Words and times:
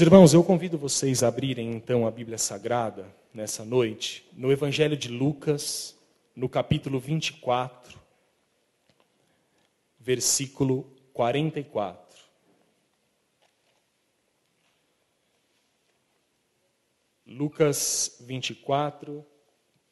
Irmãos, 0.00 0.32
eu 0.32 0.42
convido 0.42 0.78
vocês 0.78 1.22
a 1.22 1.28
abrirem 1.28 1.70
então 1.70 2.06
a 2.06 2.10
Bíblia 2.10 2.38
Sagrada 2.38 3.14
nessa 3.32 3.62
noite, 3.62 4.26
no 4.32 4.50
Evangelho 4.50 4.96
de 4.96 5.08
Lucas, 5.08 5.94
no 6.34 6.48
capítulo 6.48 6.98
24, 6.98 8.00
versículo 10.00 10.90
44. 11.12 12.18
Lucas 17.26 18.16
24, 18.22 19.24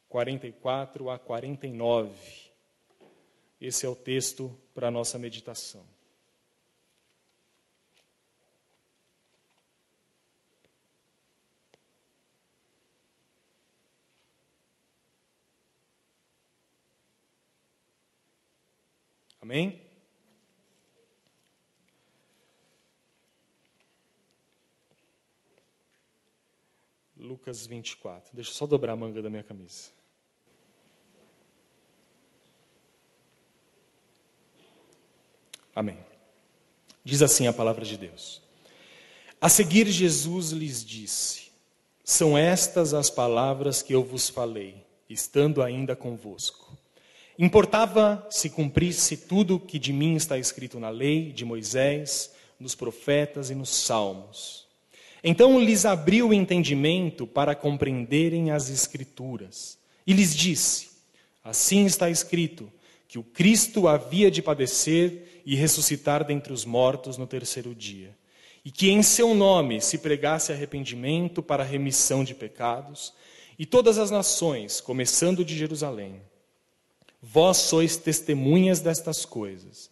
44 0.08 1.10
a 1.10 1.18
49. 1.18 2.10
Esse 3.60 3.84
é 3.84 3.88
o 3.88 3.94
texto 3.94 4.58
para 4.74 4.88
a 4.88 4.90
nossa 4.90 5.18
meditação. 5.18 5.89
Amém? 19.50 19.82
Lucas 27.16 27.66
24. 27.66 28.30
Deixa 28.32 28.50
eu 28.50 28.54
só 28.54 28.64
dobrar 28.64 28.92
a 28.92 28.96
manga 28.96 29.20
da 29.20 29.28
minha 29.28 29.42
camisa. 29.42 29.90
Amém. 35.74 35.98
Diz 37.02 37.20
assim 37.20 37.48
a 37.48 37.52
palavra 37.52 37.84
de 37.84 37.96
Deus. 37.96 38.40
A 39.40 39.48
seguir, 39.48 39.88
Jesus 39.88 40.52
lhes 40.52 40.84
disse: 40.84 41.50
São 42.04 42.38
estas 42.38 42.94
as 42.94 43.10
palavras 43.10 43.82
que 43.82 43.92
eu 43.92 44.04
vos 44.04 44.28
falei, 44.28 44.86
estando 45.08 45.60
ainda 45.60 45.96
convosco. 45.96 46.78
Importava 47.42 48.26
se 48.28 48.50
cumprisse 48.50 49.16
tudo 49.16 49.58
que 49.58 49.78
de 49.78 49.94
mim 49.94 50.14
está 50.14 50.36
escrito 50.36 50.78
na 50.78 50.90
lei 50.90 51.32
de 51.32 51.42
Moisés, 51.42 52.32
nos 52.60 52.74
profetas 52.74 53.48
e 53.48 53.54
nos 53.54 53.70
salmos. 53.70 54.66
Então 55.24 55.58
lhes 55.58 55.86
abriu 55.86 56.28
o 56.28 56.34
entendimento 56.34 57.26
para 57.26 57.54
compreenderem 57.54 58.50
as 58.50 58.68
Escrituras. 58.68 59.78
E 60.06 60.12
lhes 60.12 60.36
disse: 60.36 60.90
Assim 61.42 61.86
está 61.86 62.10
escrito, 62.10 62.70
que 63.08 63.18
o 63.18 63.22
Cristo 63.22 63.88
havia 63.88 64.30
de 64.30 64.42
padecer 64.42 65.42
e 65.46 65.56
ressuscitar 65.56 66.22
dentre 66.22 66.52
os 66.52 66.66
mortos 66.66 67.16
no 67.16 67.26
terceiro 67.26 67.74
dia, 67.74 68.14
e 68.62 68.70
que 68.70 68.90
em 68.90 69.02
seu 69.02 69.34
nome 69.34 69.80
se 69.80 69.96
pregasse 69.96 70.52
arrependimento 70.52 71.42
para 71.42 71.64
remissão 71.64 72.22
de 72.22 72.34
pecados, 72.34 73.14
e 73.58 73.64
todas 73.64 73.96
as 73.96 74.10
nações, 74.10 74.78
começando 74.78 75.42
de 75.42 75.56
Jerusalém, 75.56 76.20
Vós 77.22 77.58
sois 77.58 77.96
testemunhas 77.96 78.80
destas 78.80 79.24
coisas. 79.24 79.90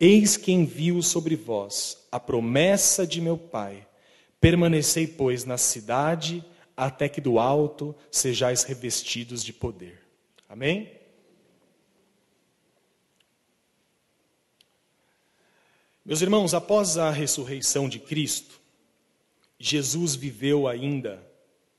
Eis 0.00 0.36
que 0.36 0.52
envio 0.52 1.02
sobre 1.02 1.36
vós 1.36 2.06
a 2.10 2.18
promessa 2.18 3.06
de 3.06 3.20
meu 3.20 3.38
Pai. 3.38 3.86
Permanecei, 4.40 5.06
pois, 5.06 5.44
na 5.44 5.56
cidade, 5.56 6.44
até 6.76 7.08
que 7.08 7.20
do 7.20 7.38
alto 7.38 7.94
sejais 8.10 8.64
revestidos 8.64 9.44
de 9.44 9.52
poder. 9.52 10.02
Amém? 10.48 11.00
Meus 16.04 16.20
irmãos, 16.20 16.52
após 16.52 16.98
a 16.98 17.10
ressurreição 17.10 17.88
de 17.88 17.98
Cristo, 17.98 18.60
Jesus 19.58 20.14
viveu 20.14 20.68
ainda 20.68 21.26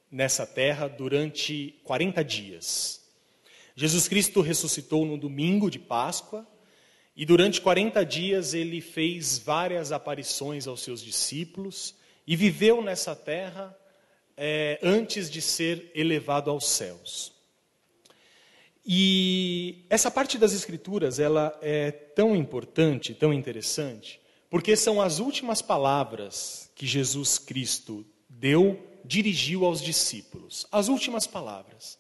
nessa 0.10 0.48
terra 0.48 0.88
durante 0.88 1.80
40 1.84 2.24
dias. 2.24 3.05
Jesus 3.76 4.08
Cristo 4.08 4.40
ressuscitou 4.40 5.06
no 5.06 5.18
domingo 5.18 5.70
de 5.70 5.80
Páscoa 5.80 6.48
e 7.16 7.26
durante 7.26 7.60
40 7.60 8.06
dias 8.06 8.54
ele 8.54 8.80
fez 8.80 9.38
várias 9.38 9.92
aparições 9.92 10.66
aos 10.66 10.82
seus 10.82 11.02
discípulos 11.02 11.96
e 12.26 12.36
viveu 12.36 12.82
nessa 12.82 13.16
terra 13.16 13.78
é, 14.38 14.80
antes 14.82 15.30
de 15.30 15.42
ser 15.42 15.92
elevado 15.94 16.50
aos 16.50 16.66
céus. 16.66 17.34
E 18.86 19.86
essa 19.90 20.12
parte 20.12 20.38
das 20.38 20.54
Escrituras 20.54 21.20
ela 21.20 21.58
é 21.62 21.92
tão 21.92 22.36
importante, 22.36 23.14
tão 23.14 23.34
interessante, 23.34 24.22
porque 24.50 24.76
são 24.76 25.02
as 25.02 25.20
últimas 25.20 25.62
palavras 25.62 26.72
que 26.76 26.86
Jesus 26.86 27.40
Cristo 27.40 28.06
deu, 28.30 28.80
dirigiu 29.04 29.66
aos 29.66 29.82
discípulos. 29.82 30.68
As 30.72 30.88
últimas 30.88 31.26
palavras. 31.26 31.98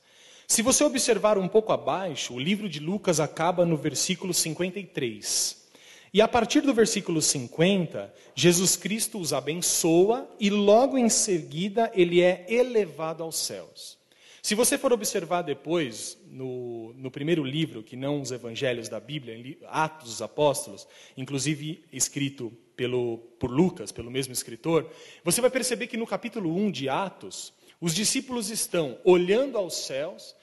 Se 0.47 0.61
você 0.61 0.83
observar 0.83 1.37
um 1.37 1.47
pouco 1.47 1.73
abaixo, 1.73 2.33
o 2.33 2.39
livro 2.39 2.69
de 2.69 2.79
Lucas 2.79 3.19
acaba 3.19 3.65
no 3.65 3.75
versículo 3.75 4.33
53. 4.33 5.65
E 6.13 6.21
a 6.21 6.27
partir 6.27 6.61
do 6.61 6.73
versículo 6.73 7.21
50, 7.21 8.13
Jesus 8.35 8.75
Cristo 8.75 9.19
os 9.19 9.33
abençoa 9.33 10.29
e 10.39 10.49
logo 10.49 10.97
em 10.97 11.09
seguida 11.09 11.91
ele 11.93 12.21
é 12.21 12.45
elevado 12.47 13.23
aos 13.23 13.37
céus. 13.37 13.97
Se 14.41 14.53
você 14.53 14.77
for 14.77 14.93
observar 14.93 15.41
depois, 15.41 16.17
no, 16.29 16.93
no 16.93 17.09
primeiro 17.09 17.43
livro, 17.43 17.81
que 17.81 17.95
não 17.95 18.21
os 18.21 18.31
evangelhos 18.31 18.87
da 18.87 18.99
Bíblia, 18.99 19.57
Atos 19.67 20.09
dos 20.09 20.21
Apóstolos, 20.21 20.87
inclusive 21.17 21.83
escrito 21.91 22.53
pelo, 22.75 23.17
por 23.39 23.49
Lucas, 23.49 23.91
pelo 23.91 24.11
mesmo 24.11 24.33
escritor, 24.33 24.87
você 25.23 25.41
vai 25.41 25.49
perceber 25.49 25.87
que 25.87 25.97
no 25.97 26.05
capítulo 26.05 26.55
1 26.55 26.69
de 26.69 26.87
Atos, 26.87 27.51
os 27.79 27.93
discípulos 27.93 28.49
estão 28.49 28.97
olhando 29.03 29.57
aos 29.57 29.75
céus, 29.75 30.35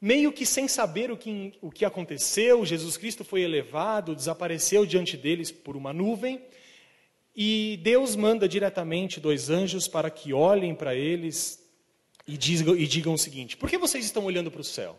meio 0.00 0.32
que 0.32 0.46
sem 0.46 0.68
saber 0.68 1.10
o 1.10 1.16
que, 1.16 1.52
o 1.60 1.70
que 1.70 1.84
aconteceu. 1.84 2.64
Jesus 2.64 2.96
Cristo 2.96 3.24
foi 3.24 3.42
elevado, 3.42 4.14
desapareceu 4.14 4.86
diante 4.86 5.16
deles 5.16 5.50
por 5.50 5.76
uma 5.76 5.92
nuvem. 5.92 6.40
E 7.34 7.78
Deus 7.82 8.16
manda 8.16 8.48
diretamente 8.48 9.20
dois 9.20 9.50
anjos 9.50 9.86
para 9.86 10.10
que 10.10 10.32
olhem 10.32 10.74
para 10.74 10.94
eles 10.94 11.64
e 12.26 12.36
digam, 12.36 12.76
e 12.76 12.86
digam 12.86 13.14
o 13.14 13.18
seguinte: 13.18 13.56
Por 13.56 13.68
que 13.68 13.78
vocês 13.78 14.04
estão 14.04 14.24
olhando 14.24 14.50
para 14.50 14.60
o 14.60 14.64
céu? 14.64 14.98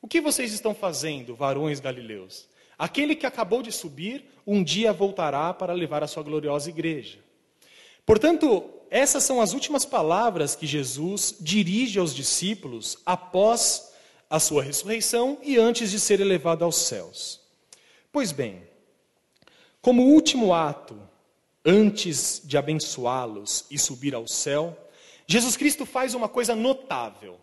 O 0.00 0.08
que 0.08 0.20
vocês 0.20 0.52
estão 0.52 0.74
fazendo, 0.74 1.34
varões 1.34 1.80
galileus? 1.80 2.48
Aquele 2.76 3.14
que 3.14 3.24
acabou 3.24 3.62
de 3.62 3.70
subir, 3.70 4.24
um 4.46 4.62
dia 4.62 4.92
voltará 4.92 5.54
para 5.54 5.72
levar 5.72 6.02
a 6.02 6.06
sua 6.06 6.22
gloriosa 6.22 6.68
igreja. 6.68 7.18
Portanto, 8.04 8.73
essas 8.90 9.24
são 9.24 9.40
as 9.40 9.52
últimas 9.52 9.84
palavras 9.84 10.54
que 10.54 10.66
Jesus 10.66 11.36
dirige 11.40 11.98
aos 11.98 12.14
discípulos 12.14 12.98
após 13.04 13.92
a 14.28 14.40
sua 14.40 14.62
ressurreição 14.62 15.38
e 15.42 15.56
antes 15.56 15.90
de 15.90 16.00
ser 16.00 16.20
elevado 16.20 16.64
aos 16.64 16.76
céus. 16.76 17.40
Pois 18.12 18.32
bem, 18.32 18.62
como 19.80 20.02
último 20.02 20.54
ato, 20.54 20.96
antes 21.64 22.40
de 22.44 22.56
abençoá-los 22.56 23.64
e 23.70 23.78
subir 23.78 24.14
ao 24.14 24.26
céu, 24.26 24.76
Jesus 25.26 25.56
Cristo 25.56 25.86
faz 25.86 26.14
uma 26.14 26.28
coisa 26.28 26.54
notável. 26.54 27.38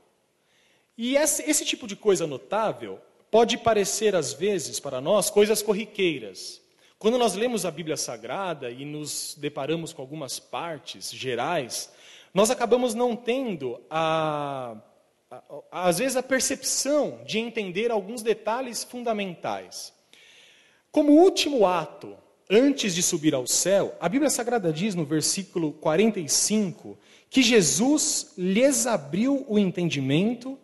E 0.97 1.15
esse, 1.15 1.43
esse 1.49 1.65
tipo 1.65 1.87
de 1.87 1.95
coisa 1.95 2.27
notável 2.27 2.99
pode 3.29 3.57
parecer, 3.57 4.15
às 4.15 4.33
vezes, 4.33 4.79
para 4.79 5.01
nós, 5.01 5.29
coisas 5.29 5.61
corriqueiras. 5.61 6.61
Quando 7.01 7.17
nós 7.17 7.33
lemos 7.33 7.65
a 7.65 7.71
Bíblia 7.71 7.97
Sagrada 7.97 8.69
e 8.69 8.85
nos 8.85 9.35
deparamos 9.35 9.91
com 9.91 10.03
algumas 10.03 10.37
partes 10.37 11.11
gerais, 11.11 11.91
nós 12.31 12.51
acabamos 12.51 12.93
não 12.93 13.15
tendo 13.15 13.81
a, 13.89 14.77
a, 15.31 15.41
às 15.71 15.97
vezes 15.97 16.15
a 16.15 16.21
percepção 16.21 17.19
de 17.25 17.39
entender 17.39 17.89
alguns 17.89 18.21
detalhes 18.21 18.83
fundamentais. 18.83 19.91
Como 20.91 21.13
último 21.13 21.65
ato, 21.65 22.15
antes 22.47 22.93
de 22.93 23.01
subir 23.01 23.33
ao 23.33 23.47
céu, 23.47 23.95
a 23.99 24.07
Bíblia 24.07 24.29
Sagrada 24.29 24.71
diz 24.71 24.93
no 24.93 25.03
versículo 25.03 25.71
45 25.71 26.99
que 27.31 27.41
Jesus 27.41 28.33
lhes 28.37 28.85
abriu 28.85 29.43
o 29.49 29.57
entendimento 29.57 30.55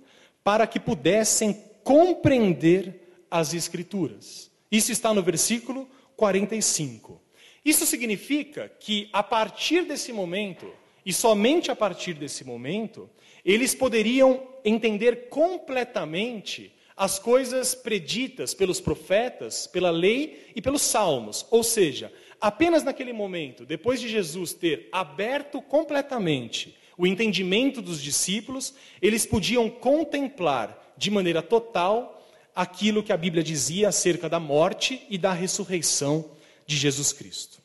para 0.44 0.68
que 0.68 0.80
pudessem 0.80 1.64
compreender 1.84 3.26
as 3.32 3.56
Escrituras. 3.56 4.52
Isso 4.72 4.92
está 4.92 5.16
no 5.16 5.24
versículo 5.24 5.90
45. 6.18 7.22
Isso 7.64 7.86
significa 7.86 8.70
que 8.80 9.08
a 9.14 9.24
partir 9.24 9.86
desse 9.86 10.12
momento, 10.12 10.70
e 11.06 11.14
somente 11.14 11.72
a 11.72 11.76
partir 11.76 12.16
desse 12.16 12.44
momento, 12.44 13.10
eles 13.46 13.74
poderiam 13.74 14.46
entender 14.66 15.30
completamente 15.30 16.74
as 16.98 17.20
coisas 17.20 17.76
preditas 17.76 18.56
pelos 18.56 18.82
profetas, 18.82 19.68
pela 19.68 19.92
lei 19.92 20.48
e 20.56 20.62
pelos 20.62 20.82
salmos. 20.82 21.46
Ou 21.52 21.64
seja, 21.64 22.12
apenas 22.42 22.84
naquele 22.84 23.14
momento, 23.14 23.66
depois 23.66 24.02
de 24.02 24.10
Jesus 24.10 24.54
ter 24.54 24.90
aberto 24.92 25.62
completamente 25.62 26.76
o 26.98 27.06
entendimento 27.06 27.80
dos 27.80 28.02
discípulos, 28.02 28.74
eles 29.00 29.28
podiam 29.28 29.70
contemplar 29.70 30.96
de 30.98 31.12
maneira 31.12 31.44
total 31.44 32.17
aquilo 32.58 33.04
que 33.04 33.14
a 33.14 33.18
Bíblia 33.18 33.44
dizia 33.44 33.90
acerca 33.90 34.28
da 34.28 34.40
morte 34.40 35.06
e 35.12 35.18
da 35.20 35.32
ressurreição 35.32 36.26
de 36.66 36.76
Jesus 36.76 37.14
Cristo. 37.14 37.60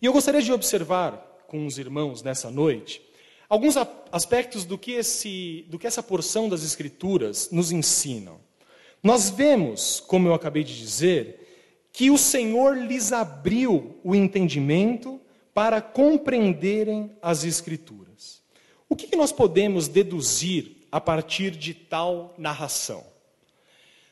E 0.00 0.06
eu 0.06 0.12
gostaria 0.12 0.40
de 0.40 0.52
observar 0.52 1.16
com 1.48 1.66
os 1.66 1.78
irmãos 1.78 2.22
nessa 2.22 2.48
noite 2.48 3.02
alguns 3.48 3.74
aspectos 4.12 4.64
do 4.64 4.78
que, 4.78 4.92
esse, 4.92 5.66
do 5.68 5.80
que 5.80 5.86
essa 5.86 6.00
porção 6.00 6.48
das 6.48 6.62
Escrituras 6.62 7.50
nos 7.50 7.72
ensinam. 7.72 8.38
Nós 9.02 9.30
vemos, 9.30 9.98
como 9.98 10.28
eu 10.28 10.34
acabei 10.34 10.62
de 10.62 10.78
dizer, 10.78 11.88
que 11.92 12.08
o 12.08 12.16
Senhor 12.16 12.78
lhes 12.78 13.12
abriu 13.12 13.98
o 14.04 14.14
entendimento 14.14 15.20
para 15.52 15.80
compreenderem 15.80 17.10
as 17.20 17.42
Escrituras. 17.42 18.42
O 18.88 18.94
que 18.94 19.16
nós 19.16 19.32
podemos 19.32 19.88
deduzir 19.88 20.86
a 20.92 21.00
partir 21.00 21.50
de 21.50 21.74
tal 21.74 22.32
narração? 22.38 23.07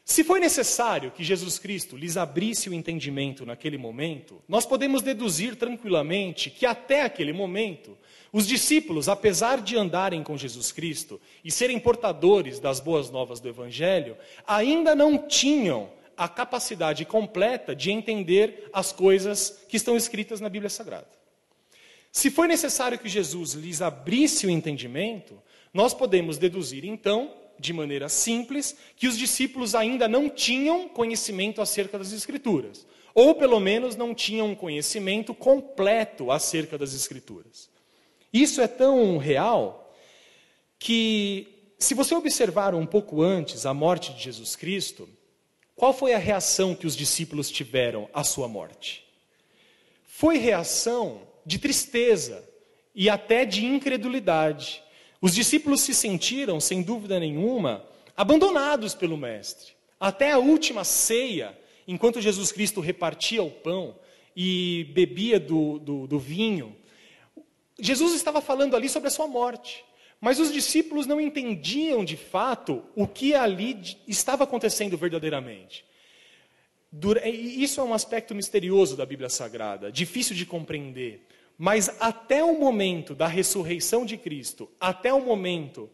Se 0.08 0.22
foi 0.22 0.38
necessário 0.38 1.10
que 1.10 1.24
Jesus 1.24 1.58
Cristo 1.58 1.96
lhes 1.96 2.16
abrisse 2.16 2.70
o 2.70 2.72
entendimento 2.72 3.44
naquele 3.44 3.76
momento, 3.76 4.40
nós 4.46 4.64
podemos 4.64 5.02
deduzir 5.02 5.56
tranquilamente 5.56 6.48
que 6.48 6.64
até 6.64 7.02
aquele 7.02 7.32
momento, 7.32 7.98
os 8.32 8.46
discípulos, 8.46 9.08
apesar 9.08 9.60
de 9.60 9.76
andarem 9.76 10.22
com 10.22 10.38
Jesus 10.38 10.70
Cristo 10.70 11.20
e 11.44 11.50
serem 11.50 11.80
portadores 11.80 12.60
das 12.60 12.78
boas 12.78 13.10
novas 13.10 13.40
do 13.40 13.48
Evangelho, 13.48 14.16
ainda 14.46 14.94
não 14.94 15.18
tinham 15.26 15.90
a 16.16 16.28
capacidade 16.28 17.04
completa 17.04 17.74
de 17.74 17.90
entender 17.90 18.70
as 18.72 18.92
coisas 18.92 19.64
que 19.68 19.76
estão 19.76 19.96
escritas 19.96 20.40
na 20.40 20.48
Bíblia 20.48 20.70
Sagrada. 20.70 21.10
Se 22.12 22.30
foi 22.30 22.46
necessário 22.46 22.96
que 22.96 23.08
Jesus 23.08 23.54
lhes 23.54 23.82
abrisse 23.82 24.46
o 24.46 24.50
entendimento, 24.50 25.36
nós 25.74 25.92
podemos 25.92 26.38
deduzir 26.38 26.84
então 26.84 27.34
de 27.58 27.72
maneira 27.72 28.08
simples, 28.08 28.76
que 28.96 29.06
os 29.06 29.16
discípulos 29.16 29.74
ainda 29.74 30.06
não 30.06 30.28
tinham 30.28 30.88
conhecimento 30.88 31.60
acerca 31.60 31.98
das 31.98 32.12
Escrituras, 32.12 32.86
ou 33.14 33.34
pelo 33.34 33.58
menos 33.58 33.96
não 33.96 34.14
tinham 34.14 34.50
um 34.50 34.54
conhecimento 34.54 35.34
completo 35.34 36.30
acerca 36.30 36.76
das 36.76 36.94
Escrituras. 36.94 37.68
Isso 38.32 38.60
é 38.60 38.68
tão 38.68 39.16
real 39.16 39.94
que, 40.78 41.48
se 41.78 41.94
você 41.94 42.14
observar 42.14 42.74
um 42.74 42.86
pouco 42.86 43.22
antes 43.22 43.64
a 43.64 43.72
morte 43.72 44.12
de 44.12 44.22
Jesus 44.22 44.54
Cristo, 44.54 45.08
qual 45.74 45.92
foi 45.92 46.14
a 46.14 46.18
reação 46.18 46.74
que 46.74 46.86
os 46.86 46.96
discípulos 46.96 47.50
tiveram 47.50 48.08
à 48.12 48.24
sua 48.24 48.48
morte? 48.48 49.04
Foi 50.06 50.38
reação 50.38 51.20
de 51.44 51.58
tristeza 51.58 52.42
e 52.94 53.10
até 53.10 53.44
de 53.44 53.64
incredulidade. 53.64 54.82
Os 55.20 55.34
discípulos 55.34 55.80
se 55.80 55.94
sentiram, 55.94 56.60
sem 56.60 56.82
dúvida 56.82 57.18
nenhuma, 57.18 57.84
abandonados 58.16 58.94
pelo 58.94 59.16
Mestre. 59.16 59.72
Até 59.98 60.32
a 60.32 60.38
última 60.38 60.84
ceia, 60.84 61.58
enquanto 61.86 62.20
Jesus 62.20 62.52
Cristo 62.52 62.80
repartia 62.80 63.42
o 63.42 63.50
pão 63.50 63.98
e 64.34 64.84
bebia 64.92 65.40
do, 65.40 65.78
do, 65.78 66.06
do 66.06 66.18
vinho, 66.18 66.76
Jesus 67.78 68.14
estava 68.14 68.40
falando 68.40 68.76
ali 68.76 68.88
sobre 68.88 69.08
a 69.08 69.10
sua 69.10 69.26
morte. 69.26 69.84
Mas 70.20 70.38
os 70.38 70.52
discípulos 70.52 71.06
não 71.06 71.20
entendiam 71.20 72.04
de 72.04 72.16
fato 72.16 72.82
o 72.94 73.06
que 73.06 73.34
ali 73.34 73.78
estava 74.08 74.44
acontecendo 74.44 74.96
verdadeiramente. 74.96 75.84
Isso 77.24 77.80
é 77.80 77.84
um 77.84 77.92
aspecto 77.92 78.34
misterioso 78.34 78.96
da 78.96 79.04
Bíblia 79.04 79.28
Sagrada, 79.28 79.92
difícil 79.92 80.34
de 80.34 80.46
compreender. 80.46 81.26
Mas 81.58 81.96
até 82.00 82.44
o 82.44 82.58
momento 82.58 83.14
da 83.14 83.26
ressurreição 83.26 84.04
de 84.04 84.16
Cristo, 84.16 84.68
até 84.80 85.12
o 85.12 85.24
momento 85.24 85.88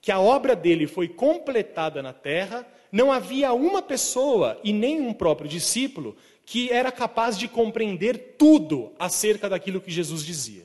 que 0.00 0.12
a 0.12 0.20
obra 0.20 0.54
dele 0.54 0.86
foi 0.86 1.08
completada 1.08 2.02
na 2.02 2.12
terra, 2.12 2.66
não 2.92 3.10
havia 3.10 3.52
uma 3.52 3.82
pessoa 3.82 4.60
e 4.62 4.72
nem 4.72 5.00
um 5.00 5.12
próprio 5.12 5.48
discípulo 5.48 6.16
que 6.44 6.70
era 6.70 6.92
capaz 6.92 7.36
de 7.36 7.48
compreender 7.48 8.36
tudo 8.38 8.92
acerca 8.98 9.48
daquilo 9.48 9.80
que 9.80 9.90
Jesus 9.90 10.24
dizia. 10.24 10.64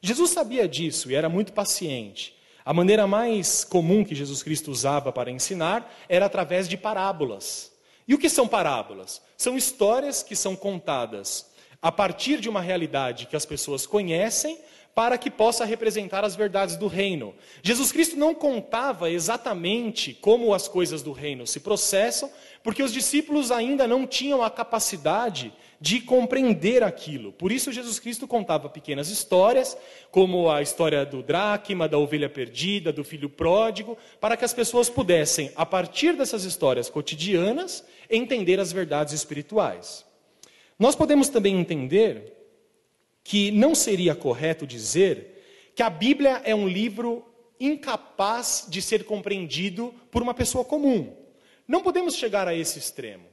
Jesus 0.00 0.30
sabia 0.30 0.66
disso 0.66 1.10
e 1.10 1.14
era 1.14 1.28
muito 1.28 1.52
paciente. 1.52 2.34
A 2.64 2.72
maneira 2.72 3.06
mais 3.06 3.62
comum 3.62 4.04
que 4.04 4.16
Jesus 4.16 4.42
Cristo 4.42 4.70
usava 4.70 5.12
para 5.12 5.30
ensinar 5.30 5.94
era 6.08 6.26
através 6.26 6.68
de 6.68 6.76
parábolas. 6.76 7.72
E 8.06 8.14
o 8.14 8.18
que 8.18 8.28
são 8.28 8.48
parábolas? 8.48 9.22
São 9.36 9.56
histórias 9.56 10.22
que 10.22 10.34
são 10.34 10.56
contadas 10.56 11.51
a 11.82 11.90
partir 11.90 12.40
de 12.40 12.48
uma 12.48 12.60
realidade 12.60 13.26
que 13.26 13.36
as 13.36 13.44
pessoas 13.44 13.84
conhecem, 13.84 14.56
para 14.94 15.16
que 15.16 15.30
possa 15.30 15.64
representar 15.64 16.24
as 16.24 16.36
verdades 16.36 16.76
do 16.76 16.86
reino. 16.86 17.34
Jesus 17.62 17.90
Cristo 17.90 18.16
não 18.16 18.34
contava 18.34 19.10
exatamente 19.10 20.12
como 20.20 20.52
as 20.52 20.68
coisas 20.68 21.02
do 21.02 21.12
reino 21.12 21.46
se 21.46 21.60
processam, 21.60 22.30
porque 22.62 22.82
os 22.82 22.92
discípulos 22.92 23.50
ainda 23.50 23.86
não 23.86 24.06
tinham 24.06 24.42
a 24.42 24.50
capacidade 24.50 25.52
de 25.80 26.00
compreender 26.00 26.82
aquilo. 26.82 27.32
Por 27.32 27.50
isso, 27.50 27.72
Jesus 27.72 27.98
Cristo 27.98 28.28
contava 28.28 28.68
pequenas 28.68 29.08
histórias, 29.08 29.76
como 30.10 30.48
a 30.48 30.62
história 30.62 31.04
do 31.04 31.22
dracma, 31.22 31.88
da 31.88 31.98
ovelha 31.98 32.28
perdida, 32.28 32.92
do 32.92 33.02
filho 33.02 33.28
pródigo, 33.28 33.98
para 34.20 34.36
que 34.36 34.44
as 34.44 34.54
pessoas 34.54 34.88
pudessem, 34.88 35.50
a 35.56 35.66
partir 35.66 36.14
dessas 36.14 36.44
histórias 36.44 36.88
cotidianas, 36.88 37.84
entender 38.08 38.60
as 38.60 38.70
verdades 38.70 39.12
espirituais. 39.14 40.04
Nós 40.78 40.94
podemos 40.94 41.28
também 41.28 41.58
entender 41.58 42.32
que 43.24 43.50
não 43.50 43.74
seria 43.74 44.14
correto 44.14 44.66
dizer 44.66 45.72
que 45.74 45.82
a 45.82 45.90
Bíblia 45.90 46.42
é 46.44 46.54
um 46.54 46.68
livro 46.68 47.24
incapaz 47.58 48.66
de 48.68 48.82
ser 48.82 49.04
compreendido 49.04 49.94
por 50.10 50.22
uma 50.22 50.34
pessoa 50.34 50.64
comum. 50.64 51.16
Não 51.66 51.82
podemos 51.82 52.16
chegar 52.16 52.48
a 52.48 52.54
esse 52.54 52.78
extremo. 52.78 53.32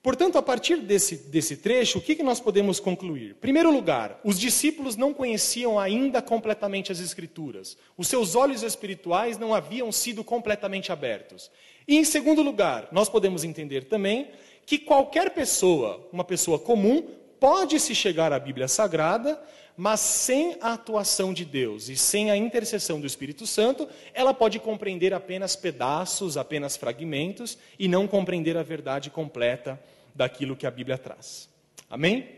Portanto, 0.00 0.38
a 0.38 0.42
partir 0.42 0.76
desse, 0.76 1.16
desse 1.28 1.56
trecho, 1.56 1.98
o 1.98 2.00
que, 2.00 2.14
que 2.14 2.22
nós 2.22 2.40
podemos 2.40 2.78
concluir? 2.80 3.34
Primeiro 3.34 3.70
lugar, 3.70 4.18
os 4.24 4.38
discípulos 4.38 4.96
não 4.96 5.12
conheciam 5.12 5.78
ainda 5.78 6.22
completamente 6.22 6.92
as 6.92 7.00
Escrituras. 7.00 7.76
Os 7.96 8.08
seus 8.08 8.34
olhos 8.34 8.62
espirituais 8.62 9.36
não 9.36 9.52
haviam 9.52 9.90
sido 9.90 10.22
completamente 10.24 10.92
abertos. 10.92 11.50
E, 11.86 11.96
em 11.96 12.04
segundo 12.04 12.42
lugar, 12.42 12.88
nós 12.92 13.08
podemos 13.08 13.44
entender 13.44 13.84
também 13.84 14.30
que 14.68 14.76
qualquer 14.76 15.30
pessoa, 15.30 16.06
uma 16.12 16.22
pessoa 16.22 16.58
comum, 16.58 17.00
pode 17.40 17.80
se 17.80 17.94
chegar 17.94 18.34
à 18.34 18.38
Bíblia 18.38 18.68
Sagrada, 18.68 19.42
mas 19.74 19.98
sem 19.98 20.58
a 20.60 20.74
atuação 20.74 21.32
de 21.32 21.42
Deus 21.42 21.88
e 21.88 21.96
sem 21.96 22.30
a 22.30 22.36
intercessão 22.36 23.00
do 23.00 23.06
Espírito 23.06 23.46
Santo, 23.46 23.88
ela 24.12 24.34
pode 24.34 24.58
compreender 24.58 25.14
apenas 25.14 25.56
pedaços, 25.56 26.36
apenas 26.36 26.76
fragmentos 26.76 27.56
e 27.78 27.88
não 27.88 28.06
compreender 28.06 28.58
a 28.58 28.62
verdade 28.62 29.08
completa 29.08 29.80
daquilo 30.14 30.54
que 30.54 30.66
a 30.66 30.70
Bíblia 30.70 30.98
traz. 30.98 31.48
Amém? 31.88 32.28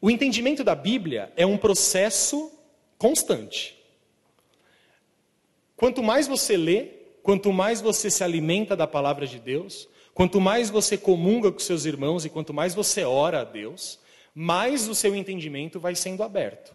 O 0.00 0.10
entendimento 0.10 0.64
da 0.64 0.74
Bíblia 0.74 1.32
é 1.36 1.46
um 1.46 1.56
processo 1.56 2.50
constante. 2.98 3.78
Quanto 5.76 6.02
mais 6.02 6.26
você 6.26 6.56
lê, 6.56 6.88
quanto 7.22 7.52
mais 7.52 7.80
você 7.80 8.10
se 8.10 8.24
alimenta 8.24 8.74
da 8.74 8.88
palavra 8.88 9.24
de 9.24 9.38
Deus, 9.38 9.86
Quanto 10.14 10.40
mais 10.40 10.70
você 10.70 10.96
comunga 10.96 11.50
com 11.50 11.58
seus 11.58 11.84
irmãos 11.84 12.24
e 12.24 12.30
quanto 12.30 12.52
mais 12.52 12.74
você 12.74 13.04
ora 13.04 13.40
a 13.40 13.44
Deus, 13.44 13.98
mais 14.34 14.88
o 14.88 14.94
seu 14.94 15.14
entendimento 15.14 15.80
vai 15.80 15.94
sendo 15.94 16.22
aberto. 16.22 16.74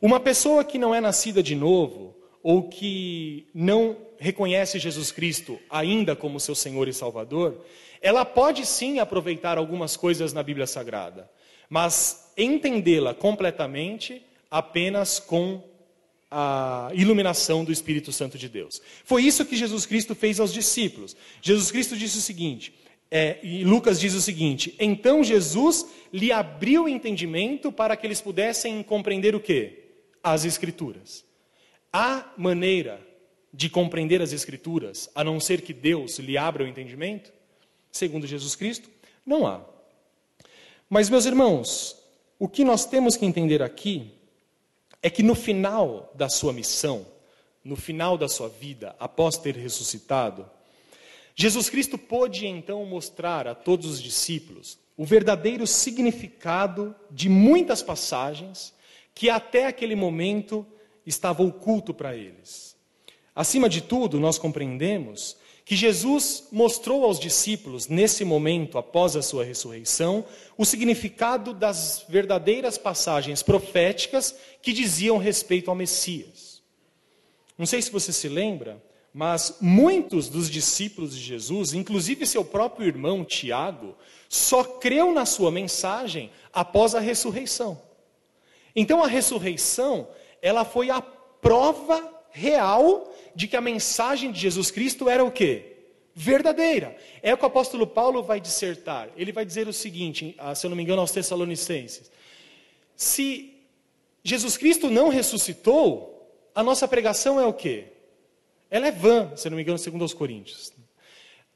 Uma 0.00 0.20
pessoa 0.20 0.64
que 0.64 0.78
não 0.78 0.94
é 0.94 1.00
nascida 1.00 1.42
de 1.42 1.54
novo, 1.54 2.16
ou 2.42 2.68
que 2.68 3.48
não 3.54 3.96
reconhece 4.18 4.78
Jesus 4.78 5.12
Cristo 5.12 5.58
ainda 5.68 6.16
como 6.16 6.40
seu 6.40 6.54
Senhor 6.54 6.88
e 6.88 6.92
Salvador, 6.92 7.64
ela 8.00 8.24
pode 8.24 8.64
sim 8.64 8.98
aproveitar 8.98 9.58
algumas 9.58 9.96
coisas 9.96 10.32
na 10.32 10.42
Bíblia 10.42 10.66
Sagrada, 10.66 11.30
mas 11.68 12.32
entendê-la 12.36 13.14
completamente 13.14 14.22
apenas 14.50 15.20
com 15.20 15.62
a 16.30 16.90
iluminação 16.94 17.64
do 17.64 17.72
Espírito 17.72 18.12
Santo 18.12 18.38
de 18.38 18.48
Deus. 18.48 18.80
Foi 19.04 19.24
isso 19.24 19.44
que 19.44 19.56
Jesus 19.56 19.84
Cristo 19.84 20.14
fez 20.14 20.38
aos 20.38 20.52
discípulos. 20.52 21.16
Jesus 21.42 21.70
Cristo 21.70 21.96
disse 21.96 22.18
o 22.18 22.22
seguinte, 22.22 22.72
é, 23.10 23.40
e 23.42 23.64
Lucas 23.64 23.98
diz 23.98 24.14
o 24.14 24.20
seguinte: 24.20 24.74
então 24.78 25.24
Jesus 25.24 25.86
lhe 26.12 26.30
abriu 26.30 26.84
o 26.84 26.88
entendimento 26.88 27.72
para 27.72 27.96
que 27.96 28.06
eles 28.06 28.20
pudessem 28.20 28.82
compreender 28.82 29.34
o 29.34 29.40
que? 29.40 29.78
As 30.22 30.44
Escrituras. 30.44 31.24
Há 31.92 32.32
maneira 32.36 33.04
de 33.52 33.68
compreender 33.68 34.22
as 34.22 34.32
Escrituras 34.32 35.10
a 35.14 35.24
não 35.24 35.40
ser 35.40 35.62
que 35.62 35.72
Deus 35.72 36.20
lhe 36.20 36.38
abra 36.38 36.62
o 36.62 36.68
entendimento? 36.68 37.32
Segundo 37.90 38.26
Jesus 38.26 38.54
Cristo, 38.54 38.88
não 39.26 39.44
há. 39.44 39.60
Mas, 40.88 41.10
meus 41.10 41.26
irmãos, 41.26 41.96
o 42.38 42.48
que 42.48 42.64
nós 42.64 42.84
temos 42.84 43.16
que 43.16 43.26
entender 43.26 43.60
aqui 43.60 44.12
é 45.02 45.08
que 45.08 45.22
no 45.22 45.34
final 45.34 46.12
da 46.14 46.28
sua 46.28 46.52
missão, 46.52 47.06
no 47.64 47.76
final 47.76 48.18
da 48.18 48.28
sua 48.28 48.48
vida, 48.48 48.94
após 48.98 49.36
ter 49.36 49.56
ressuscitado, 49.56 50.48
Jesus 51.34 51.70
Cristo 51.70 51.96
pôde 51.96 52.46
então 52.46 52.84
mostrar 52.84 53.46
a 53.46 53.54
todos 53.54 53.86
os 53.86 54.02
discípulos 54.02 54.78
o 54.96 55.04
verdadeiro 55.04 55.66
significado 55.66 56.94
de 57.10 57.28
muitas 57.28 57.82
passagens 57.82 58.74
que 59.14 59.30
até 59.30 59.66
aquele 59.66 59.94
momento 59.94 60.66
estava 61.06 61.42
oculto 61.42 61.94
para 61.94 62.14
eles. 62.14 62.76
Acima 63.34 63.68
de 63.68 63.80
tudo, 63.80 64.20
nós 64.20 64.38
compreendemos 64.38 65.36
que 65.70 65.76
Jesus 65.76 66.48
mostrou 66.50 67.04
aos 67.04 67.20
discípulos, 67.20 67.86
nesse 67.86 68.24
momento, 68.24 68.76
após 68.76 69.14
a 69.14 69.22
sua 69.22 69.44
ressurreição, 69.44 70.24
o 70.58 70.64
significado 70.64 71.54
das 71.54 72.04
verdadeiras 72.08 72.76
passagens 72.76 73.40
proféticas 73.40 74.34
que 74.60 74.72
diziam 74.72 75.16
respeito 75.16 75.70
ao 75.70 75.76
Messias. 75.76 76.60
Não 77.56 77.66
sei 77.66 77.80
se 77.80 77.92
você 77.92 78.12
se 78.12 78.28
lembra, 78.28 78.82
mas 79.14 79.58
muitos 79.60 80.28
dos 80.28 80.50
discípulos 80.50 81.14
de 81.14 81.22
Jesus, 81.22 81.72
inclusive 81.72 82.26
seu 82.26 82.44
próprio 82.44 82.88
irmão 82.88 83.24
Tiago, 83.24 83.94
só 84.28 84.64
creu 84.64 85.12
na 85.12 85.24
sua 85.24 85.52
mensagem 85.52 86.32
após 86.52 86.96
a 86.96 86.98
ressurreição. 86.98 87.80
Então 88.74 89.04
a 89.04 89.06
ressurreição, 89.06 90.08
ela 90.42 90.64
foi 90.64 90.90
a 90.90 91.00
prova 91.00 92.12
real 92.32 93.09
de 93.34 93.46
que 93.46 93.56
a 93.56 93.60
mensagem 93.60 94.32
de 94.32 94.40
Jesus 94.40 94.70
Cristo 94.70 95.08
era 95.08 95.24
o 95.24 95.30
quê? 95.30 95.76
Verdadeira. 96.14 96.96
É 97.22 97.32
o 97.32 97.38
que 97.38 97.44
o 97.44 97.46
apóstolo 97.46 97.86
Paulo 97.86 98.22
vai 98.22 98.40
dissertar. 98.40 99.08
Ele 99.16 99.32
vai 99.32 99.44
dizer 99.44 99.68
o 99.68 99.72
seguinte, 99.72 100.34
ah, 100.38 100.54
se 100.54 100.66
eu 100.66 100.70
não 100.70 100.76
me 100.76 100.82
engano, 100.82 101.00
aos 101.00 101.12
Tessalonicenses: 101.12 102.10
Se 102.96 103.54
Jesus 104.22 104.56
Cristo 104.56 104.90
não 104.90 105.08
ressuscitou, 105.08 106.30
a 106.54 106.62
nossa 106.62 106.86
pregação 106.88 107.40
é 107.40 107.46
o 107.46 107.52
quê? 107.52 107.84
Ela 108.70 108.88
é 108.88 108.92
vã, 108.92 109.32
se 109.36 109.46
eu 109.46 109.50
não 109.50 109.56
me 109.56 109.62
engano, 109.62 109.78
segundo 109.78 110.02
aos 110.02 110.14
Coríntios. 110.14 110.72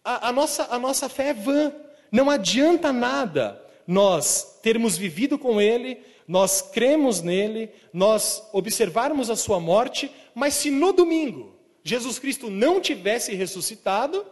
A, 0.04 0.28
a, 0.28 0.32
nossa, 0.32 0.66
a 0.70 0.78
nossa 0.78 1.08
fé 1.08 1.28
é 1.28 1.34
vã. 1.34 1.72
Não 2.10 2.30
adianta 2.30 2.92
nada 2.92 3.60
nós 3.86 4.58
termos 4.62 4.96
vivido 4.96 5.38
com 5.38 5.60
Ele, 5.60 5.98
nós 6.26 6.62
cremos 6.62 7.20
nele, 7.20 7.70
nós 7.92 8.48
observarmos 8.52 9.28
a 9.28 9.36
sua 9.36 9.60
morte, 9.60 10.10
mas 10.34 10.54
se 10.54 10.70
no 10.70 10.92
domingo 10.92 11.53
Jesus 11.84 12.18
Cristo 12.18 12.48
não 12.48 12.80
tivesse 12.80 13.34
ressuscitado, 13.34 14.24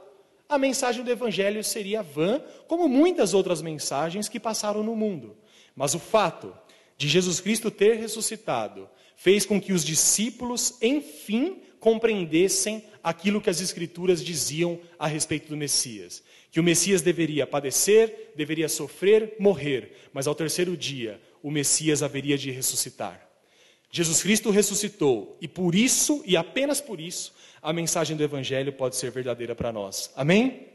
a 0.49 0.59
mensagem 0.59 1.05
do 1.05 1.11
Evangelho 1.11 1.63
seria 1.63 2.03
vã, 2.03 2.43
como 2.67 2.89
muitas 2.89 3.35
outras 3.35 3.61
mensagens 3.61 4.29
que 4.29 4.41
passaram 4.41 4.83
no 4.83 4.97
mundo. 4.97 5.37
Mas 5.77 5.95
o 5.95 5.99
fato 5.99 6.57
de 6.97 7.09
Jesus 7.09 7.41
Cristo 7.41 7.71
ter 7.71 7.97
ressuscitado 7.97 8.89
fez 9.17 9.45
com 9.45 9.61
que 9.61 9.73
os 9.73 9.85
discípulos, 9.85 10.79
enfim, 10.81 11.61
compreendessem 11.79 12.85
aquilo 13.03 13.41
que 13.41 13.51
as 13.51 13.61
Escrituras 13.61 14.25
diziam 14.25 14.81
a 14.99 15.07
respeito 15.07 15.49
do 15.49 15.57
Messias. 15.57 16.23
Que 16.51 16.61
o 16.61 16.63
Messias 16.63 17.03
deveria 17.03 17.47
padecer, 17.47 18.33
deveria 18.37 18.69
sofrer, 18.69 19.37
morrer, 19.39 19.93
mas 20.13 20.27
ao 20.27 20.35
terceiro 20.35 20.77
dia 20.77 21.21
o 21.43 21.51
Messias 21.51 22.03
haveria 22.03 22.39
de 22.39 22.51
ressuscitar. 22.51 23.29
Jesus 23.91 24.23
Cristo 24.23 24.51
ressuscitou, 24.51 25.37
e 25.41 25.47
por 25.47 25.75
isso, 25.75 26.23
e 26.25 26.37
apenas 26.37 26.81
por 26.81 26.99
isso, 26.99 27.35
a 27.63 27.73
mensagem 27.73 28.17
do 28.17 28.25
Evangelho 28.25 28.73
pode 28.73 28.97
ser 28.97 29.13
verdadeira 29.13 29.55
para 29.55 29.73
nós. 29.73 30.11
Amém? 30.17 30.67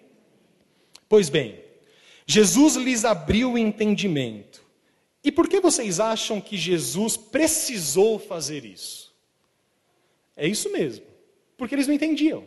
Pois 1.10 1.30
bem, 1.30 1.62
Jesus 2.26 2.76
lhes 2.78 3.04
abriu 3.04 3.54
o 3.54 3.58
entendimento. 3.58 4.66
E 5.24 5.32
por 5.32 5.50
que 5.50 5.60
vocês 5.60 6.00
acham 6.00 6.40
que 6.40 6.56
Jesus 6.56 7.18
precisou 7.18 8.18
fazer 8.18 8.64
isso? 8.64 9.14
É 10.36 10.48
isso 10.48 10.72
mesmo, 10.72 11.06
porque 11.58 11.76
eles 11.76 11.88
não 11.88 11.94
entendiam. 11.94 12.46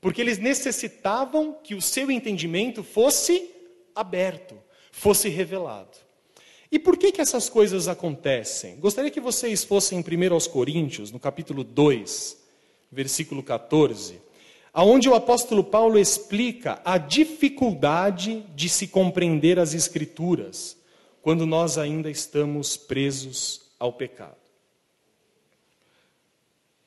Porque 0.00 0.20
eles 0.20 0.38
necessitavam 0.38 1.58
que 1.64 1.74
o 1.74 1.82
seu 1.82 2.10
entendimento 2.10 2.84
fosse 2.84 3.50
aberto, 3.94 4.56
fosse 4.92 5.28
revelado. 5.28 5.96
E 6.70 6.78
por 6.78 6.96
que, 6.96 7.10
que 7.10 7.20
essas 7.20 7.48
coisas 7.48 7.88
acontecem? 7.88 8.76
Gostaria 8.76 9.10
que 9.10 9.20
vocês 9.20 9.64
fossem 9.64 10.02
primeiro 10.02 10.34
aos 10.34 10.46
Coríntios, 10.46 11.10
no 11.10 11.18
capítulo 11.18 11.64
2, 11.64 12.45
versículo 12.90 13.42
14, 13.42 14.20
aonde 14.72 15.08
o 15.08 15.14
apóstolo 15.14 15.64
Paulo 15.64 15.98
explica 15.98 16.80
a 16.84 16.98
dificuldade 16.98 18.44
de 18.54 18.68
se 18.68 18.86
compreender 18.88 19.58
as 19.58 19.74
escrituras 19.74 20.76
quando 21.22 21.46
nós 21.46 21.78
ainda 21.78 22.10
estamos 22.10 22.76
presos 22.76 23.62
ao 23.78 23.92
pecado. 23.92 24.36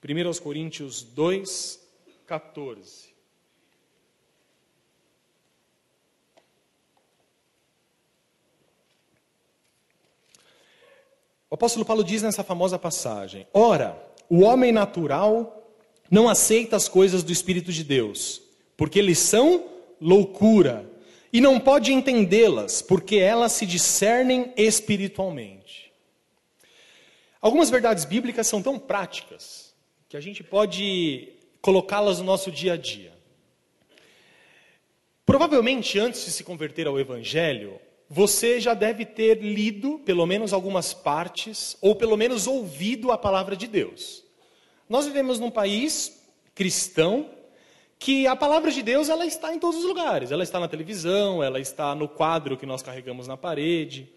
1 0.08 0.28
aos 0.28 0.40
Coríntios 0.40 1.04
2, 1.04 1.80
14. 2.26 3.10
O 11.50 11.56
apóstolo 11.56 11.84
Paulo 11.84 12.04
diz 12.04 12.22
nessa 12.22 12.44
famosa 12.44 12.78
passagem: 12.78 13.48
Ora, 13.52 14.02
o 14.30 14.42
homem 14.42 14.72
natural 14.72 15.59
não 16.10 16.28
aceita 16.28 16.76
as 16.76 16.88
coisas 16.88 17.24
do 17.24 17.32
Espírito 17.32 17.72
de 17.72 17.84
Deus, 17.84 18.42
porque 18.76 19.00
eles 19.00 19.20
são 19.20 19.66
loucura, 20.00 20.90
e 21.32 21.40
não 21.40 21.60
pode 21.60 21.94
entendê-las, 21.94 22.82
porque 22.82 23.18
elas 23.18 23.52
se 23.52 23.66
discernem 23.66 24.52
espiritualmente. 24.58 25.92
Algumas 27.42 27.70
verdades 27.70 28.04
bíblicas 28.04 28.48
são 28.48 28.62
tão 28.62 28.80
práticas 28.80 29.74
que 30.08 30.18
a 30.18 30.22
gente 30.22 30.44
pode 30.44 31.30
colocá-las 31.62 32.20
no 32.20 32.26
nosso 32.26 32.52
dia 32.52 32.74
a 32.74 32.78
dia. 32.78 33.14
Provavelmente, 35.26 36.00
antes 36.00 36.26
de 36.26 36.32
se 36.32 36.44
converter 36.44 36.88
ao 36.88 37.00
Evangelho, 37.00 37.80
você 38.10 38.60
já 38.60 38.74
deve 38.74 39.06
ter 39.06 39.40
lido 39.40 40.00
pelo 40.00 40.26
menos 40.26 40.52
algumas 40.52 40.94
partes, 40.94 41.78
ou 41.80 41.96
pelo 41.96 42.18
menos 42.18 42.48
ouvido 42.48 43.12
a 43.12 43.18
palavra 43.18 43.56
de 43.56 43.68
Deus. 43.68 44.24
Nós 44.90 45.06
vivemos 45.06 45.40
num 45.40 45.52
país 45.52 46.20
cristão 46.56 47.30
que 48.00 48.26
a 48.26 48.36
palavra 48.36 48.72
de 48.72 48.82
Deus 48.82 49.08
ela 49.08 49.24
está 49.24 49.54
em 49.54 49.60
todos 49.60 49.80
os 49.80 49.86
lugares. 49.86 50.32
Ela 50.32 50.44
está 50.44 50.60
na 50.60 50.68
televisão, 50.68 51.44
ela 51.44 51.60
está 51.60 51.94
no 51.94 52.08
quadro 52.08 52.58
que 52.58 52.66
nós 52.66 52.82
carregamos 52.82 53.28
na 53.28 53.38
parede. 53.38 54.12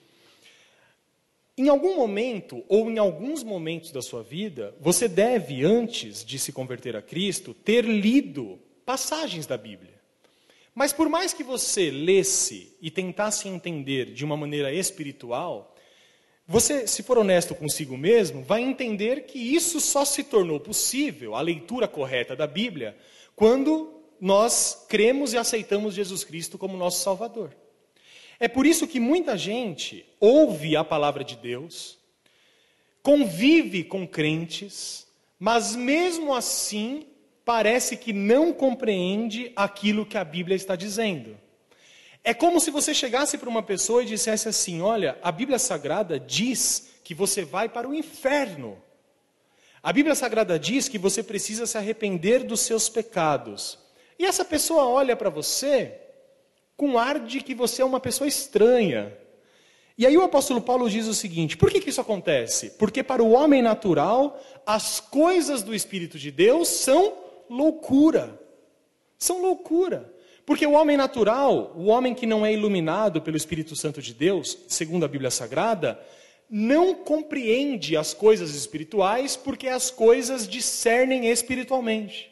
Em 1.59 1.69
algum 1.69 1.97
momento, 1.97 2.65
ou 2.69 2.91
em 2.91 2.99
alguns 2.99 3.45
momentos 3.45 3.93
da 3.93 4.01
sua 4.01 4.23
vida, 4.23 4.75
você 4.81 5.07
deve, 5.07 5.63
antes 5.63 6.25
de 6.25 6.39
se 6.39 6.51
converter 6.53 6.97
a 6.97 7.03
Cristo, 7.03 7.53
ter 7.53 7.85
lido 7.85 8.59
passagens 8.87 9.47
da 9.47 9.59
Bíblia. 9.59 10.01
Mas 10.75 10.91
por 10.91 11.11
mais 11.11 11.35
que 11.35 11.45
você 11.45 11.91
lesse 11.91 12.75
e 12.81 12.91
tentasse 12.91 13.47
entender 13.47 14.07
de 14.15 14.25
uma 14.25 14.39
maneira 14.39 14.73
espiritual, 14.73 15.72
você, 16.53 16.87
se 16.87 17.03
for 17.03 17.17
honesto 17.17 17.55
consigo 17.55 17.97
mesmo, 17.97 18.43
vai 18.43 18.61
entender 18.61 19.25
que 19.25 19.39
isso 19.39 19.81
só 19.81 20.05
se 20.05 20.23
tornou 20.23 20.61
possível, 20.61 21.35
a 21.35 21.41
leitura 21.41 21.89
correta 21.89 22.37
da 22.37 22.47
Bíblia, 22.47 22.95
quando 23.35 24.03
nós 24.21 24.85
cremos 24.87 25.33
e 25.33 25.39
aceitamos 25.39 25.95
Jesus 25.95 26.25
Cristo 26.25 26.59
como 26.59 26.77
nosso 26.77 27.03
Salvador. 27.03 27.57
É 28.39 28.49
por 28.49 28.67
isso 28.67 28.87
que 28.87 29.01
muita 29.01 29.35
gente 29.35 30.05
ouve 30.21 30.77
a 30.77 30.85
palavra 30.85 31.25
de 31.25 31.37
Deus, 31.37 31.99
convive 33.03 33.83
com 33.83 34.07
crentes, 34.07 35.07
mas 35.39 35.75
mesmo 35.75 36.35
assim 36.35 37.07
parece 37.47 37.97
que 37.97 38.13
não 38.13 38.53
compreende 38.53 39.51
aquilo 39.57 40.05
que 40.05 40.19
a 40.19 40.25
Bíblia 40.25 40.55
está 40.55 40.77
dizendo. 40.77 41.35
É 42.25 42.33
como 42.33 42.61
se 42.61 42.71
você 42.71 42.95
chegasse 42.95 43.37
para 43.37 43.49
uma 43.49 43.63
pessoa 43.63 44.03
e 44.03 44.07
dissesse 44.07 44.49
assim: 44.49 44.81
Olha, 44.81 45.19
a 45.23 45.33
Bíblia 45.33 45.59
Sagrada 45.59 46.21
diz 46.21 46.91
que 47.03 47.15
você 47.15 47.45
vai 47.45 47.69
para 47.69 47.89
o 47.89 47.95
inferno. 47.95 48.81
A 49.83 49.93
Bíblia 49.93 50.15
Sagrada 50.15 50.59
diz 50.59 50.89
que 50.89 50.99
você 50.99 51.23
precisa 51.23 51.67
se 51.67 51.77
arrepender 51.77 52.45
dos 52.45 52.61
seus 52.61 52.89
pecados. 52.89 53.79
E 54.17 54.25
essa 54.25 54.45
pessoa 54.45 54.87
olha 54.87 55.17
para 55.17 55.29
você 55.29 55.99
com 56.77 56.97
ar 56.97 57.19
de 57.19 57.41
que 57.41 57.55
você 57.55 57.83
é 57.83 57.85
uma 57.85 57.99
pessoa 57.99 58.29
estranha. 58.29 59.17
E 59.99 60.07
aí 60.07 60.17
o 60.17 60.23
apóstolo 60.23 60.61
Paulo 60.61 60.89
diz 60.89 61.09
o 61.09 61.15
seguinte: 61.15 61.57
por 61.57 61.71
que, 61.71 61.81
que 61.81 61.91
isso 61.91 62.01
acontece? 62.01 62.71
Porque 62.79 63.03
para 63.03 63.23
o 63.23 63.33
homem 63.33 63.61
natural, 63.61 64.41
as 64.65 65.01
coisas 65.01 65.63
do 65.63 65.75
Espírito 65.75 66.19
de 66.19 66.31
Deus 66.31 66.69
são 66.69 67.19
loucura. 67.51 68.41
São 69.19 69.43
loucura. 69.43 70.12
Porque 70.45 70.67
o 70.67 70.73
homem 70.73 70.97
natural, 70.97 71.73
o 71.77 71.87
homem 71.87 72.15
que 72.15 72.27
não 72.27 72.45
é 72.45 72.53
iluminado 72.53 73.23
pelo 73.23 73.37
Espírito 73.37 73.77
Santo 73.77 74.03
de 74.03 74.13
Deus, 74.13 74.59
segundo 74.69 75.05
a 75.05 75.09
Bíblia 75.09 75.31
Sagrada, 75.31 76.01
não 76.51 76.95
compreende 76.95 77.97
as 77.97 78.13
coisas 78.13 78.55
espirituais 78.55 79.37
porque 79.37 79.69
as 79.69 79.91
coisas 79.91 80.47
discernem 80.47 81.29
espiritualmente. 81.29 82.31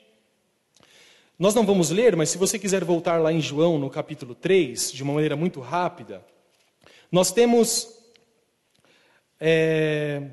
Nós 1.39 1.55
não 1.55 1.65
vamos 1.65 1.91
ler, 1.91 2.15
mas 2.17 2.29
se 2.29 2.37
você 2.37 2.59
quiser 2.59 2.85
voltar 2.85 3.19
lá 3.19 3.33
em 3.33 3.41
João, 3.41 3.79
no 3.79 3.89
capítulo 3.89 4.35
3, 4.35 4.93
de 4.93 5.03
uma 5.03 5.15
maneira 5.15 5.37
muito 5.37 5.61
rápida, 5.61 6.23
nós 7.11 7.33
temos 7.33 7.97
é, 9.41 10.33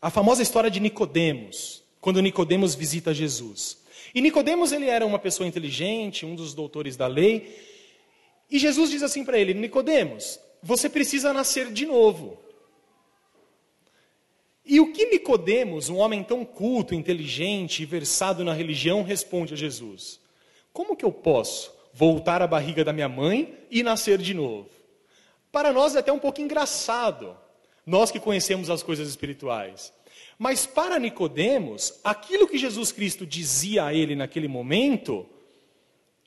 a 0.00 0.10
famosa 0.10 0.42
história 0.42 0.70
de 0.70 0.78
Nicodemos 0.78 1.82
quando 2.00 2.22
Nicodemos 2.22 2.74
visita 2.74 3.12
Jesus. 3.12 3.81
E 4.14 4.20
Nicodemos 4.20 4.72
ele 4.72 4.86
era 4.86 5.06
uma 5.06 5.18
pessoa 5.18 5.46
inteligente, 5.46 6.26
um 6.26 6.34
dos 6.34 6.54
doutores 6.54 6.96
da 6.96 7.06
lei, 7.06 7.72
e 8.50 8.58
Jesus 8.58 8.90
diz 8.90 9.02
assim 9.02 9.24
para 9.24 9.38
ele: 9.38 9.54
Nicodemos, 9.54 10.38
você 10.62 10.88
precisa 10.88 11.32
nascer 11.32 11.72
de 11.72 11.86
novo. 11.86 12.38
E 14.64 14.78
o 14.78 14.92
que 14.92 15.06
Nicodemos, 15.06 15.88
um 15.88 15.96
homem 15.96 16.22
tão 16.22 16.44
culto, 16.44 16.94
inteligente 16.94 17.82
e 17.82 17.86
versado 17.86 18.44
na 18.44 18.52
religião, 18.52 19.02
responde 19.02 19.54
a 19.54 19.56
Jesus? 19.56 20.20
Como 20.72 20.94
que 20.94 21.04
eu 21.04 21.10
posso 21.10 21.74
voltar 21.92 22.42
à 22.42 22.46
barriga 22.46 22.84
da 22.84 22.92
minha 22.92 23.08
mãe 23.08 23.58
e 23.70 23.82
nascer 23.82 24.18
de 24.18 24.34
novo? 24.34 24.70
Para 25.50 25.72
nós 25.72 25.96
é 25.96 25.98
até 25.98 26.12
um 26.12 26.18
pouco 26.18 26.40
engraçado, 26.40 27.36
nós 27.84 28.10
que 28.10 28.20
conhecemos 28.20 28.70
as 28.70 28.82
coisas 28.82 29.08
espirituais. 29.08 29.92
Mas 30.42 30.66
para 30.66 30.98
Nicodemos, 30.98 32.00
aquilo 32.02 32.48
que 32.48 32.58
Jesus 32.58 32.90
Cristo 32.90 33.24
dizia 33.24 33.84
a 33.84 33.94
ele 33.94 34.16
naquele 34.16 34.48
momento 34.48 35.24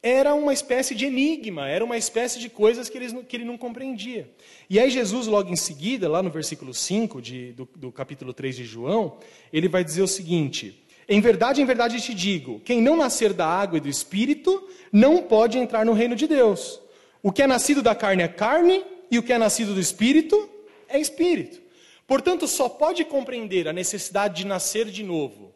era 0.01 0.33
uma 0.33 0.53
espécie 0.53 0.95
de 0.95 1.05
enigma, 1.05 1.67
era 1.67 1.83
uma 1.83 1.97
espécie 1.97 2.39
de 2.39 2.47
coisas 2.47 2.87
que 2.87 2.97
ele, 2.97 3.23
que 3.23 3.35
ele 3.35 3.43
não 3.43 3.57
compreendia. 3.57 4.31
E 4.69 4.79
aí 4.79 4.89
Jesus, 4.89 5.27
logo 5.27 5.51
em 5.51 5.57
seguida, 5.57 6.07
lá 6.07 6.23
no 6.23 6.29
versículo 6.29 6.73
5 6.73 7.21
de, 7.21 7.51
do, 7.51 7.67
do 7.75 7.91
capítulo 7.91 8.33
3 8.33 8.55
de 8.55 8.63
João, 8.63 9.17
ele 9.51 9.67
vai 9.67 9.83
dizer 9.83 10.01
o 10.01 10.07
seguinte: 10.07 10.81
Em 11.09 11.19
verdade, 11.19 11.61
em 11.61 11.65
verdade 11.65 11.99
te 11.99 12.13
digo, 12.13 12.61
quem 12.61 12.81
não 12.81 12.95
nascer 12.95 13.33
da 13.33 13.45
água 13.45 13.79
e 13.79 13.81
do 13.81 13.89
Espírito, 13.89 14.65
não 14.93 15.23
pode 15.23 15.57
entrar 15.57 15.85
no 15.85 15.91
reino 15.91 16.15
de 16.15 16.25
Deus. 16.25 16.79
O 17.21 17.33
que 17.33 17.41
é 17.41 17.47
nascido 17.47 17.81
da 17.81 17.93
carne 17.93 18.23
é 18.23 18.29
carne, 18.29 18.81
e 19.11 19.19
o 19.19 19.23
que 19.23 19.33
é 19.33 19.37
nascido 19.37 19.73
do 19.73 19.81
Espírito 19.81 20.49
é 20.87 20.97
Espírito. 20.97 21.64
Portanto, 22.07 22.47
só 22.47 22.69
pode 22.69 23.03
compreender 23.03 23.67
a 23.67 23.73
necessidade 23.73 24.35
de 24.35 24.45
nascer 24.45 24.85
de 24.85 25.03
novo 25.03 25.53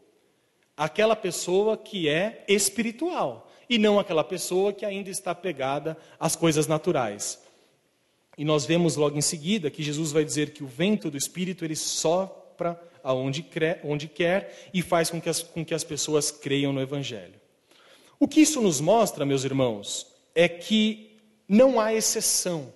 aquela 0.75 1.15
pessoa 1.15 1.75
que 1.75 2.07
é 2.07 2.45
espiritual 2.47 3.51
e 3.69 3.77
não 3.77 3.99
aquela 3.99 4.23
pessoa 4.23 4.71
que 4.71 4.85
ainda 4.85 5.09
está 5.09 5.35
pegada 5.35 5.97
às 6.19 6.35
coisas 6.35 6.67
naturais. 6.67 7.39
E 8.37 8.45
nós 8.45 8.65
vemos 8.65 8.95
logo 8.95 9.17
em 9.17 9.21
seguida 9.21 9.69
que 9.69 9.83
Jesus 9.83 10.13
vai 10.13 10.23
dizer 10.23 10.53
que 10.53 10.63
o 10.63 10.67
vento 10.67 11.11
do 11.11 11.17
Espírito 11.17 11.65
ele 11.65 11.75
sopra 11.75 12.81
aonde 13.03 13.45
onde 13.83 14.07
quer 14.07 14.69
e 14.73 14.81
faz 14.81 15.09
com 15.09 15.19
que, 15.19 15.29
as, 15.29 15.43
com 15.43 15.63
que 15.65 15.73
as 15.73 15.83
pessoas 15.83 16.31
creiam 16.31 16.71
no 16.71 16.81
Evangelho. 16.81 17.35
O 18.17 18.27
que 18.27 18.41
isso 18.41 18.61
nos 18.61 18.79
mostra, 18.79 19.25
meus 19.25 19.43
irmãos, 19.43 20.07
é 20.33 20.47
que 20.47 21.17
não 21.47 21.79
há 21.79 21.93
exceção. 21.93 22.73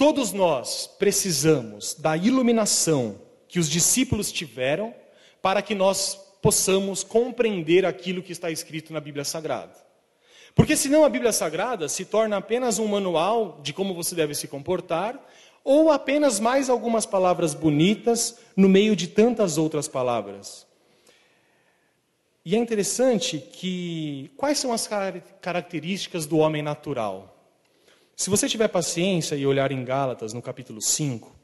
Todos 0.00 0.32
nós 0.32 0.86
precisamos 0.86 1.92
da 1.92 2.16
iluminação 2.16 3.20
que 3.46 3.58
os 3.58 3.68
discípulos 3.68 4.32
tiveram 4.32 4.94
para 5.42 5.60
que 5.60 5.74
nós 5.74 6.18
possamos 6.40 7.04
compreender 7.04 7.84
aquilo 7.84 8.22
que 8.22 8.32
está 8.32 8.50
escrito 8.50 8.94
na 8.94 9.00
Bíblia 9.00 9.26
Sagrada. 9.26 9.76
Porque 10.54 10.74
senão 10.74 11.04
a 11.04 11.08
Bíblia 11.10 11.34
Sagrada 11.34 11.86
se 11.86 12.06
torna 12.06 12.38
apenas 12.38 12.78
um 12.78 12.86
manual 12.86 13.60
de 13.62 13.74
como 13.74 13.92
você 13.92 14.14
deve 14.14 14.34
se 14.34 14.48
comportar, 14.48 15.22
ou 15.62 15.90
apenas 15.90 16.40
mais 16.40 16.70
algumas 16.70 17.04
palavras 17.04 17.52
bonitas 17.52 18.38
no 18.56 18.70
meio 18.70 18.96
de 18.96 19.06
tantas 19.06 19.58
outras 19.58 19.86
palavras. 19.86 20.66
E 22.42 22.56
é 22.56 22.58
interessante 22.58 23.38
que 23.38 24.30
quais 24.38 24.58
são 24.58 24.72
as 24.72 24.88
características 25.42 26.24
do 26.24 26.38
homem 26.38 26.62
natural? 26.62 27.36
Se 28.20 28.28
você 28.28 28.46
tiver 28.46 28.68
paciência 28.68 29.34
e 29.34 29.46
olhar 29.46 29.72
em 29.72 29.82
Gálatas, 29.82 30.34
no 30.34 30.42
capítulo 30.42 30.82
5, 30.82 31.34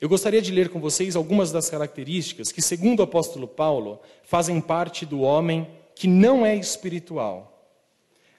eu 0.00 0.08
gostaria 0.08 0.42
de 0.42 0.50
ler 0.50 0.70
com 0.70 0.80
vocês 0.80 1.14
algumas 1.14 1.52
das 1.52 1.70
características 1.70 2.50
que, 2.50 2.60
segundo 2.60 2.98
o 2.98 3.04
apóstolo 3.04 3.46
Paulo, 3.46 4.00
fazem 4.24 4.60
parte 4.60 5.06
do 5.06 5.20
homem 5.20 5.70
que 5.94 6.08
não 6.08 6.44
é 6.44 6.56
espiritual. 6.56 7.64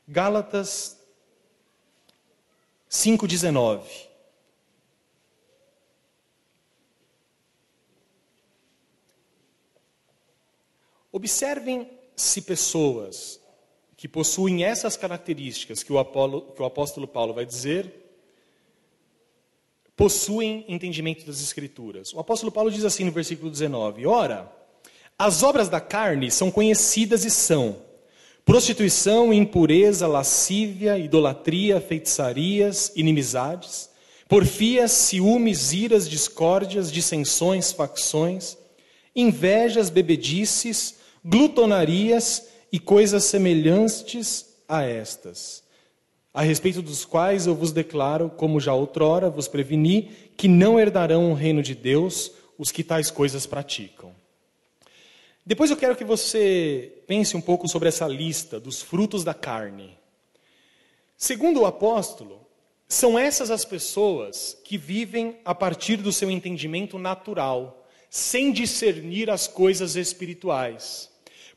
Gálatas 0.06 1.00
5,19. 2.92 3.84
Observem 11.10 11.90
se 12.18 12.42
pessoas 12.42 13.40
que 14.04 14.08
possuem 14.10 14.66
essas 14.66 14.98
características 14.98 15.82
que 15.82 15.94
o, 15.94 15.98
Apolo, 15.98 16.42
que 16.54 16.62
o 16.62 16.66
apóstolo 16.66 17.08
Paulo 17.08 17.34
vai 17.34 17.46
dizer, 17.46 17.90
possuem 19.96 20.66
entendimento 20.68 21.26
das 21.26 21.42
Escrituras. 21.42 22.14
O 22.14 22.20
apóstolo 22.20 22.52
Paulo 22.52 22.70
diz 22.70 22.84
assim 22.84 23.06
no 23.06 23.14
versículo 23.14 23.50
19: 23.50 24.06
Ora, 24.06 24.52
as 25.18 25.42
obras 25.42 25.70
da 25.70 25.80
carne 25.80 26.30
são 26.30 26.52
conhecidas 26.52 27.24
e 27.24 27.32
são 27.32 27.78
prostituição, 28.44 29.32
impureza, 29.32 30.06
lascívia, 30.06 30.98
idolatria, 30.98 31.80
feitiçarias, 31.80 32.92
inimizades, 32.98 33.90
porfias, 34.28 34.92
ciúmes, 34.92 35.72
iras, 35.72 36.10
discórdias, 36.10 36.92
dissensões, 36.92 37.72
facções, 37.72 38.58
invejas, 39.16 39.90
bebedices, 39.90 40.98
glutonarias 41.24 42.52
e 42.74 42.80
coisas 42.80 43.26
semelhantes 43.26 44.58
a 44.68 44.82
estas, 44.82 45.62
a 46.34 46.42
respeito 46.42 46.82
dos 46.82 47.06
quais 47.06 47.46
eu 47.46 47.54
vos 47.54 47.72
declaro, 47.72 48.32
como 48.32 48.60
já 48.60 48.74
outrora 48.74 49.30
vos 49.30 49.48
preveni, 49.48 50.10
que 50.36 50.48
não 50.48 50.80
herdarão 50.80 51.32
o 51.32 51.36
reino 51.36 51.62
de 51.62 51.76
Deus 51.76 52.32
os 52.58 52.72
que 52.72 52.84
tais 52.84 53.12
coisas 53.12 53.46
praticam. 53.46 54.12
Depois 55.46 55.70
eu 55.70 55.78
quero 55.78 55.96
que 55.96 56.04
você 56.04 57.04
pense 57.06 57.38
um 57.38 57.42
pouco 57.42 57.68
sobre 57.68 57.90
essa 57.90 58.08
lista 58.08 58.60
dos 58.60 58.82
frutos 58.82 59.24
da 59.24 59.36
carne. 59.36 59.96
Segundo 61.16 61.62
o 61.62 61.66
apóstolo, 61.68 62.42
são 62.88 63.20
essas 63.20 63.52
as 63.52 63.64
pessoas 63.64 64.58
que 64.64 64.80
vivem 64.80 65.38
a 65.46 65.54
partir 65.54 65.98
do 65.98 66.12
seu 66.12 66.32
entendimento 66.32 66.98
natural, 66.98 67.86
sem 68.10 68.52
discernir 68.52 69.30
as 69.30 69.48
coisas 69.48 69.96
espirituais. 69.96 71.13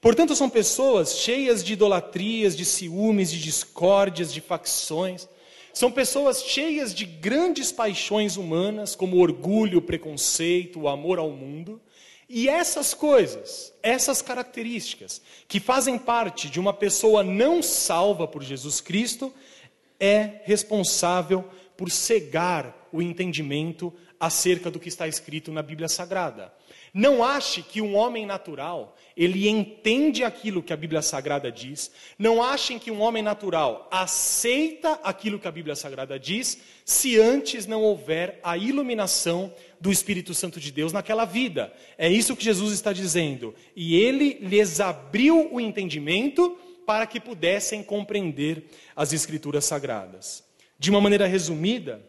Portanto, 0.07 0.37
são 0.37 0.49
pessoas 0.49 1.19
cheias 1.19 1.65
de 1.65 1.73
idolatrias, 1.73 2.57
de 2.57 2.65
ciúmes, 2.65 3.29
de 3.29 3.41
discórdias, 3.41 4.33
de 4.33 4.41
facções. 4.41 5.29
São 5.75 5.91
pessoas 5.91 6.45
cheias 6.45 6.95
de 6.95 7.05
grandes 7.05 7.73
paixões 7.73 8.37
humanas, 8.37 8.95
como 8.95 9.19
orgulho, 9.19 9.83
preconceito, 9.83 10.79
o 10.79 10.89
amor 10.89 11.19
ao 11.19 11.31
mundo. 11.31 11.81
E 12.29 12.49
essas 12.49 12.95
coisas, 12.95 13.73
essas 13.83 14.23
características, 14.23 15.21
que 15.49 15.59
fazem 15.59 15.99
parte 15.99 16.49
de 16.49 16.61
uma 16.61 16.73
pessoa 16.73 17.25
não 17.25 17.61
salva 17.61 18.29
por 18.29 18.45
Jesus 18.45 18.81
Cristo, 18.81 19.35
é 19.99 20.41
responsável 20.45 21.45
por 21.77 21.91
cegar 21.91 22.89
o 22.93 23.03
entendimento 23.03 23.93
acerca 24.21 24.71
do 24.71 24.79
que 24.79 24.89
está 24.89 25.09
escrito 25.09 25.51
na 25.51 25.63
Bíblia 25.63 25.89
Sagrada. 25.89 26.55
Não 26.97 27.23
ache 27.23 27.61
que 27.61 27.83
um 27.83 27.95
homem 27.95 28.25
natural, 28.25 28.97
ele 29.15 29.51
entende 29.51 30.25
aquilo 30.25 30.63
que 30.63 30.73
a 30.73 30.77
Bíblia 30.79 31.03
Sagrada 31.03 31.53
diz. 31.53 31.91
Não 32.19 32.43
achem 32.43 32.79
que 32.79 32.91
um 32.91 33.03
homem 33.03 33.23
natural 33.23 33.87
aceita 33.91 34.93
aquilo 35.05 35.39
que 35.39 35.47
a 35.47 35.53
Bíblia 35.53 35.77
Sagrada 35.77 36.19
diz, 36.19 36.59
se 36.87 37.21
antes 37.21 37.67
não 37.67 37.83
houver 37.83 38.41
a 38.43 38.57
iluminação 38.57 39.53
do 39.79 39.93
Espírito 39.93 40.33
Santo 40.33 40.59
de 40.59 40.73
Deus 40.73 40.91
naquela 40.91 41.27
vida. 41.27 41.71
É 41.99 42.09
isso 42.09 42.35
que 42.35 42.43
Jesus 42.43 42.73
está 42.73 42.95
dizendo. 42.95 43.55
E 43.77 43.95
ele 44.01 44.39
lhes 44.41 44.81
abriu 44.81 45.53
o 45.53 45.61
entendimento 45.61 46.57
para 46.87 47.07
que 47.07 47.21
pudessem 47.21 47.83
compreender 47.83 48.71
as 48.97 49.13
Escrituras 49.13 49.67
Sagradas. 49.67 50.43
De 50.79 50.89
uma 50.89 51.03
maneira 51.03 51.27
resumida, 51.27 52.03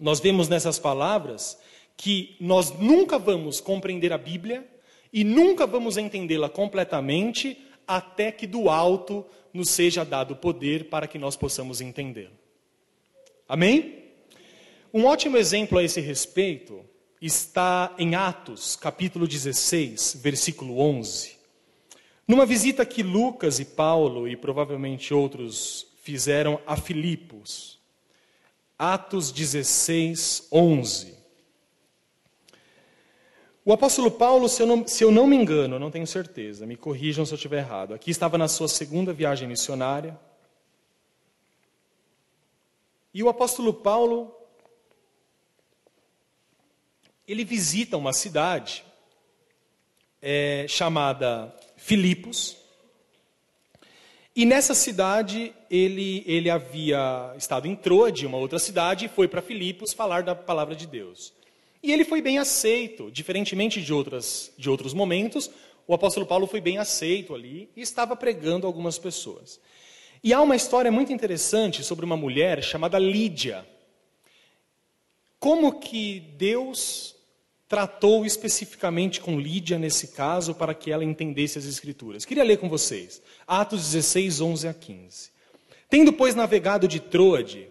nós 0.00 0.20
vemos 0.20 0.48
nessas 0.48 0.78
palavras 0.78 1.58
que 1.96 2.36
nós 2.40 2.70
nunca 2.78 3.18
vamos 3.18 3.60
compreender 3.60 4.12
a 4.12 4.18
Bíblia 4.18 4.66
e 5.12 5.24
nunca 5.24 5.66
vamos 5.66 5.96
entendê-la 5.96 6.48
completamente 6.48 7.58
até 7.86 8.32
que 8.32 8.46
do 8.46 8.70
alto 8.70 9.24
nos 9.52 9.70
seja 9.70 10.04
dado 10.04 10.36
poder 10.36 10.88
para 10.88 11.06
que 11.06 11.18
nós 11.18 11.36
possamos 11.36 11.80
entendê-la. 11.80 12.30
Amém? 13.48 14.02
Um 14.92 15.04
ótimo 15.04 15.36
exemplo 15.36 15.78
a 15.78 15.82
esse 15.82 16.00
respeito 16.00 16.84
está 17.20 17.94
em 17.98 18.14
Atos, 18.14 18.76
capítulo 18.76 19.28
16, 19.28 20.18
versículo 20.22 20.78
11. 20.80 21.36
Numa 22.26 22.46
visita 22.46 22.84
que 22.86 23.02
Lucas 23.02 23.60
e 23.60 23.64
Paulo 23.64 24.26
e 24.26 24.36
provavelmente 24.36 25.12
outros 25.12 25.86
fizeram 26.02 26.60
a 26.66 26.76
Filipos. 26.76 27.78
Atos 28.78 29.30
16, 29.30 30.48
11. 30.50 31.21
O 33.64 33.72
apóstolo 33.72 34.10
Paulo, 34.10 34.48
se 34.48 34.60
eu, 34.60 34.66
não, 34.66 34.86
se 34.86 35.04
eu 35.04 35.12
não 35.12 35.24
me 35.24 35.36
engano, 35.36 35.78
não 35.78 35.90
tenho 35.90 36.06
certeza, 36.06 36.66
me 36.66 36.76
corrijam 36.76 37.24
se 37.24 37.32
eu 37.32 37.36
estiver 37.36 37.58
errado, 37.58 37.94
aqui 37.94 38.10
estava 38.10 38.36
na 38.36 38.48
sua 38.48 38.66
segunda 38.66 39.12
viagem 39.12 39.46
missionária. 39.46 40.18
E 43.14 43.22
o 43.22 43.28
apóstolo 43.28 43.72
Paulo, 43.72 44.34
ele 47.28 47.44
visita 47.44 47.96
uma 47.96 48.12
cidade 48.12 48.84
é, 50.20 50.66
chamada 50.68 51.54
Filipos. 51.76 52.56
E 54.34 54.44
nessa 54.44 54.74
cidade 54.74 55.54
ele, 55.70 56.24
ele 56.26 56.50
havia 56.50 57.32
estado 57.36 57.68
em 57.68 57.76
Troade, 57.76 58.26
uma 58.26 58.38
outra 58.38 58.58
cidade, 58.58 59.04
e 59.04 59.08
foi 59.08 59.28
para 59.28 59.40
Filipos 59.40 59.92
falar 59.92 60.24
da 60.24 60.34
palavra 60.34 60.74
de 60.74 60.86
Deus. 60.86 61.32
E 61.82 61.92
ele 61.92 62.04
foi 62.04 62.22
bem 62.22 62.38
aceito, 62.38 63.10
diferentemente 63.10 63.82
de, 63.82 63.92
outras, 63.92 64.52
de 64.56 64.70
outros 64.70 64.94
momentos, 64.94 65.50
o 65.86 65.94
apóstolo 65.94 66.24
Paulo 66.24 66.46
foi 66.46 66.60
bem 66.60 66.78
aceito 66.78 67.34
ali 67.34 67.68
e 67.76 67.80
estava 67.80 68.14
pregando 68.14 68.66
algumas 68.66 68.98
pessoas. 68.98 69.60
E 70.22 70.32
há 70.32 70.40
uma 70.40 70.54
história 70.54 70.92
muito 70.92 71.12
interessante 71.12 71.82
sobre 71.82 72.04
uma 72.04 72.16
mulher 72.16 72.62
chamada 72.62 72.98
Lídia. 72.98 73.66
Como 75.40 75.80
que 75.80 76.20
Deus 76.38 77.16
tratou 77.68 78.24
especificamente 78.24 79.20
com 79.20 79.40
Lídia 79.40 79.76
nesse 79.78 80.08
caso 80.08 80.54
para 80.54 80.74
que 80.74 80.92
ela 80.92 81.04
entendesse 81.04 81.58
as 81.58 81.64
Escrituras? 81.64 82.24
Queria 82.24 82.44
ler 82.44 82.58
com 82.58 82.68
vocês. 82.68 83.20
Atos 83.44 83.90
16, 83.90 84.40
11 84.40 84.68
a 84.68 84.74
15. 84.74 85.30
Tendo, 85.90 86.12
pois, 86.12 86.36
navegado 86.36 86.86
de 86.86 87.00
Troade, 87.00 87.68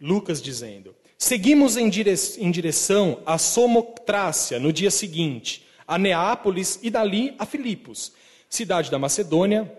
Lucas 0.00 0.40
dizendo: 0.40 0.94
Seguimos 1.22 1.76
em, 1.76 1.90
dire 1.90 2.14
em 2.38 2.50
direção 2.50 3.20
a 3.26 3.36
Somotrácia 3.36 4.58
no 4.58 4.72
dia 4.72 4.90
seguinte, 4.90 5.66
a 5.86 5.98
Neápolis 5.98 6.80
e 6.82 6.88
dali 6.88 7.34
a 7.38 7.44
Filipos, 7.44 8.12
cidade 8.48 8.90
da 8.90 8.98
Macedônia, 8.98 9.70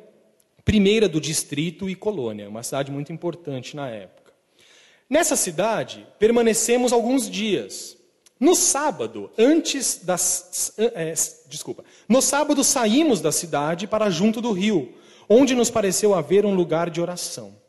primeira 0.63 1.09
do 1.09 1.19
distrito 1.19 1.89
e 1.89 1.95
colônia, 1.95 2.47
uma 2.47 2.61
cidade 2.61 2.91
muito 2.91 3.11
importante 3.11 3.75
na 3.75 3.89
época. 3.89 4.31
Nessa 5.09 5.35
cidade, 5.35 6.05
permanecemos 6.19 6.93
alguns 6.93 7.27
dias. 7.27 7.97
No 8.39 8.53
sábado, 8.55 9.31
antes 9.35 9.99
das. 10.03 10.73
É, 10.77 11.11
desculpa. 11.49 11.83
No 12.07 12.21
sábado, 12.21 12.63
saímos 12.63 13.19
da 13.19 13.31
cidade 13.31 13.87
para 13.87 14.11
junto 14.11 14.41
do 14.41 14.51
rio, 14.51 14.93
onde 15.27 15.55
nos 15.55 15.71
pareceu 15.71 16.13
haver 16.13 16.45
um 16.45 16.53
lugar 16.53 16.91
de 16.91 17.01
oração. 17.01 17.60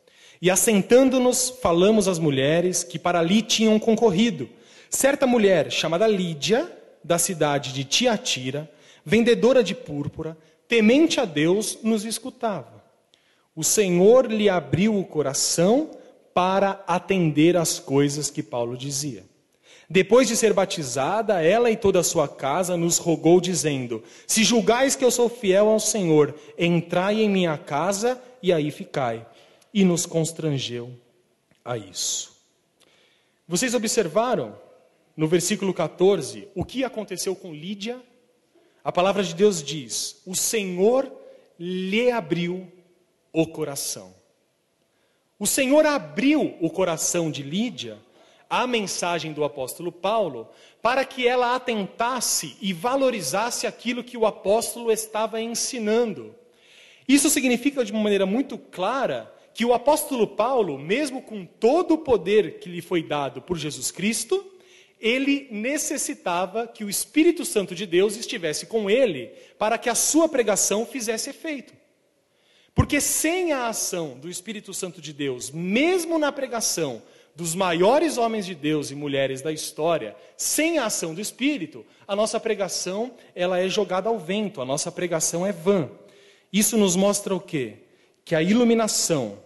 E 0.43 0.51
assentando-nos, 0.51 1.49
falamos 1.61 2.05
às 2.05 2.19
mulheres 2.19 2.83
que 2.83 2.99
para 2.99 3.19
ali 3.19 3.41
tinham 3.41 3.79
concorrido. 3.79 4.49
Certa 4.89 5.25
mulher, 5.25 5.71
chamada 5.71 6.05
Lídia, 6.05 6.69
da 7.01 7.17
cidade 7.17 7.71
de 7.71 7.85
Tiatira, 7.85 8.69
vendedora 9.05 9.63
de 9.63 9.73
púrpura, 9.73 10.37
temente 10.67 11.21
a 11.21 11.23
Deus, 11.23 11.77
nos 11.81 12.03
escutava. 12.03 12.83
O 13.55 13.63
Senhor 13.63 14.29
lhe 14.29 14.49
abriu 14.49 14.99
o 14.99 15.05
coração 15.05 15.91
para 16.33 16.83
atender 16.85 17.55
às 17.55 17.79
coisas 17.79 18.29
que 18.29 18.43
Paulo 18.43 18.75
dizia. 18.75 19.23
Depois 19.89 20.27
de 20.27 20.35
ser 20.35 20.51
batizada, 20.51 21.41
ela 21.41 21.71
e 21.71 21.77
toda 21.77 22.01
a 22.01 22.03
sua 22.03 22.27
casa 22.27 22.75
nos 22.75 22.97
rogou, 22.97 23.39
dizendo: 23.39 24.03
Se 24.27 24.43
julgais 24.43 24.93
que 24.93 25.05
eu 25.05 25.11
sou 25.11 25.29
fiel 25.29 25.69
ao 25.69 25.79
Senhor, 25.79 26.35
entrai 26.59 27.21
em 27.21 27.29
minha 27.29 27.57
casa 27.57 28.21
e 28.41 28.51
aí 28.51 28.71
ficai 28.71 29.25
e 29.73 29.83
nos 29.83 30.05
constrangeu 30.05 30.93
a 31.65 31.77
isso. 31.77 32.33
Vocês 33.47 33.73
observaram 33.73 34.55
no 35.15 35.27
versículo 35.27 35.73
14 35.73 36.47
o 36.55 36.63
que 36.63 36.83
aconteceu 36.83 37.35
com 37.35 37.53
Lídia? 37.53 38.01
A 38.83 38.91
palavra 38.91 39.23
de 39.23 39.33
Deus 39.33 39.63
diz: 39.63 40.21
O 40.25 40.35
Senhor 40.35 41.11
lhe 41.59 42.11
abriu 42.11 42.71
o 43.31 43.47
coração. 43.47 44.13
O 45.39 45.47
Senhor 45.47 45.85
abriu 45.85 46.55
o 46.61 46.69
coração 46.69 47.31
de 47.31 47.41
Lídia 47.41 47.97
à 48.49 48.67
mensagem 48.67 49.33
do 49.33 49.43
apóstolo 49.43 49.91
Paulo 49.91 50.47
para 50.81 51.03
que 51.03 51.27
ela 51.27 51.55
atentasse 51.55 52.55
e 52.61 52.71
valorizasse 52.71 53.65
aquilo 53.65 54.03
que 54.03 54.15
o 54.15 54.25
apóstolo 54.25 54.91
estava 54.91 55.41
ensinando. 55.41 56.35
Isso 57.07 57.29
significa 57.29 57.83
de 57.83 57.91
uma 57.91 58.03
maneira 58.03 58.25
muito 58.25 58.57
clara 58.57 59.33
que 59.53 59.65
o 59.65 59.73
apóstolo 59.73 60.27
Paulo, 60.27 60.79
mesmo 60.79 61.21
com 61.21 61.45
todo 61.45 61.93
o 61.93 61.97
poder 61.99 62.59
que 62.59 62.69
lhe 62.69 62.81
foi 62.81 63.03
dado 63.03 63.41
por 63.41 63.57
Jesus 63.57 63.91
Cristo, 63.91 64.43
ele 64.99 65.49
necessitava 65.51 66.65
que 66.65 66.83
o 66.83 66.89
Espírito 66.89 67.43
Santo 67.43 67.75
de 67.75 67.85
Deus 67.85 68.15
estivesse 68.15 68.65
com 68.65 68.89
ele 68.89 69.31
para 69.59 69.77
que 69.77 69.89
a 69.89 69.95
sua 69.95 70.29
pregação 70.29 70.85
fizesse 70.85 71.29
efeito. 71.29 71.73
Porque 72.73 73.01
sem 73.01 73.51
a 73.51 73.67
ação 73.67 74.17
do 74.17 74.29
Espírito 74.29 74.73
Santo 74.73 75.01
de 75.01 75.11
Deus, 75.11 75.51
mesmo 75.51 76.17
na 76.17 76.31
pregação 76.31 77.03
dos 77.35 77.53
maiores 77.53 78.17
homens 78.17 78.45
de 78.45 78.55
Deus 78.55 78.91
e 78.91 78.95
mulheres 78.95 79.41
da 79.41 79.51
história, 79.51 80.15
sem 80.37 80.77
a 80.77 80.85
ação 80.85 81.13
do 81.13 81.21
Espírito, 81.21 81.85
a 82.07 82.15
nossa 82.15 82.39
pregação 82.39 83.13
ela 83.35 83.59
é 83.59 83.67
jogada 83.67 84.07
ao 84.07 84.17
vento, 84.17 84.61
a 84.61 84.65
nossa 84.65 84.91
pregação 84.91 85.45
é 85.45 85.51
vã. 85.51 85.89
Isso 86.51 86.77
nos 86.77 86.95
mostra 86.95 87.35
o 87.35 87.41
quê? 87.41 87.79
Que 88.23 88.35
a 88.35 88.41
iluminação 88.41 89.42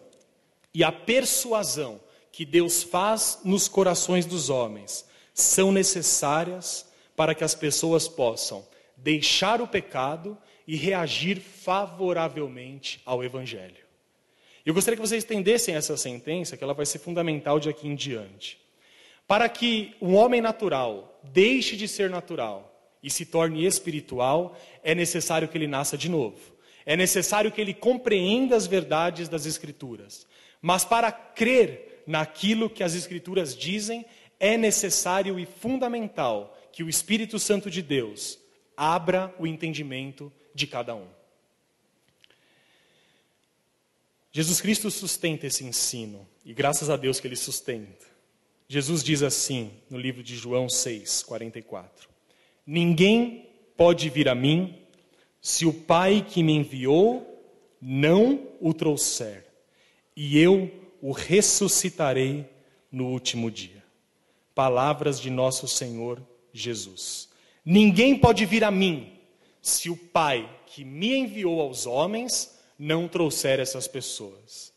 e 0.73 0.83
a 0.83 0.91
persuasão 0.91 1.99
que 2.31 2.45
Deus 2.45 2.83
faz 2.83 3.39
nos 3.43 3.67
corações 3.67 4.25
dos 4.25 4.49
homens 4.49 5.05
são 5.33 5.71
necessárias 5.71 6.87
para 7.15 7.33
que 7.33 7.43
as 7.43 7.55
pessoas 7.55 8.07
possam 8.07 8.65
deixar 8.95 9.61
o 9.61 9.67
pecado 9.67 10.37
e 10.67 10.75
reagir 10.75 11.39
favoravelmente 11.39 13.01
ao 13.05 13.23
Evangelho. 13.23 13.87
Eu 14.65 14.73
gostaria 14.73 14.97
que 14.97 15.07
vocês 15.07 15.23
entendessem 15.23 15.75
essa 15.75 15.95
sentença, 15.95 16.57
que 16.57 16.63
ela 16.63 16.73
vai 16.73 16.85
ser 16.85 16.99
fundamental 16.99 17.57
de 17.57 17.69
aqui 17.69 17.87
em 17.87 17.95
diante. 17.95 18.59
Para 19.25 19.47
que 19.47 19.95
um 20.01 20.13
homem 20.13 20.41
natural 20.41 21.21
deixe 21.23 21.77
de 21.77 21.87
ser 21.87 22.09
natural 22.09 22.77
e 23.01 23.09
se 23.09 23.25
torne 23.25 23.65
espiritual, 23.65 24.57
é 24.83 24.93
necessário 24.93 25.47
que 25.47 25.57
ele 25.57 25.67
nasça 25.67 25.97
de 25.97 26.09
novo. 26.09 26.37
É 26.85 26.97
necessário 26.97 27.51
que 27.51 27.61
ele 27.61 27.73
compreenda 27.73 28.57
as 28.57 28.67
verdades 28.67 29.29
das 29.29 29.45
Escrituras. 29.45 30.26
Mas 30.61 30.83
para 30.83 31.11
crer 31.11 32.03
naquilo 32.07 32.69
que 32.69 32.83
as 32.83 32.95
Escrituras 32.95 33.55
dizem, 33.55 34.05
é 34.39 34.57
necessário 34.57 35.39
e 35.39 35.45
fundamental 35.45 36.57
que 36.71 36.83
o 36.83 36.89
Espírito 36.89 37.39
Santo 37.39 37.69
de 37.69 37.81
Deus 37.81 38.39
abra 38.75 39.33
o 39.39 39.47
entendimento 39.47 40.31
de 40.53 40.67
cada 40.67 40.95
um. 40.95 41.07
Jesus 44.31 44.61
Cristo 44.61 44.91
sustenta 44.91 45.47
esse 45.47 45.63
ensino, 45.63 46.27
e 46.45 46.53
graças 46.53 46.89
a 46.89 46.95
Deus 46.95 47.19
que 47.19 47.27
ele 47.27 47.35
sustenta. 47.35 48.05
Jesus 48.67 49.03
diz 49.03 49.23
assim 49.23 49.71
no 49.89 49.97
livro 49.97 50.21
de 50.21 50.35
João 50.35 50.69
6, 50.69 51.23
44: 51.23 52.07
Ninguém 52.65 53.49
pode 53.75 54.09
vir 54.09 54.29
a 54.29 54.35
mim 54.35 54.77
se 55.41 55.65
o 55.65 55.73
Pai 55.73 56.23
que 56.27 56.43
me 56.43 56.53
enviou 56.53 57.25
não 57.81 58.47
o 58.59 58.73
trouxer 58.73 59.46
e 60.17 60.39
eu 60.39 60.71
o 60.99 61.11
ressuscitarei 61.11 62.49
no 62.91 63.05
último 63.05 63.51
dia. 63.51 63.85
Palavras 64.55 65.19
de 65.19 65.29
nosso 65.29 65.67
Senhor 65.67 66.19
Jesus. 66.51 67.29
Ninguém 67.63 68.17
pode 68.17 68.43
vir 68.43 68.63
a 68.63 68.71
mim 68.71 69.13
se 69.61 69.91
o 69.91 69.95
Pai 69.95 70.49
que 70.65 70.83
me 70.83 71.15
enviou 71.15 71.61
aos 71.61 71.85
homens 71.85 72.57
não 72.79 73.07
trouxer 73.07 73.59
essas 73.59 73.87
pessoas. 73.87 74.73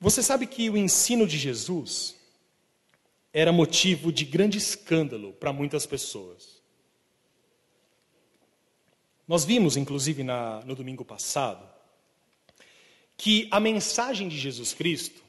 Você 0.00 0.22
sabe 0.22 0.46
que 0.46 0.70
o 0.70 0.78
ensino 0.78 1.26
de 1.26 1.36
Jesus 1.36 2.16
era 3.34 3.52
motivo 3.52 4.10
de 4.10 4.24
grande 4.24 4.56
escândalo 4.56 5.34
para 5.34 5.52
muitas 5.52 5.84
pessoas. 5.84 6.62
Nós 9.28 9.44
vimos, 9.44 9.76
inclusive, 9.76 10.22
na, 10.22 10.60
no 10.64 10.74
domingo 10.74 11.04
passado, 11.04 11.73
que 13.16 13.48
a 13.50 13.60
mensagem 13.60 14.28
de 14.28 14.38
Jesus 14.38 14.74
Cristo, 14.74 15.22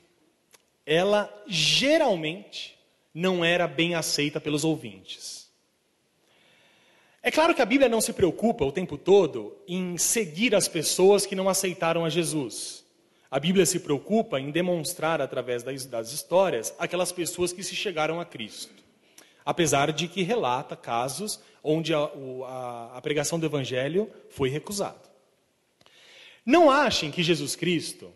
ela 0.85 1.31
geralmente 1.47 2.77
não 3.13 3.43
era 3.43 3.67
bem 3.67 3.95
aceita 3.95 4.41
pelos 4.41 4.63
ouvintes. 4.63 5.49
É 7.23 7.31
claro 7.31 7.55
que 7.55 7.61
a 7.61 7.65
Bíblia 7.65 7.89
não 7.89 8.01
se 8.01 8.13
preocupa 8.13 8.63
o 8.65 8.71
tempo 8.71 8.97
todo 8.97 9.57
em 9.67 9.97
seguir 9.97 10.53
as 10.53 10.67
pessoas 10.67 11.25
que 11.25 11.35
não 11.35 11.49
aceitaram 11.49 12.05
a 12.05 12.09
Jesus. 12.09 12.85
A 13.31 13.39
Bíblia 13.39 13.65
se 13.65 13.79
preocupa 13.79 14.39
em 14.39 14.51
demonstrar 14.51 15.19
através 15.19 15.63
das, 15.63 16.11
histórias 16.13 16.75
aquelas 16.77 17.11
pessoas 17.11 17.51
que 17.51 17.63
se 17.63 17.75
chegaram 17.75 18.19
a 18.19 18.25
Cristo. 18.25 18.83
Apesar 19.43 19.91
de 19.91 20.07
que 20.07 20.21
relata 20.21 20.75
casos 20.75 21.39
onde 21.63 21.93
a, 21.93 21.99
a, 21.99 22.91
a 22.97 23.01
pregação 23.01 23.39
do 23.39 23.45
Evangelho 23.47 24.09
foi 24.29 24.49
recusada. 24.49 25.14
Não 26.45 26.69
achem 26.69 27.11
que 27.11 27.23
Jesus 27.23 27.55
Cristo 27.55 28.13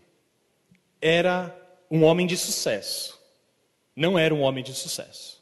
era 1.01 1.55
um 1.89 2.03
homem 2.03 2.27
de 2.27 2.37
sucesso. 2.37 3.19
Não 3.95 4.17
era 4.17 4.33
um 4.33 4.41
homem 4.41 4.63
de 4.63 4.73
sucesso. 4.73 5.41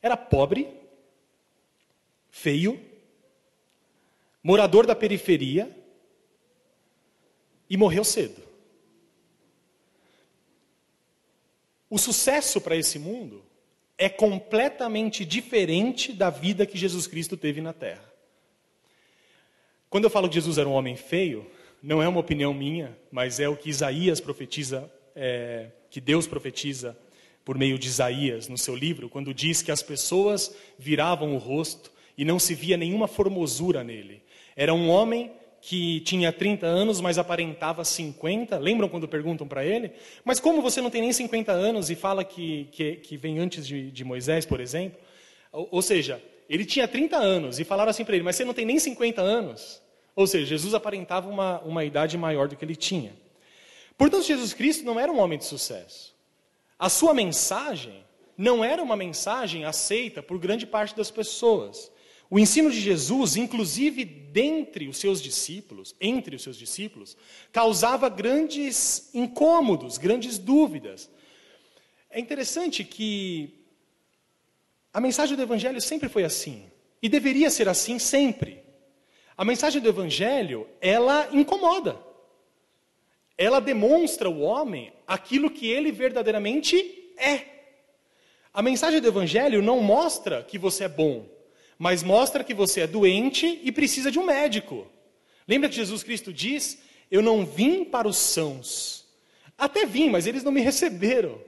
Era 0.00 0.16
pobre, 0.16 0.66
feio, 2.30 2.80
morador 4.42 4.86
da 4.86 4.96
periferia 4.96 5.70
e 7.68 7.76
morreu 7.76 8.02
cedo. 8.02 8.42
O 11.88 11.98
sucesso 11.98 12.60
para 12.60 12.74
esse 12.74 12.98
mundo 12.98 13.44
é 13.98 14.08
completamente 14.08 15.24
diferente 15.24 16.12
da 16.12 16.30
vida 16.30 16.66
que 16.66 16.78
Jesus 16.78 17.06
Cristo 17.06 17.36
teve 17.36 17.60
na 17.60 17.72
terra. 17.72 18.11
Quando 19.92 20.04
eu 20.04 20.10
falo 20.10 20.26
que 20.26 20.36
Jesus 20.36 20.56
era 20.56 20.66
um 20.66 20.72
homem 20.72 20.96
feio, 20.96 21.46
não 21.82 22.02
é 22.02 22.08
uma 22.08 22.18
opinião 22.18 22.54
minha, 22.54 22.96
mas 23.10 23.38
é 23.38 23.46
o 23.46 23.54
que 23.54 23.68
Isaías 23.68 24.22
profetiza, 24.22 24.90
é, 25.14 25.66
que 25.90 26.00
Deus 26.00 26.26
profetiza 26.26 26.96
por 27.44 27.58
meio 27.58 27.78
de 27.78 27.88
Isaías 27.88 28.48
no 28.48 28.56
seu 28.56 28.74
livro, 28.74 29.10
quando 29.10 29.34
diz 29.34 29.60
que 29.60 29.70
as 29.70 29.82
pessoas 29.82 30.56
viravam 30.78 31.34
o 31.34 31.36
rosto 31.36 31.92
e 32.16 32.24
não 32.24 32.38
se 32.38 32.54
via 32.54 32.78
nenhuma 32.78 33.06
formosura 33.06 33.84
nele. 33.84 34.22
Era 34.56 34.72
um 34.72 34.88
homem 34.88 35.30
que 35.60 36.00
tinha 36.00 36.32
30 36.32 36.66
anos, 36.66 36.98
mas 36.98 37.18
aparentava 37.18 37.84
50. 37.84 38.56
Lembram 38.56 38.88
quando 38.88 39.06
perguntam 39.06 39.46
para 39.46 39.62
ele? 39.62 39.92
Mas 40.24 40.40
como 40.40 40.62
você 40.62 40.80
não 40.80 40.88
tem 40.88 41.02
nem 41.02 41.12
50 41.12 41.52
anos 41.52 41.90
e 41.90 41.94
fala 41.94 42.24
que, 42.24 42.66
que, 42.72 42.96
que 42.96 43.18
vem 43.18 43.38
antes 43.38 43.66
de, 43.66 43.90
de, 43.90 44.04
Moisés, 44.04 44.46
por 44.46 44.58
exemplo? 44.58 44.98
Ou, 45.52 45.68
ou, 45.70 45.82
seja, 45.82 46.18
ele 46.52 46.66
tinha 46.66 46.86
30 46.86 47.16
anos 47.16 47.58
e 47.58 47.64
falaram 47.64 47.88
assim 47.88 48.04
para 48.04 48.14
ele, 48.14 48.22
mas 48.22 48.36
você 48.36 48.44
não 48.44 48.52
tem 48.52 48.66
nem 48.66 48.78
50 48.78 49.22
anos? 49.22 49.80
Ou 50.14 50.26
seja, 50.26 50.44
Jesus 50.44 50.74
aparentava 50.74 51.26
uma, 51.26 51.58
uma 51.62 51.82
idade 51.82 52.18
maior 52.18 52.46
do 52.46 52.54
que 52.54 52.62
ele 52.62 52.76
tinha. 52.76 53.14
Portanto, 53.96 54.26
Jesus 54.26 54.52
Cristo 54.52 54.84
não 54.84 55.00
era 55.00 55.10
um 55.10 55.18
homem 55.18 55.38
de 55.38 55.46
sucesso. 55.46 56.14
A 56.78 56.90
sua 56.90 57.14
mensagem 57.14 58.04
não 58.36 58.62
era 58.62 58.82
uma 58.82 58.94
mensagem 58.96 59.64
aceita 59.64 60.22
por 60.22 60.38
grande 60.38 60.66
parte 60.66 60.94
das 60.94 61.10
pessoas. 61.10 61.90
O 62.28 62.38
ensino 62.38 62.70
de 62.70 62.80
Jesus, 62.80 63.34
inclusive 63.34 64.04
dentre 64.04 64.88
os 64.88 64.98
seus 64.98 65.22
discípulos, 65.22 65.94
entre 65.98 66.36
os 66.36 66.42
seus 66.42 66.58
discípulos, 66.58 67.16
causava 67.50 68.10
grandes 68.10 69.08
incômodos, 69.14 69.96
grandes 69.96 70.36
dúvidas. 70.36 71.10
É 72.10 72.20
interessante 72.20 72.84
que 72.84 73.61
a 74.92 75.00
mensagem 75.00 75.36
do 75.36 75.42
evangelho 75.42 75.80
sempre 75.80 76.08
foi 76.08 76.24
assim, 76.24 76.70
e 77.00 77.08
deveria 77.08 77.50
ser 77.50 77.68
assim 77.68 77.98
sempre. 77.98 78.62
A 79.36 79.44
mensagem 79.44 79.80
do 79.80 79.88
evangelho, 79.88 80.68
ela 80.80 81.28
incomoda. 81.32 81.98
Ela 83.36 83.60
demonstra 83.60 84.28
ao 84.28 84.38
homem 84.38 84.92
aquilo 85.06 85.50
que 85.50 85.66
ele 85.66 85.90
verdadeiramente 85.90 87.12
é. 87.16 87.46
A 88.52 88.62
mensagem 88.62 89.00
do 89.00 89.08
evangelho 89.08 89.62
não 89.62 89.80
mostra 89.80 90.42
que 90.42 90.58
você 90.58 90.84
é 90.84 90.88
bom 90.88 91.26
mas 91.82 92.04
mostra 92.04 92.44
que 92.44 92.54
você 92.54 92.82
é 92.82 92.86
doente 92.86 93.60
e 93.60 93.72
precisa 93.72 94.08
de 94.08 94.16
um 94.16 94.24
médico. 94.24 94.86
Lembra 95.48 95.68
que 95.68 95.74
Jesus 95.74 96.04
Cristo 96.04 96.32
diz: 96.32 96.80
Eu 97.10 97.20
não 97.20 97.44
vim 97.44 97.84
para 97.84 98.06
os 98.06 98.16
sãos. 98.16 99.04
Até 99.58 99.84
vim, 99.84 100.08
mas 100.08 100.24
eles 100.24 100.44
não 100.44 100.52
me 100.52 100.60
receberam. 100.60 101.40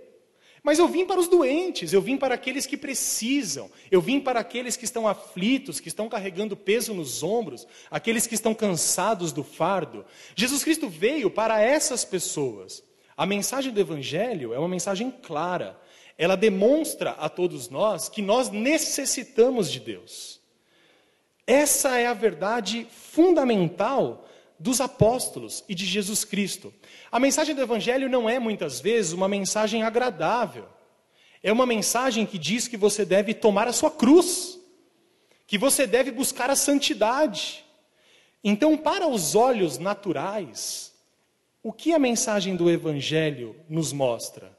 Mas 0.64 0.80
eu 0.80 0.88
vim 0.88 1.06
para 1.06 1.20
os 1.20 1.28
doentes, 1.28 1.92
eu 1.92 2.00
vim 2.00 2.16
para 2.16 2.34
aqueles 2.34 2.66
que 2.66 2.76
precisam, 2.76 3.70
eu 3.90 4.00
vim 4.00 4.18
para 4.18 4.40
aqueles 4.40 4.76
que 4.76 4.84
estão 4.84 5.06
aflitos, 5.06 5.78
que 5.78 5.88
estão 5.88 6.08
carregando 6.08 6.56
peso 6.56 6.92
nos 6.92 7.22
ombros, 7.22 7.68
aqueles 7.88 8.26
que 8.26 8.34
estão 8.34 8.54
cansados 8.54 9.30
do 9.30 9.44
fardo. 9.44 10.04
Jesus 10.34 10.64
Cristo 10.64 10.88
veio 10.88 11.30
para 11.30 11.60
essas 11.60 12.04
pessoas. 12.04 12.82
A 13.16 13.24
mensagem 13.26 13.72
do 13.72 13.80
Evangelho 13.80 14.52
é 14.52 14.58
uma 14.58 14.68
mensagem 14.68 15.12
clara 15.22 15.78
ela 16.16 16.36
demonstra 16.36 17.10
a 17.12 17.28
todos 17.28 17.68
nós 17.68 18.08
que 18.08 18.22
nós 18.22 18.50
necessitamos 18.50 19.70
de 19.70 19.80
Deus. 19.80 20.40
Essa 21.46 21.98
é 21.98 22.06
a 22.06 22.14
verdade 22.14 22.86
fundamental 22.90 24.26
dos 24.58 24.80
apóstolos 24.80 25.64
e 25.68 25.74
de 25.74 25.84
Jesus 25.84 26.24
Cristo. 26.24 26.72
A 27.10 27.18
mensagem 27.18 27.54
do 27.54 27.62
Evangelho 27.62 28.08
não 28.08 28.28
é 28.28 28.38
muitas 28.38 28.80
vezes 28.80 29.12
uma 29.12 29.28
mensagem 29.28 29.82
agradável. 29.82 30.66
É 31.42 31.52
uma 31.52 31.66
mensagem 31.66 32.24
que 32.24 32.38
diz 32.38 32.66
que 32.66 32.76
você 32.76 33.04
deve 33.04 33.34
tomar 33.34 33.68
a 33.68 33.72
sua 33.72 33.90
cruz, 33.90 34.58
que 35.46 35.58
você 35.58 35.86
deve 35.86 36.10
buscar 36.10 36.50
a 36.50 36.56
santidade. 36.56 37.64
Então, 38.42 38.76
para 38.76 39.06
os 39.06 39.34
olhos 39.34 39.78
naturais, 39.78 40.92
o 41.62 41.72
que 41.72 41.92
a 41.92 41.98
mensagem 41.98 42.56
do 42.56 42.70
Evangelho 42.70 43.56
nos 43.68 43.92
mostra? 43.92 44.54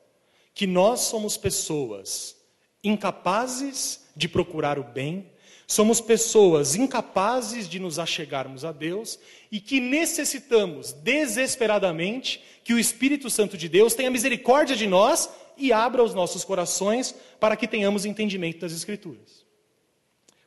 que 0.55 0.65
nós 0.65 1.01
somos 1.01 1.35
pessoas 1.35 2.37
incapazes 2.81 4.07
de 4.15 4.29
procurar 4.29 4.79
o 4.79 4.83
bem, 4.85 5.29
somos 5.67 5.99
pessoas 5.99 6.75
incapazes 6.75 7.67
de 7.67 7.79
nos 7.79 7.97
achegarmos 7.97 8.63
a 8.63 8.71
Deus 8.71 9.19
e 9.51 9.59
que 9.59 9.79
necessitamos 9.79 10.93
desesperadamente 10.93 12.43
que 12.63 12.73
o 12.73 12.79
Espírito 12.79 13.29
Santo 13.29 13.57
de 13.57 13.67
Deus 13.67 13.93
tenha 13.93 14.11
misericórdia 14.11 14.75
de 14.75 14.87
nós 14.87 15.29
e 15.57 15.71
abra 15.71 16.03
os 16.03 16.13
nossos 16.13 16.43
corações 16.43 17.15
para 17.39 17.55
que 17.55 17.67
tenhamos 17.67 18.05
entendimento 18.05 18.59
das 18.59 18.73
Escrituras. 18.73 19.45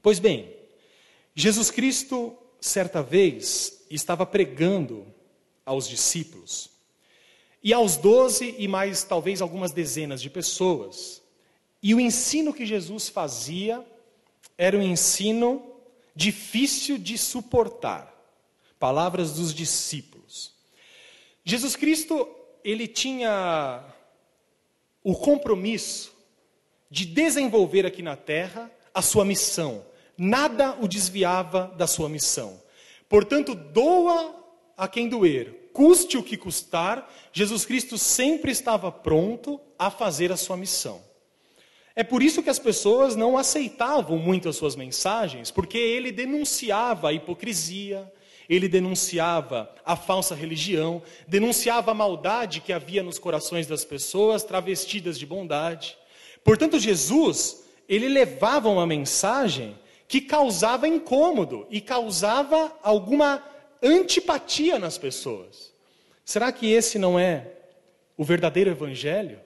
Pois 0.02 0.18
bem, 0.18 0.52
Jesus 1.34 1.70
Cristo, 1.70 2.36
certa 2.60 3.02
vez, 3.02 3.84
estava 3.90 4.24
pregando 4.24 5.06
aos 5.64 5.88
discípulos 5.88 6.70
e 7.62 7.72
aos 7.72 7.96
doze 7.96 8.54
e 8.58 8.68
mais 8.68 9.02
talvez 9.02 9.42
algumas 9.42 9.72
dezenas 9.72 10.22
de 10.22 10.30
pessoas. 10.30 11.20
E 11.82 11.94
o 11.94 12.00
ensino 12.00 12.54
que 12.54 12.66
Jesus 12.66 13.08
fazia 13.08 13.84
era 14.58 14.76
um 14.76 14.82
ensino 14.82 15.64
difícil 16.14 16.98
de 16.98 17.16
suportar. 17.16 18.12
Palavras 18.78 19.34
dos 19.34 19.54
discípulos. 19.54 20.52
Jesus 21.44 21.76
Cristo, 21.76 22.28
ele 22.64 22.86
tinha 22.86 23.82
o 25.02 25.14
compromisso 25.14 26.12
de 26.90 27.06
desenvolver 27.06 27.86
aqui 27.86 28.02
na 28.02 28.16
terra 28.16 28.70
a 28.92 29.00
sua 29.00 29.24
missão. 29.24 29.86
Nada 30.16 30.76
o 30.80 30.88
desviava 30.88 31.72
da 31.76 31.86
sua 31.86 32.08
missão. 32.08 32.60
Portanto, 33.08 33.54
doa 33.54 34.34
a 34.76 34.86
quem 34.86 35.08
doer, 35.08 35.70
custe 35.72 36.16
o 36.16 36.22
que 36.22 36.36
custar, 36.36 37.08
Jesus 37.32 37.64
Cristo 37.64 37.96
sempre 37.96 38.52
estava 38.52 38.92
pronto 38.92 39.60
a 39.78 39.90
fazer 39.90 40.30
a 40.30 40.36
sua 40.36 40.56
missão. 40.56 41.07
É 41.98 42.04
por 42.04 42.22
isso 42.22 42.44
que 42.44 42.48
as 42.48 42.60
pessoas 42.60 43.16
não 43.16 43.36
aceitavam 43.36 44.18
muito 44.18 44.48
as 44.48 44.54
suas 44.54 44.76
mensagens, 44.76 45.50
porque 45.50 45.76
ele 45.76 46.12
denunciava 46.12 47.08
a 47.08 47.12
hipocrisia, 47.12 48.12
ele 48.48 48.68
denunciava 48.68 49.74
a 49.84 49.96
falsa 49.96 50.32
religião, 50.32 51.02
denunciava 51.26 51.90
a 51.90 51.94
maldade 51.94 52.60
que 52.60 52.72
havia 52.72 53.02
nos 53.02 53.18
corações 53.18 53.66
das 53.66 53.84
pessoas, 53.84 54.44
travestidas 54.44 55.18
de 55.18 55.26
bondade. 55.26 55.98
Portanto, 56.44 56.78
Jesus, 56.78 57.64
ele 57.88 58.06
levava 58.06 58.68
uma 58.68 58.86
mensagem 58.86 59.76
que 60.06 60.20
causava 60.20 60.86
incômodo 60.86 61.66
e 61.68 61.80
causava 61.80 62.78
alguma 62.80 63.44
antipatia 63.82 64.78
nas 64.78 64.96
pessoas. 64.96 65.74
Será 66.24 66.52
que 66.52 66.70
esse 66.70 66.96
não 66.96 67.18
é 67.18 67.54
o 68.16 68.22
verdadeiro 68.22 68.70
evangelho? 68.70 69.40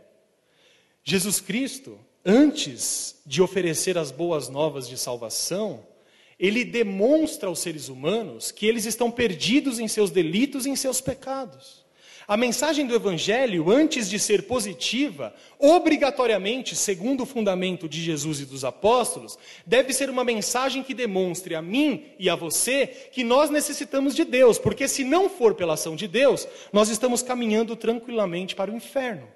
Jesus 1.02 1.40
Cristo, 1.40 1.98
antes 2.24 3.20
de 3.24 3.42
oferecer 3.42 3.98
as 3.98 4.10
boas 4.10 4.48
novas 4.48 4.88
de 4.88 4.96
salvação, 4.96 5.84
ele 6.38 6.64
demonstra 6.64 7.48
aos 7.48 7.60
seres 7.60 7.88
humanos 7.88 8.50
que 8.50 8.66
eles 8.66 8.84
estão 8.84 9.10
perdidos 9.10 9.78
em 9.78 9.86
seus 9.86 10.10
delitos 10.10 10.66
e 10.66 10.70
em 10.70 10.76
seus 10.76 11.00
pecados. 11.00 11.82
A 12.26 12.36
mensagem 12.36 12.86
do 12.86 12.94
Evangelho, 12.94 13.70
antes 13.70 14.08
de 14.08 14.18
ser 14.18 14.44
positiva, 14.44 15.34
obrigatoriamente, 15.58 16.76
segundo 16.76 17.24
o 17.24 17.26
fundamento 17.26 17.88
de 17.88 18.00
Jesus 18.00 18.40
e 18.40 18.46
dos 18.46 18.64
apóstolos, 18.64 19.36
deve 19.66 19.92
ser 19.92 20.08
uma 20.08 20.24
mensagem 20.24 20.82
que 20.82 20.94
demonstre 20.94 21.54
a 21.54 21.62
mim 21.62 22.06
e 22.18 22.30
a 22.30 22.36
você 22.36 22.86
que 22.86 23.24
nós 23.24 23.50
necessitamos 23.50 24.14
de 24.14 24.24
Deus, 24.24 24.58
porque 24.58 24.86
se 24.86 25.04
não 25.04 25.28
for 25.28 25.54
pela 25.54 25.74
ação 25.74 25.96
de 25.96 26.06
Deus, 26.06 26.46
nós 26.72 26.88
estamos 26.88 27.22
caminhando 27.22 27.74
tranquilamente 27.74 28.54
para 28.54 28.70
o 28.70 28.76
inferno. 28.76 29.28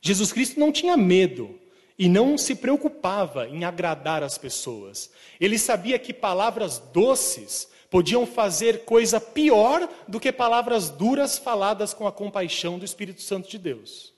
Jesus 0.00 0.32
Cristo 0.32 0.60
não 0.60 0.72
tinha 0.72 0.96
medo 0.96 1.58
e 1.98 2.08
não 2.08 2.38
se 2.38 2.54
preocupava 2.54 3.48
em 3.48 3.64
agradar 3.64 4.22
as 4.22 4.38
pessoas. 4.38 5.10
Ele 5.40 5.58
sabia 5.58 5.98
que 5.98 6.14
palavras 6.14 6.78
doces 6.78 7.68
podiam 7.90 8.26
fazer 8.26 8.84
coisa 8.84 9.20
pior 9.20 9.88
do 10.06 10.20
que 10.20 10.30
palavras 10.30 10.90
duras 10.90 11.38
faladas 11.38 11.92
com 11.92 12.06
a 12.06 12.12
compaixão 12.12 12.78
do 12.78 12.84
Espírito 12.84 13.22
Santo 13.22 13.48
de 13.48 13.58
Deus. 13.58 14.12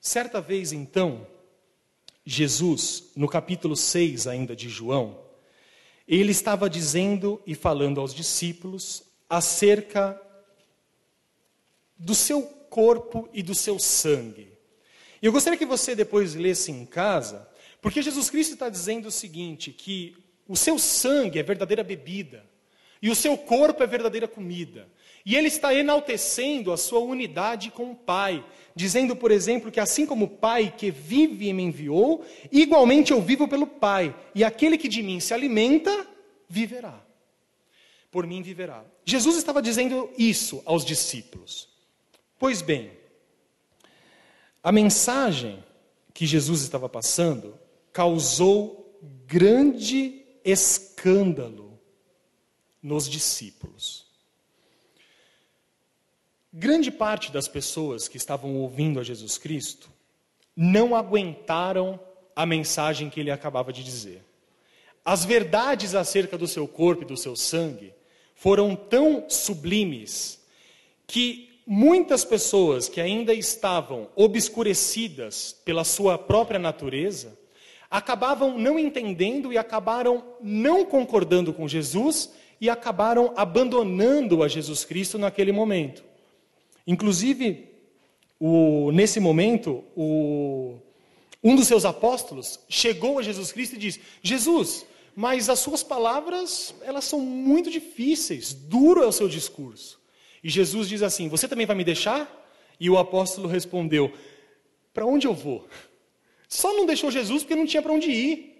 Certa 0.00 0.40
vez, 0.40 0.72
então, 0.72 1.26
Jesus, 2.24 3.10
no 3.16 3.28
capítulo 3.28 3.76
6 3.76 4.26
ainda 4.26 4.54
de 4.54 4.68
João, 4.68 5.18
ele 6.06 6.32
estava 6.32 6.68
dizendo 6.68 7.40
e 7.46 7.54
falando 7.54 8.00
aos 8.00 8.14
discípulos 8.14 9.02
acerca 9.28 10.20
do 11.96 12.14
seu 12.14 12.42
corpo 12.42 13.28
e 13.32 13.42
do 13.42 13.54
seu 13.54 13.78
sangue. 13.78 14.51
E 15.22 15.26
eu 15.26 15.32
gostaria 15.32 15.58
que 15.58 15.64
você 15.64 15.94
depois 15.94 16.34
lesse 16.34 16.72
em 16.72 16.84
casa, 16.84 17.48
porque 17.80 18.02
Jesus 18.02 18.28
Cristo 18.28 18.54
está 18.54 18.68
dizendo 18.68 19.06
o 19.06 19.12
seguinte: 19.12 19.70
que 19.70 20.16
o 20.48 20.56
seu 20.56 20.78
sangue 20.78 21.38
é 21.38 21.42
verdadeira 21.44 21.84
bebida, 21.84 22.44
e 23.00 23.08
o 23.08 23.14
seu 23.14 23.38
corpo 23.38 23.82
é 23.82 23.86
verdadeira 23.86 24.26
comida. 24.26 24.88
E 25.24 25.36
ele 25.36 25.46
está 25.46 25.72
enaltecendo 25.72 26.72
a 26.72 26.76
sua 26.76 26.98
unidade 26.98 27.70
com 27.70 27.92
o 27.92 27.94
Pai, 27.94 28.44
dizendo, 28.74 29.14
por 29.14 29.30
exemplo, 29.30 29.70
que 29.70 29.78
assim 29.78 30.04
como 30.04 30.24
o 30.24 30.28
Pai 30.28 30.74
que 30.76 30.90
vive 30.90 31.46
e 31.46 31.52
me 31.52 31.62
enviou, 31.62 32.26
igualmente 32.50 33.12
eu 33.12 33.22
vivo 33.22 33.46
pelo 33.46 33.66
Pai, 33.66 34.14
e 34.34 34.42
aquele 34.42 34.76
que 34.76 34.88
de 34.88 35.00
mim 35.00 35.20
se 35.20 35.32
alimenta, 35.32 36.06
viverá. 36.48 37.00
Por 38.10 38.26
mim 38.26 38.42
viverá. 38.42 38.84
Jesus 39.04 39.36
estava 39.36 39.62
dizendo 39.62 40.10
isso 40.18 40.60
aos 40.64 40.84
discípulos. 40.84 41.68
Pois 42.38 42.60
bem, 42.60 42.90
a 44.62 44.70
mensagem 44.70 45.62
que 46.14 46.26
Jesus 46.26 46.62
estava 46.62 46.88
passando 46.88 47.58
causou 47.92 49.00
grande 49.26 50.24
escândalo 50.44 51.78
nos 52.82 53.08
discípulos. 53.08 54.06
Grande 56.52 56.90
parte 56.90 57.32
das 57.32 57.48
pessoas 57.48 58.08
que 58.08 58.16
estavam 58.16 58.56
ouvindo 58.56 59.00
a 59.00 59.02
Jesus 59.02 59.38
Cristo 59.38 59.90
não 60.54 60.94
aguentaram 60.94 61.98
a 62.36 62.44
mensagem 62.44 63.08
que 63.08 63.18
ele 63.18 63.30
acabava 63.30 63.72
de 63.72 63.82
dizer. 63.82 64.22
As 65.04 65.24
verdades 65.24 65.94
acerca 65.94 66.36
do 66.38 66.46
seu 66.46 66.68
corpo 66.68 67.02
e 67.02 67.06
do 67.06 67.16
seu 67.16 67.34
sangue 67.34 67.92
foram 68.34 68.76
tão 68.76 69.28
sublimes 69.28 70.40
que 71.06 71.51
muitas 71.66 72.24
pessoas 72.24 72.88
que 72.88 73.00
ainda 73.00 73.32
estavam 73.32 74.08
obscurecidas 74.16 75.56
pela 75.64 75.84
sua 75.84 76.18
própria 76.18 76.58
natureza 76.58 77.38
acabavam 77.90 78.58
não 78.58 78.78
entendendo 78.78 79.52
e 79.52 79.58
acabaram 79.58 80.24
não 80.40 80.84
concordando 80.84 81.52
com 81.52 81.68
Jesus 81.68 82.30
e 82.60 82.70
acabaram 82.70 83.32
abandonando 83.36 84.42
a 84.42 84.48
Jesus 84.48 84.84
Cristo 84.84 85.18
naquele 85.18 85.52
momento. 85.52 86.02
Inclusive, 86.86 87.68
o, 88.40 88.90
nesse 88.92 89.20
momento, 89.20 89.84
o, 89.94 90.78
um 91.44 91.54
dos 91.54 91.66
seus 91.66 91.84
apóstolos 91.84 92.58
chegou 92.68 93.18
a 93.18 93.22
Jesus 93.22 93.52
Cristo 93.52 93.76
e 93.76 93.78
disse: 93.78 94.00
Jesus, 94.22 94.86
mas 95.14 95.48
as 95.48 95.58
suas 95.58 95.82
palavras, 95.82 96.74
elas 96.82 97.04
são 97.04 97.20
muito 97.20 97.70
difíceis, 97.70 98.52
duro 98.52 99.02
é 99.02 99.06
o 99.06 99.12
seu 99.12 99.28
discurso. 99.28 100.01
E 100.42 100.48
Jesus 100.48 100.88
diz 100.88 101.02
assim: 101.02 101.28
Você 101.28 101.46
também 101.46 101.66
vai 101.66 101.76
me 101.76 101.84
deixar? 101.84 102.28
E 102.78 102.90
o 102.90 102.98
apóstolo 102.98 103.48
respondeu: 103.48 104.12
Para 104.92 105.06
onde 105.06 105.26
eu 105.26 105.34
vou? 105.34 105.66
Só 106.48 106.72
não 106.74 106.84
deixou 106.84 107.10
Jesus 107.10 107.42
porque 107.42 107.56
não 107.56 107.66
tinha 107.66 107.82
para 107.82 107.92
onde 107.92 108.10
ir. 108.10 108.52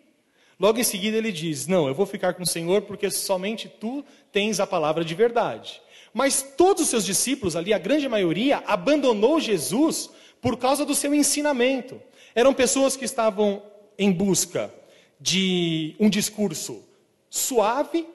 Logo 0.58 0.78
em 0.78 0.84
seguida 0.84 1.16
ele 1.16 1.32
diz: 1.32 1.66
Não, 1.66 1.88
eu 1.88 1.94
vou 1.94 2.06
ficar 2.06 2.34
com 2.34 2.42
o 2.42 2.46
Senhor 2.46 2.82
porque 2.82 3.10
somente 3.10 3.68
tu 3.68 4.04
tens 4.30 4.60
a 4.60 4.66
palavra 4.66 5.04
de 5.04 5.14
verdade. 5.14 5.82
Mas 6.14 6.42
todos 6.56 6.82
os 6.82 6.88
seus 6.88 7.04
discípulos, 7.04 7.56
ali 7.56 7.72
a 7.72 7.78
grande 7.78 8.08
maioria, 8.08 8.62
abandonou 8.66 9.40
Jesus 9.40 10.10
por 10.40 10.56
causa 10.56 10.84
do 10.84 10.94
seu 10.94 11.14
ensinamento. 11.14 12.00
Eram 12.34 12.54
pessoas 12.54 12.96
que 12.96 13.04
estavam 13.04 13.62
em 13.98 14.10
busca 14.10 14.72
de 15.20 15.94
um 15.98 16.10
discurso 16.10 16.82
suave, 17.30 18.06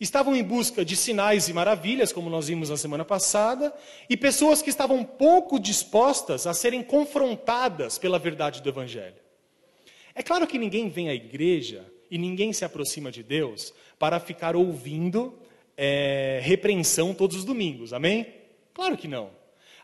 estavam 0.00 0.34
em 0.34 0.42
busca 0.42 0.84
de 0.84 0.96
sinais 0.96 1.48
e 1.48 1.52
maravilhas, 1.52 2.12
como 2.12 2.30
nós 2.30 2.48
vimos 2.48 2.70
na 2.70 2.76
semana 2.76 3.04
passada, 3.04 3.72
e 4.08 4.16
pessoas 4.16 4.62
que 4.62 4.70
estavam 4.70 5.04
pouco 5.04 5.60
dispostas 5.60 6.46
a 6.46 6.54
serem 6.54 6.82
confrontadas 6.82 7.98
pela 7.98 8.18
verdade 8.18 8.62
do 8.62 8.68
Evangelho. 8.68 9.20
É 10.14 10.22
claro 10.22 10.46
que 10.46 10.58
ninguém 10.58 10.88
vem 10.88 11.08
à 11.08 11.14
igreja 11.14 11.84
e 12.10 12.18
ninguém 12.18 12.52
se 12.52 12.64
aproxima 12.64 13.12
de 13.12 13.22
Deus 13.22 13.72
para 13.98 14.18
ficar 14.18 14.56
ouvindo 14.56 15.38
é, 15.76 16.40
repreensão 16.42 17.14
todos 17.14 17.36
os 17.36 17.44
domingos, 17.44 17.92
amém? 17.92 18.26
Claro 18.74 18.96
que 18.96 19.06
não. 19.06 19.30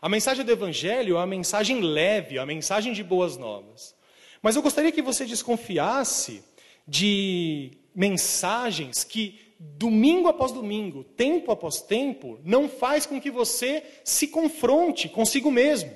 A 0.01 0.09
mensagem 0.09 0.45
do 0.45 0.51
Evangelho 0.51 1.15
é 1.15 1.19
uma 1.19 1.27
mensagem 1.27 1.81
leve, 1.81 2.37
é 2.37 2.39
uma 2.39 2.45
mensagem 2.45 2.93
de 2.93 3.03
boas 3.03 3.37
novas. 3.37 3.95
Mas 4.41 4.55
eu 4.55 4.61
gostaria 4.61 4.91
que 4.91 5.01
você 5.01 5.25
desconfiasse 5.25 6.43
de 6.87 7.71
mensagens 7.95 9.03
que, 9.03 9.46
domingo 9.59 10.27
após 10.27 10.51
domingo, 10.51 11.03
tempo 11.03 11.51
após 11.51 11.81
tempo, 11.81 12.39
não 12.43 12.69
faz 12.69 13.05
com 13.05 13.19
que 13.19 13.31
você 13.31 13.83
se 14.03 14.27
confronte 14.27 15.09
consigo 15.09 15.49
mesmo. 15.49 15.91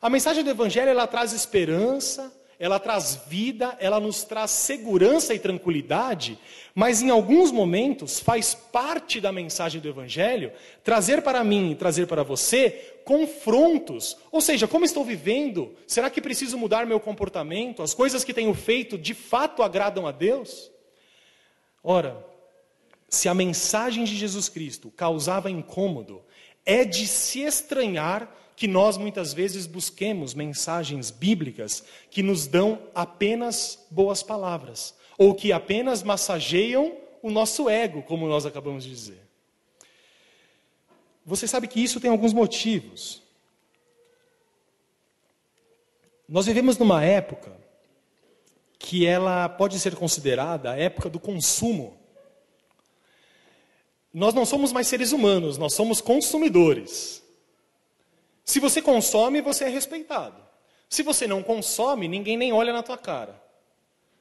A 0.00 0.08
mensagem 0.08 0.44
do 0.44 0.50
Evangelho 0.50 0.90
ela 0.90 1.06
traz 1.06 1.32
esperança, 1.32 2.32
ela 2.58 2.80
traz 2.80 3.22
vida, 3.28 3.76
ela 3.78 4.00
nos 4.00 4.24
traz 4.24 4.50
segurança 4.50 5.32
e 5.32 5.38
tranquilidade, 5.38 6.38
mas 6.74 7.00
em 7.00 7.10
alguns 7.10 7.52
momentos 7.52 8.18
faz 8.18 8.52
parte 8.54 9.20
da 9.20 9.30
mensagem 9.30 9.80
do 9.80 9.88
Evangelho 9.88 10.52
trazer 10.82 11.22
para 11.22 11.44
mim 11.44 11.70
e 11.70 11.76
trazer 11.76 12.06
para 12.06 12.24
você 12.24 12.96
confrontos. 13.04 14.16
Ou 14.32 14.40
seja, 14.40 14.66
como 14.66 14.84
estou 14.84 15.04
vivendo? 15.04 15.72
Será 15.86 16.10
que 16.10 16.20
preciso 16.20 16.58
mudar 16.58 16.84
meu 16.84 16.98
comportamento? 16.98 17.82
As 17.82 17.94
coisas 17.94 18.24
que 18.24 18.34
tenho 18.34 18.52
feito 18.54 18.98
de 18.98 19.14
fato 19.14 19.62
agradam 19.62 20.06
a 20.06 20.10
Deus? 20.10 20.70
Ora, 21.82 22.27
se 23.08 23.28
a 23.28 23.34
mensagem 23.34 24.04
de 24.04 24.14
Jesus 24.14 24.48
Cristo 24.48 24.90
causava 24.90 25.50
incômodo, 25.50 26.22
é 26.64 26.84
de 26.84 27.06
se 27.06 27.40
estranhar 27.40 28.34
que 28.54 28.66
nós 28.68 28.96
muitas 28.96 29.32
vezes 29.32 29.66
busquemos 29.66 30.34
mensagens 30.34 31.10
bíblicas 31.10 31.84
que 32.10 32.22
nos 32.22 32.46
dão 32.46 32.82
apenas 32.94 33.86
boas 33.90 34.22
palavras, 34.22 34.94
ou 35.16 35.34
que 35.34 35.52
apenas 35.52 36.02
massageiam 36.02 36.96
o 37.22 37.30
nosso 37.30 37.68
ego, 37.68 38.02
como 38.02 38.28
nós 38.28 38.44
acabamos 38.44 38.84
de 38.84 38.90
dizer. 38.90 39.20
Você 41.24 41.46
sabe 41.46 41.68
que 41.68 41.82
isso 41.82 42.00
tem 42.00 42.10
alguns 42.10 42.32
motivos. 42.32 43.22
Nós 46.28 46.46
vivemos 46.46 46.78
numa 46.78 47.04
época 47.04 47.52
que 48.78 49.06
ela 49.06 49.48
pode 49.48 49.78
ser 49.78 49.94
considerada 49.94 50.70
a 50.70 50.76
época 50.78 51.10
do 51.10 51.18
consumo. 51.18 51.97
Nós 54.12 54.34
não 54.34 54.46
somos 54.46 54.72
mais 54.72 54.86
seres 54.86 55.12
humanos, 55.12 55.58
nós 55.58 55.74
somos 55.74 56.00
consumidores. 56.00 57.22
Se 58.44 58.58
você 58.58 58.80
consome, 58.80 59.42
você 59.42 59.64
é 59.64 59.68
respeitado. 59.68 60.42
Se 60.88 61.02
você 61.02 61.26
não 61.26 61.42
consome, 61.42 62.08
ninguém 62.08 62.36
nem 62.36 62.52
olha 62.52 62.72
na 62.72 62.82
tua 62.82 62.96
cara. 62.96 63.40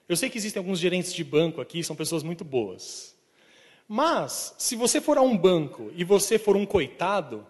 Eu 0.08 0.18
sei 0.18 0.30
que 0.30 0.38
existem 0.38 0.60
alguns 0.60 0.80
gerentes 0.80 1.14
de 1.14 1.24
banco 1.24 1.62
aqui, 1.62 1.84
são 1.84 1.96
pessoas 1.96 2.24
muito 2.24 2.44
boas. 2.44 3.16
Mas, 3.88 4.54
se 4.58 4.76
você 4.76 5.00
for 5.00 5.18
a 5.18 5.22
um 5.22 5.38
banco 5.38 5.92
e 5.96 6.04
você 6.04 6.38
for 6.38 6.58
um 6.58 6.66
coitado, 6.66 7.48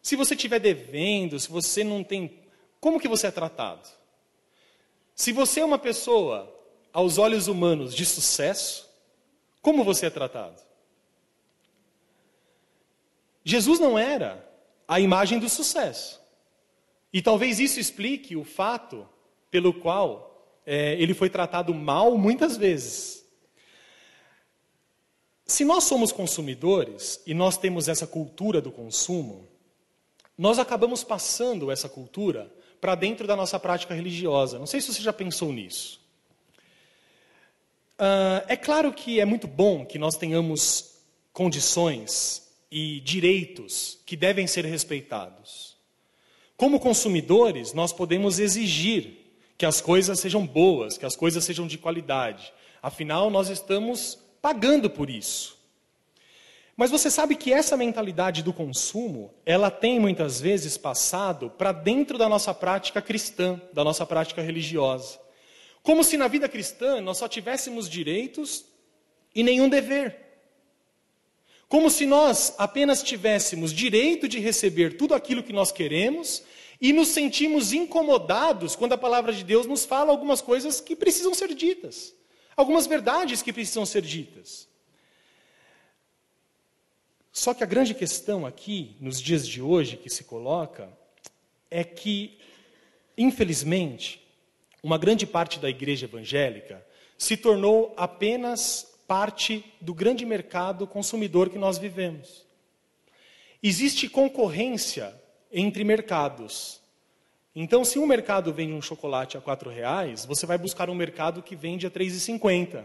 se 0.00 0.14
você 0.14 0.34
estiver 0.34 0.60
devendo, 0.60 1.38
se 1.40 1.48
você 1.48 1.82
não 1.82 2.04
tem. 2.04 2.38
Como 2.80 3.00
que 3.00 3.08
você 3.08 3.26
é 3.26 3.30
tratado? 3.32 3.88
Se 5.14 5.32
você 5.32 5.60
é 5.60 5.64
uma 5.64 5.78
pessoa, 5.78 6.52
aos 6.92 7.18
olhos 7.18 7.48
humanos, 7.48 7.94
de 7.94 8.06
sucesso, 8.06 8.88
como 9.60 9.82
você 9.82 10.06
é 10.06 10.10
tratado? 10.10 10.62
Jesus 13.48 13.78
não 13.78 13.96
era 13.96 14.44
a 14.88 14.98
imagem 14.98 15.38
do 15.38 15.48
sucesso. 15.48 16.20
E 17.12 17.22
talvez 17.22 17.60
isso 17.60 17.78
explique 17.78 18.34
o 18.34 18.42
fato 18.42 19.08
pelo 19.52 19.72
qual 19.72 20.52
é, 20.66 20.94
ele 21.00 21.14
foi 21.14 21.30
tratado 21.30 21.72
mal 21.72 22.18
muitas 22.18 22.56
vezes. 22.56 23.24
Se 25.46 25.64
nós 25.64 25.84
somos 25.84 26.10
consumidores 26.10 27.22
e 27.24 27.34
nós 27.34 27.56
temos 27.56 27.86
essa 27.86 28.04
cultura 28.04 28.60
do 28.60 28.72
consumo, 28.72 29.46
nós 30.36 30.58
acabamos 30.58 31.04
passando 31.04 31.70
essa 31.70 31.88
cultura 31.88 32.52
para 32.80 32.96
dentro 32.96 33.28
da 33.28 33.36
nossa 33.36 33.60
prática 33.60 33.94
religiosa. 33.94 34.58
Não 34.58 34.66
sei 34.66 34.80
se 34.80 34.92
você 34.92 35.02
já 35.02 35.12
pensou 35.12 35.52
nisso. 35.52 36.00
Uh, 37.94 38.42
é 38.48 38.56
claro 38.56 38.92
que 38.92 39.20
é 39.20 39.24
muito 39.24 39.46
bom 39.46 39.86
que 39.86 40.00
nós 40.00 40.16
tenhamos 40.16 40.96
condições 41.32 42.45
e 42.70 43.00
direitos 43.00 43.98
que 44.04 44.16
devem 44.16 44.46
ser 44.46 44.64
respeitados. 44.64 45.76
Como 46.56 46.80
consumidores, 46.80 47.72
nós 47.72 47.92
podemos 47.92 48.38
exigir 48.38 49.26
que 49.58 49.66
as 49.66 49.80
coisas 49.80 50.18
sejam 50.18 50.46
boas, 50.46 50.98
que 50.98 51.06
as 51.06 51.16
coisas 51.16 51.44
sejam 51.44 51.66
de 51.66 51.78
qualidade. 51.78 52.52
Afinal, 52.82 53.30
nós 53.30 53.48
estamos 53.48 54.18
pagando 54.40 54.88
por 54.88 55.10
isso. 55.10 55.56
Mas 56.76 56.90
você 56.90 57.10
sabe 57.10 57.36
que 57.36 57.52
essa 57.52 57.76
mentalidade 57.76 58.42
do 58.42 58.52
consumo, 58.52 59.32
ela 59.46 59.70
tem 59.70 59.98
muitas 59.98 60.40
vezes 60.40 60.76
passado 60.76 61.48
para 61.48 61.72
dentro 61.72 62.18
da 62.18 62.28
nossa 62.28 62.52
prática 62.52 63.00
cristã, 63.00 63.60
da 63.72 63.82
nossa 63.82 64.04
prática 64.04 64.42
religiosa. 64.42 65.18
Como 65.82 66.04
se 66.04 66.18
na 66.18 66.28
vida 66.28 66.48
cristã 66.48 67.00
nós 67.00 67.16
só 67.16 67.28
tivéssemos 67.28 67.88
direitos 67.88 68.66
e 69.34 69.42
nenhum 69.42 69.68
dever. 69.68 70.25
Como 71.68 71.90
se 71.90 72.06
nós 72.06 72.54
apenas 72.58 73.02
tivéssemos 73.02 73.72
direito 73.72 74.28
de 74.28 74.38
receber 74.38 74.96
tudo 74.96 75.14
aquilo 75.14 75.42
que 75.42 75.52
nós 75.52 75.72
queremos 75.72 76.42
e 76.80 76.92
nos 76.92 77.08
sentimos 77.08 77.72
incomodados 77.72 78.76
quando 78.76 78.92
a 78.92 78.98
palavra 78.98 79.32
de 79.32 79.42
Deus 79.42 79.66
nos 79.66 79.84
fala 79.84 80.12
algumas 80.12 80.40
coisas 80.40 80.80
que 80.80 80.94
precisam 80.94 81.34
ser 81.34 81.54
ditas, 81.54 82.14
algumas 82.56 82.86
verdades 82.86 83.42
que 83.42 83.52
precisam 83.52 83.84
ser 83.84 84.02
ditas. 84.02 84.68
Só 87.32 87.52
que 87.52 87.62
a 87.62 87.66
grande 87.66 87.94
questão 87.94 88.46
aqui, 88.46 88.96
nos 89.00 89.20
dias 89.20 89.46
de 89.46 89.60
hoje, 89.60 89.96
que 89.96 90.08
se 90.08 90.24
coloca, 90.24 90.90
é 91.70 91.84
que, 91.84 92.38
infelizmente, 93.18 94.26
uma 94.82 94.96
grande 94.96 95.26
parte 95.26 95.58
da 95.58 95.68
igreja 95.68 96.06
evangélica 96.06 96.86
se 97.18 97.36
tornou 97.36 97.92
apenas 97.96 98.95
parte 99.06 99.64
do 99.80 99.94
grande 99.94 100.24
mercado 100.24 100.86
consumidor 100.86 101.48
que 101.48 101.58
nós 101.58 101.78
vivemos. 101.78 102.46
Existe 103.62 104.08
concorrência 104.08 105.14
entre 105.50 105.84
mercados. 105.84 106.80
Então, 107.54 107.84
se 107.84 107.98
um 107.98 108.06
mercado 108.06 108.52
vende 108.52 108.74
um 108.74 108.82
chocolate 108.82 109.36
a 109.36 109.40
quatro 109.40 109.70
reais, 109.70 110.24
você 110.24 110.44
vai 110.44 110.58
buscar 110.58 110.90
um 110.90 110.94
mercado 110.94 111.42
que 111.42 111.56
vende 111.56 111.86
a 111.86 111.88
R$ 111.88 111.94
3,50. 111.94 112.84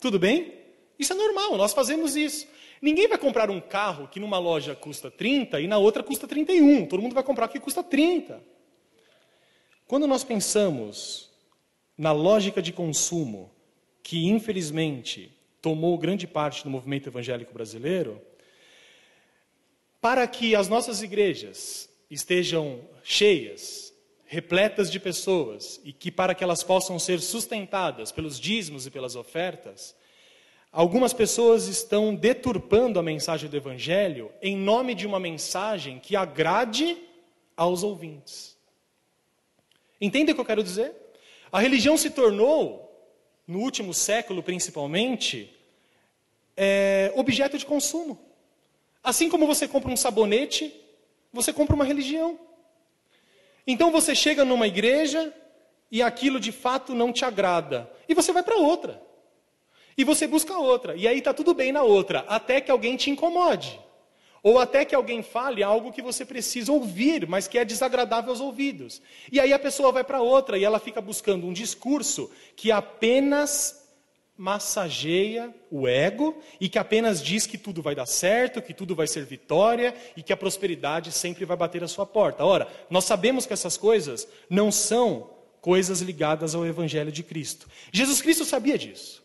Tudo 0.00 0.18
bem? 0.18 0.52
Isso 0.98 1.12
é 1.12 1.16
normal, 1.16 1.56
nós 1.56 1.72
fazemos 1.72 2.16
isso. 2.16 2.48
Ninguém 2.80 3.08
vai 3.08 3.18
comprar 3.18 3.50
um 3.50 3.60
carro 3.60 4.08
que 4.08 4.20
numa 4.20 4.38
loja 4.38 4.74
custa 4.74 5.10
30 5.10 5.60
e 5.60 5.66
na 5.66 5.78
outra 5.78 6.02
custa 6.02 6.26
31. 6.26 6.86
Todo 6.86 7.00
mundo 7.02 7.14
vai 7.14 7.22
comprar 7.22 7.46
o 7.46 7.48
que 7.48 7.60
custa 7.60 7.82
30. 7.82 8.42
Quando 9.86 10.06
nós 10.06 10.24
pensamos 10.24 11.30
na 11.96 12.12
lógica 12.12 12.60
de 12.60 12.72
consumo, 12.72 13.50
que 14.06 14.28
infelizmente 14.28 15.36
tomou 15.60 15.98
grande 15.98 16.28
parte 16.28 16.62
do 16.62 16.70
movimento 16.70 17.08
evangélico 17.08 17.52
brasileiro, 17.52 18.22
para 20.00 20.24
que 20.28 20.54
as 20.54 20.68
nossas 20.68 21.02
igrejas 21.02 21.88
estejam 22.08 22.82
cheias, 23.02 23.92
repletas 24.24 24.92
de 24.92 25.00
pessoas, 25.00 25.80
e 25.82 25.92
que 25.92 26.12
para 26.12 26.36
que 26.36 26.44
elas 26.44 26.62
possam 26.62 27.00
ser 27.00 27.20
sustentadas 27.20 28.12
pelos 28.12 28.38
dízimos 28.38 28.86
e 28.86 28.92
pelas 28.92 29.16
ofertas, 29.16 29.96
algumas 30.70 31.12
pessoas 31.12 31.66
estão 31.66 32.14
deturpando 32.14 33.00
a 33.00 33.02
mensagem 33.02 33.50
do 33.50 33.56
Evangelho 33.56 34.30
em 34.40 34.56
nome 34.56 34.94
de 34.94 35.04
uma 35.04 35.18
mensagem 35.18 35.98
que 35.98 36.14
agrade 36.14 36.96
aos 37.56 37.82
ouvintes. 37.82 38.56
Entende 40.00 40.30
o 40.30 40.34
que 40.36 40.40
eu 40.40 40.46
quero 40.46 40.62
dizer? 40.62 40.94
A 41.50 41.58
religião 41.58 41.96
se 41.96 42.10
tornou, 42.10 42.85
no 43.46 43.60
último 43.60 43.94
século 43.94 44.42
principalmente, 44.42 45.54
é, 46.56 47.12
objeto 47.14 47.56
de 47.56 47.66
consumo. 47.66 48.18
Assim 49.02 49.28
como 49.28 49.46
você 49.46 49.68
compra 49.68 49.90
um 49.90 49.96
sabonete, 49.96 50.74
você 51.32 51.52
compra 51.52 51.74
uma 51.74 51.84
religião. 51.84 52.38
Então 53.66 53.90
você 53.90 54.14
chega 54.14 54.44
numa 54.44 54.66
igreja 54.66 55.32
e 55.90 56.02
aquilo 56.02 56.40
de 56.40 56.50
fato 56.50 56.94
não 56.94 57.12
te 57.12 57.24
agrada. 57.24 57.90
E 58.08 58.14
você 58.14 58.32
vai 58.32 58.42
para 58.42 58.56
outra. 58.56 59.00
E 59.96 60.04
você 60.04 60.26
busca 60.26 60.58
outra. 60.58 60.96
E 60.96 61.06
aí 61.06 61.18
está 61.18 61.32
tudo 61.32 61.54
bem 61.54 61.72
na 61.72 61.82
outra, 61.82 62.20
até 62.28 62.60
que 62.60 62.70
alguém 62.70 62.96
te 62.96 63.10
incomode. 63.10 63.80
Ou 64.46 64.60
até 64.60 64.84
que 64.84 64.94
alguém 64.94 65.24
fale 65.24 65.60
algo 65.60 65.90
que 65.90 66.00
você 66.00 66.24
precisa 66.24 66.70
ouvir, 66.70 67.26
mas 67.26 67.48
que 67.48 67.58
é 67.58 67.64
desagradável 67.64 68.30
aos 68.30 68.38
ouvidos. 68.38 69.02
E 69.32 69.40
aí 69.40 69.52
a 69.52 69.58
pessoa 69.58 69.90
vai 69.90 70.04
para 70.04 70.22
outra 70.22 70.56
e 70.56 70.62
ela 70.62 70.78
fica 70.78 71.00
buscando 71.00 71.48
um 71.48 71.52
discurso 71.52 72.30
que 72.54 72.70
apenas 72.70 73.84
massageia 74.36 75.52
o 75.68 75.88
ego 75.88 76.40
e 76.60 76.68
que 76.68 76.78
apenas 76.78 77.20
diz 77.20 77.44
que 77.44 77.58
tudo 77.58 77.82
vai 77.82 77.96
dar 77.96 78.06
certo, 78.06 78.62
que 78.62 78.72
tudo 78.72 78.94
vai 78.94 79.08
ser 79.08 79.24
vitória 79.24 79.92
e 80.16 80.22
que 80.22 80.32
a 80.32 80.36
prosperidade 80.36 81.10
sempre 81.10 81.44
vai 81.44 81.56
bater 81.56 81.82
à 81.82 81.88
sua 81.88 82.06
porta. 82.06 82.44
Ora, 82.44 82.68
nós 82.88 83.04
sabemos 83.04 83.46
que 83.46 83.52
essas 83.52 83.76
coisas 83.76 84.28
não 84.48 84.70
são 84.70 85.28
coisas 85.60 86.00
ligadas 86.02 86.54
ao 86.54 86.64
evangelho 86.64 87.10
de 87.10 87.24
Cristo. 87.24 87.68
Jesus 87.90 88.22
Cristo 88.22 88.44
sabia 88.44 88.78
disso. 88.78 89.24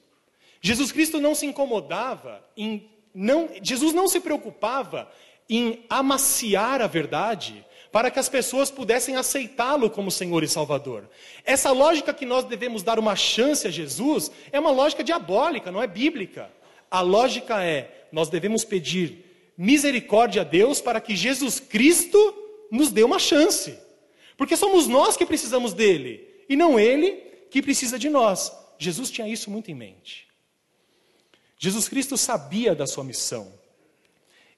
Jesus 0.59 0.91
Cristo 0.91 1.19
não 1.19 1.35
se 1.35 1.45
incomodava 1.45 2.43
em 2.57 2.89
não, 3.13 3.49
Jesus 3.61 3.93
não 3.93 4.07
se 4.07 4.19
preocupava 4.19 5.11
em 5.49 5.85
amaciar 5.89 6.81
a 6.81 6.87
verdade 6.87 7.65
para 7.91 8.09
que 8.09 8.19
as 8.19 8.29
pessoas 8.29 8.71
pudessem 8.71 9.17
aceitá-lo 9.17 9.89
como 9.89 10.09
Senhor 10.09 10.43
e 10.43 10.47
Salvador. 10.47 11.09
Essa 11.43 11.71
lógica 11.71 12.13
que 12.13 12.25
nós 12.25 12.45
devemos 12.45 12.83
dar 12.83 12.97
uma 12.97 13.15
chance 13.15 13.67
a 13.67 13.71
Jesus 13.71 14.31
é 14.51 14.59
uma 14.59 14.71
lógica 14.71 15.03
diabólica, 15.03 15.71
não 15.71 15.83
é 15.83 15.87
bíblica. 15.87 16.49
A 16.89 17.01
lógica 17.01 17.61
é: 17.63 18.07
nós 18.11 18.29
devemos 18.29 18.63
pedir 18.63 19.53
misericórdia 19.57 20.41
a 20.41 20.45
Deus 20.45 20.79
para 20.79 21.01
que 21.01 21.15
Jesus 21.15 21.59
Cristo 21.59 22.17
nos 22.71 22.89
dê 22.91 23.03
uma 23.03 23.19
chance. 23.19 23.77
Porque 24.37 24.55
somos 24.55 24.87
nós 24.87 25.17
que 25.17 25.25
precisamos 25.25 25.73
dele 25.73 26.27
e 26.47 26.55
não 26.55 26.79
ele 26.79 27.11
que 27.49 27.61
precisa 27.61 27.99
de 27.99 28.09
nós. 28.09 28.51
Jesus 28.79 29.11
tinha 29.11 29.27
isso 29.27 29.51
muito 29.51 29.69
em 29.69 29.75
mente. 29.75 30.30
Jesus 31.63 31.87
Cristo 31.87 32.17
sabia 32.17 32.73
da 32.73 32.87
sua 32.87 33.03
missão. 33.03 33.53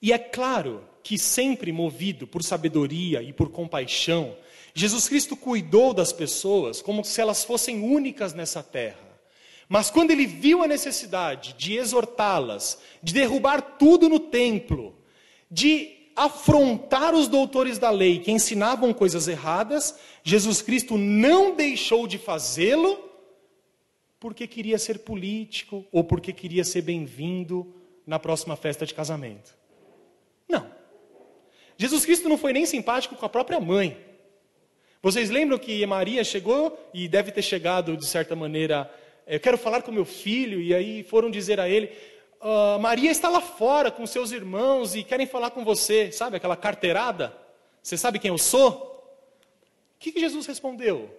E 0.01 0.13
é 0.13 0.17
claro 0.17 0.87
que, 1.03 1.17
sempre 1.17 1.69
movido 1.69 2.25
por 2.25 2.41
sabedoria 2.41 3.21
e 3.21 3.33
por 3.33 3.49
compaixão, 3.49 4.37
Jesus 4.73 5.09
Cristo 5.09 5.35
cuidou 5.35 5.93
das 5.93 6.13
pessoas 6.13 6.81
como 6.81 7.03
se 7.03 7.19
elas 7.19 7.43
fossem 7.43 7.83
únicas 7.83 8.33
nessa 8.33 8.63
terra. 8.63 9.19
Mas 9.67 9.89
quando 9.89 10.11
ele 10.11 10.25
viu 10.25 10.63
a 10.63 10.67
necessidade 10.67 11.55
de 11.57 11.75
exortá-las, 11.75 12.79
de 13.03 13.13
derrubar 13.13 13.61
tudo 13.77 14.07
no 14.07 14.21
templo, 14.21 14.95
de 15.51 15.89
afrontar 16.15 17.13
os 17.13 17.27
doutores 17.27 17.77
da 17.77 17.89
lei 17.89 18.19
que 18.19 18.31
ensinavam 18.31 18.93
coisas 18.93 19.27
erradas, 19.27 19.93
Jesus 20.23 20.61
Cristo 20.61 20.97
não 20.97 21.53
deixou 21.53 22.07
de 22.07 22.17
fazê-lo 22.17 23.12
porque 24.23 24.47
queria 24.47 24.77
ser 24.77 24.99
político 24.99 25.85
ou 25.91 26.01
porque 26.01 26.31
queria 26.31 26.63
ser 26.63 26.81
bem-vindo 26.81 27.75
na 28.07 28.17
próxima 28.17 28.55
festa 28.55 28.85
de 28.85 28.93
casamento. 28.93 29.53
Não. 30.47 30.65
Jesus 31.75 32.05
Cristo 32.05 32.29
não 32.29 32.37
foi 32.37 32.53
nem 32.53 32.65
simpático 32.65 33.17
com 33.17 33.25
a 33.25 33.29
própria 33.29 33.59
mãe. 33.59 33.97
Vocês 35.01 35.29
lembram 35.29 35.59
que 35.59 35.85
Maria 35.85 36.23
chegou 36.23 36.89
e 36.93 37.09
deve 37.09 37.33
ter 37.33 37.41
chegado 37.41 37.97
de 37.97 38.05
certa 38.05 38.33
maneira, 38.33 38.89
eu 39.27 39.41
quero 39.41 39.57
falar 39.57 39.81
com 39.81 39.91
meu 39.91 40.05
filho, 40.05 40.61
e 40.61 40.73
aí 40.73 41.03
foram 41.03 41.29
dizer 41.29 41.59
a 41.59 41.67
ele: 41.67 41.91
ah, 42.39 42.77
Maria 42.79 43.11
está 43.11 43.27
lá 43.27 43.41
fora 43.41 43.91
com 43.91 44.07
seus 44.07 44.31
irmãos 44.31 44.95
e 44.95 45.03
querem 45.03 45.27
falar 45.27 45.51
com 45.51 45.65
você, 45.65 46.13
sabe 46.13 46.37
aquela 46.37 46.55
carteirada? 46.55 47.35
Você 47.81 47.97
sabe 47.97 48.19
quem 48.19 48.29
eu 48.29 48.37
sou? 48.37 48.71
O 49.97 49.99
que, 49.99 50.13
que 50.13 50.21
Jesus 50.21 50.45
respondeu? 50.45 51.13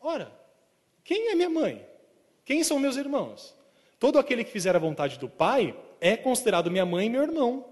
Ora, 0.00 0.32
quem 1.04 1.28
é 1.28 1.36
minha 1.36 1.48
mãe? 1.48 1.86
Quem 2.46 2.62
são 2.62 2.78
meus 2.78 2.96
irmãos? 2.96 3.54
Todo 3.98 4.20
aquele 4.20 4.44
que 4.44 4.52
fizer 4.52 4.74
a 4.76 4.78
vontade 4.78 5.18
do 5.18 5.28
Pai 5.28 5.76
é 6.00 6.16
considerado 6.16 6.70
minha 6.70 6.86
mãe 6.86 7.06
e 7.06 7.10
meu 7.10 7.22
irmão. 7.22 7.64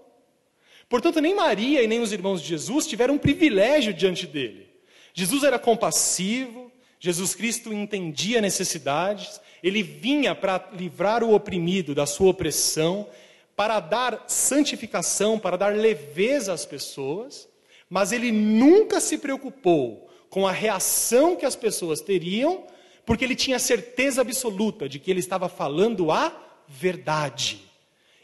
Portanto, 0.88 1.20
nem 1.20 1.32
Maria 1.32 1.80
e 1.80 1.86
nem 1.86 2.00
os 2.00 2.12
irmãos 2.12 2.42
de 2.42 2.48
Jesus 2.48 2.86
tiveram 2.86 3.14
um 3.14 3.18
privilégio 3.18 3.94
diante 3.94 4.26
dele. 4.26 4.68
Jesus 5.14 5.44
era 5.44 5.60
compassivo, 5.60 6.72
Jesus 6.98 7.36
Cristo 7.36 7.72
entendia 7.72 8.40
necessidades, 8.40 9.40
ele 9.62 9.80
vinha 9.80 10.34
para 10.34 10.68
livrar 10.72 11.22
o 11.22 11.34
oprimido 11.34 11.94
da 11.94 12.04
sua 12.04 12.30
opressão, 12.30 13.08
para 13.54 13.78
dar 13.78 14.24
santificação, 14.26 15.38
para 15.38 15.56
dar 15.56 15.72
leveza 15.76 16.52
às 16.52 16.66
pessoas, 16.66 17.48
mas 17.88 18.10
ele 18.10 18.32
nunca 18.32 18.98
se 18.98 19.18
preocupou 19.18 20.10
com 20.28 20.48
a 20.48 20.52
reação 20.52 21.36
que 21.36 21.46
as 21.46 21.54
pessoas 21.54 22.00
teriam 22.00 22.66
porque 23.04 23.24
ele 23.24 23.36
tinha 23.36 23.58
certeza 23.58 24.20
absoluta 24.20 24.88
de 24.88 24.98
que 24.98 25.10
ele 25.10 25.20
estava 25.20 25.48
falando 25.48 26.10
a 26.10 26.34
verdade. 26.66 27.62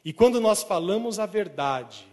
E 0.04 0.12
quando 0.12 0.40
nós 0.40 0.62
falamos 0.62 1.18
a 1.18 1.26
verdade, 1.26 2.06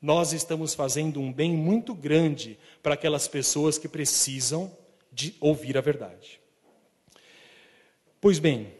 nós 0.00 0.32
estamos 0.32 0.74
fazendo 0.74 1.20
um 1.20 1.32
bem 1.32 1.52
muito 1.52 1.94
grande 1.94 2.58
para 2.82 2.94
aquelas 2.94 3.26
pessoas 3.26 3.78
que 3.78 3.88
precisam 3.88 4.76
de 5.12 5.34
ouvir 5.40 5.76
a 5.76 5.80
verdade. 5.80 6.40
Pois 8.20 8.38
bem, 8.38 8.72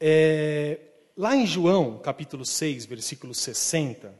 é, 0.00 0.80
lá 1.16 1.36
em 1.36 1.46
João, 1.46 1.98
capítulo 1.98 2.44
6, 2.44 2.86
versículo 2.86 3.34
60, 3.34 4.14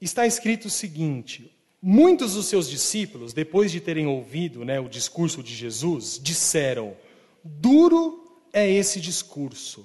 está 0.00 0.26
escrito 0.26 0.66
o 0.66 0.70
seguinte: 0.70 1.50
Muitos 1.86 2.32
dos 2.32 2.46
seus 2.46 2.66
discípulos, 2.66 3.34
depois 3.34 3.70
de 3.70 3.78
terem 3.78 4.06
ouvido 4.06 4.64
né, 4.64 4.80
o 4.80 4.88
discurso 4.88 5.42
de 5.42 5.54
Jesus, 5.54 6.18
disseram: 6.18 6.96
Duro 7.44 8.40
é 8.54 8.66
esse 8.66 8.98
discurso, 8.98 9.84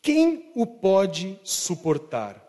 quem 0.00 0.52
o 0.54 0.64
pode 0.64 1.36
suportar? 1.42 2.40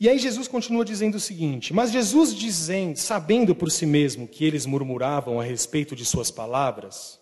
E 0.00 0.08
aí 0.08 0.18
Jesus 0.18 0.48
continua 0.48 0.84
dizendo 0.84 1.18
o 1.18 1.20
seguinte: 1.20 1.72
Mas 1.72 1.92
Jesus, 1.92 2.34
dizendo, 2.34 2.96
sabendo 2.96 3.54
por 3.54 3.70
si 3.70 3.86
mesmo 3.86 4.26
que 4.26 4.44
eles 4.44 4.66
murmuravam 4.66 5.38
a 5.38 5.44
respeito 5.44 5.94
de 5.94 6.04
suas 6.04 6.32
palavras, 6.32 7.20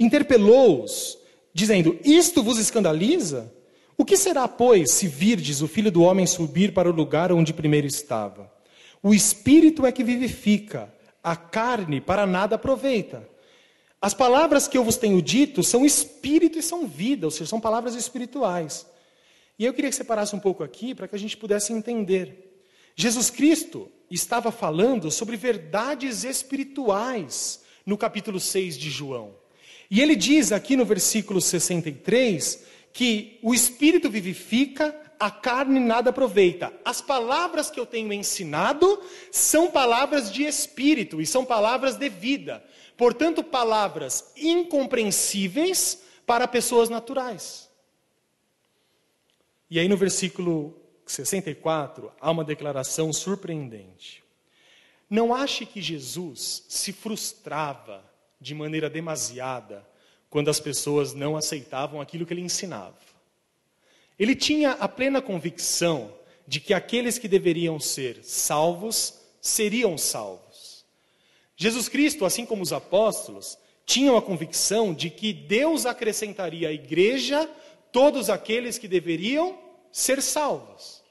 interpelou-os, 0.00 1.16
dizendo: 1.54 1.96
Isto 2.04 2.42
vos 2.42 2.58
escandaliza? 2.58 3.54
O 4.00 4.04
que 4.06 4.16
será, 4.16 4.48
pois, 4.48 4.92
se 4.92 5.06
virdes 5.06 5.60
o 5.60 5.68
filho 5.68 5.92
do 5.92 6.02
homem 6.02 6.26
subir 6.26 6.72
para 6.72 6.88
o 6.88 6.92
lugar 6.92 7.30
onde 7.30 7.52
primeiro 7.52 7.86
estava? 7.86 8.50
O 9.02 9.12
espírito 9.12 9.84
é 9.84 9.92
que 9.92 10.02
vivifica, 10.02 10.90
a 11.22 11.36
carne 11.36 12.00
para 12.00 12.26
nada 12.26 12.54
aproveita. 12.54 13.28
As 14.00 14.14
palavras 14.14 14.66
que 14.66 14.78
eu 14.78 14.82
vos 14.82 14.96
tenho 14.96 15.20
dito 15.20 15.62
são 15.62 15.84
espírito 15.84 16.58
e 16.58 16.62
são 16.62 16.86
vida, 16.86 17.26
ou 17.26 17.30
seja, 17.30 17.50
são 17.50 17.60
palavras 17.60 17.94
espirituais. 17.94 18.86
E 19.58 19.66
eu 19.66 19.74
queria 19.74 19.90
que 19.90 19.96
você 19.96 20.02
parasse 20.02 20.34
um 20.34 20.40
pouco 20.40 20.64
aqui 20.64 20.94
para 20.94 21.06
que 21.06 21.14
a 21.14 21.18
gente 21.18 21.36
pudesse 21.36 21.70
entender. 21.70 22.62
Jesus 22.96 23.28
Cristo 23.28 23.92
estava 24.10 24.50
falando 24.50 25.10
sobre 25.10 25.36
verdades 25.36 26.24
espirituais 26.24 27.60
no 27.84 27.98
capítulo 27.98 28.40
6 28.40 28.78
de 28.78 28.88
João. 28.88 29.34
E 29.90 30.00
ele 30.00 30.16
diz 30.16 30.52
aqui 30.52 30.74
no 30.74 30.86
versículo 30.86 31.38
63 31.38 32.70
que 32.92 33.38
o 33.42 33.54
espírito 33.54 34.10
vivifica, 34.10 34.94
a 35.18 35.30
carne 35.30 35.78
nada 35.78 36.10
aproveita. 36.10 36.72
As 36.84 37.00
palavras 37.00 37.70
que 37.70 37.78
eu 37.78 37.86
tenho 37.86 38.12
ensinado 38.12 39.00
são 39.30 39.70
palavras 39.70 40.32
de 40.32 40.44
espírito 40.44 41.20
e 41.20 41.26
são 41.26 41.44
palavras 41.44 41.96
de 41.96 42.08
vida. 42.08 42.64
portanto, 42.96 43.42
palavras 43.42 44.30
incompreensíveis 44.36 46.02
para 46.26 46.46
pessoas 46.46 46.90
naturais. 46.90 47.70
E 49.70 49.78
aí 49.78 49.88
no 49.88 49.96
versículo 49.96 50.78
64 51.06 52.12
há 52.20 52.30
uma 52.30 52.44
declaração 52.44 53.12
surpreendente. 53.12 54.22
Não 55.08 55.34
ache 55.34 55.64
que 55.64 55.80
Jesus 55.80 56.64
se 56.68 56.92
frustrava 56.92 58.04
de 58.40 58.54
maneira 58.54 58.90
demasiada 58.90 59.86
quando 60.30 60.48
as 60.48 60.60
pessoas 60.60 61.12
não 61.12 61.36
aceitavam 61.36 62.00
aquilo 62.00 62.24
que 62.24 62.32
ele 62.32 62.40
ensinava. 62.40 62.96
Ele 64.18 64.36
tinha 64.36 64.72
a 64.72 64.88
plena 64.88 65.20
convicção 65.20 66.14
de 66.46 66.60
que 66.60 66.72
aqueles 66.72 67.18
que 67.18 67.28
deveriam 67.28 67.80
ser 67.80 68.22
salvos 68.22 69.20
seriam 69.40 69.98
salvos. 69.98 70.84
Jesus 71.56 71.88
Cristo, 71.88 72.24
assim 72.24 72.46
como 72.46 72.62
os 72.62 72.72
apóstolos, 72.72 73.58
tinham 73.84 74.16
a 74.16 74.22
convicção 74.22 74.94
de 74.94 75.10
que 75.10 75.32
Deus 75.32 75.84
acrescentaria 75.84 76.68
à 76.68 76.72
igreja 76.72 77.50
todos 77.90 78.30
aqueles 78.30 78.78
que 78.78 78.86
deveriam 78.86 79.58
ser 79.90 80.22
salvos. 80.22 81.02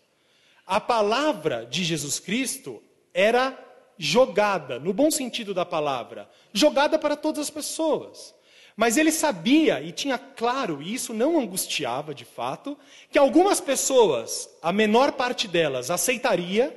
A 0.66 0.80
palavra 0.80 1.66
de 1.66 1.84
Jesus 1.84 2.20
Cristo 2.20 2.82
era 3.14 3.58
jogada, 3.98 4.80
no 4.80 4.94
bom 4.94 5.12
sentido 5.12 5.54
da 5.54 5.66
palavra, 5.66 6.30
jogada 6.54 6.98
para 6.98 7.18
todas 7.18 7.42
as 7.42 7.50
pessoas. 7.50 8.34
Mas 8.80 8.96
ele 8.96 9.12
sabia 9.12 9.82
e 9.82 9.92
tinha 9.92 10.18
claro, 10.18 10.82
e 10.82 10.94
isso 10.94 11.14
não 11.14 11.38
angustiava 11.38 12.16
de 12.16 12.24
fato, 12.24 12.78
que 13.12 13.20
algumas 13.20 13.60
pessoas, 13.60 14.50
a 14.62 14.72
menor 14.72 15.12
parte 15.12 15.50
delas, 15.50 15.92
aceitaria, 15.92 16.74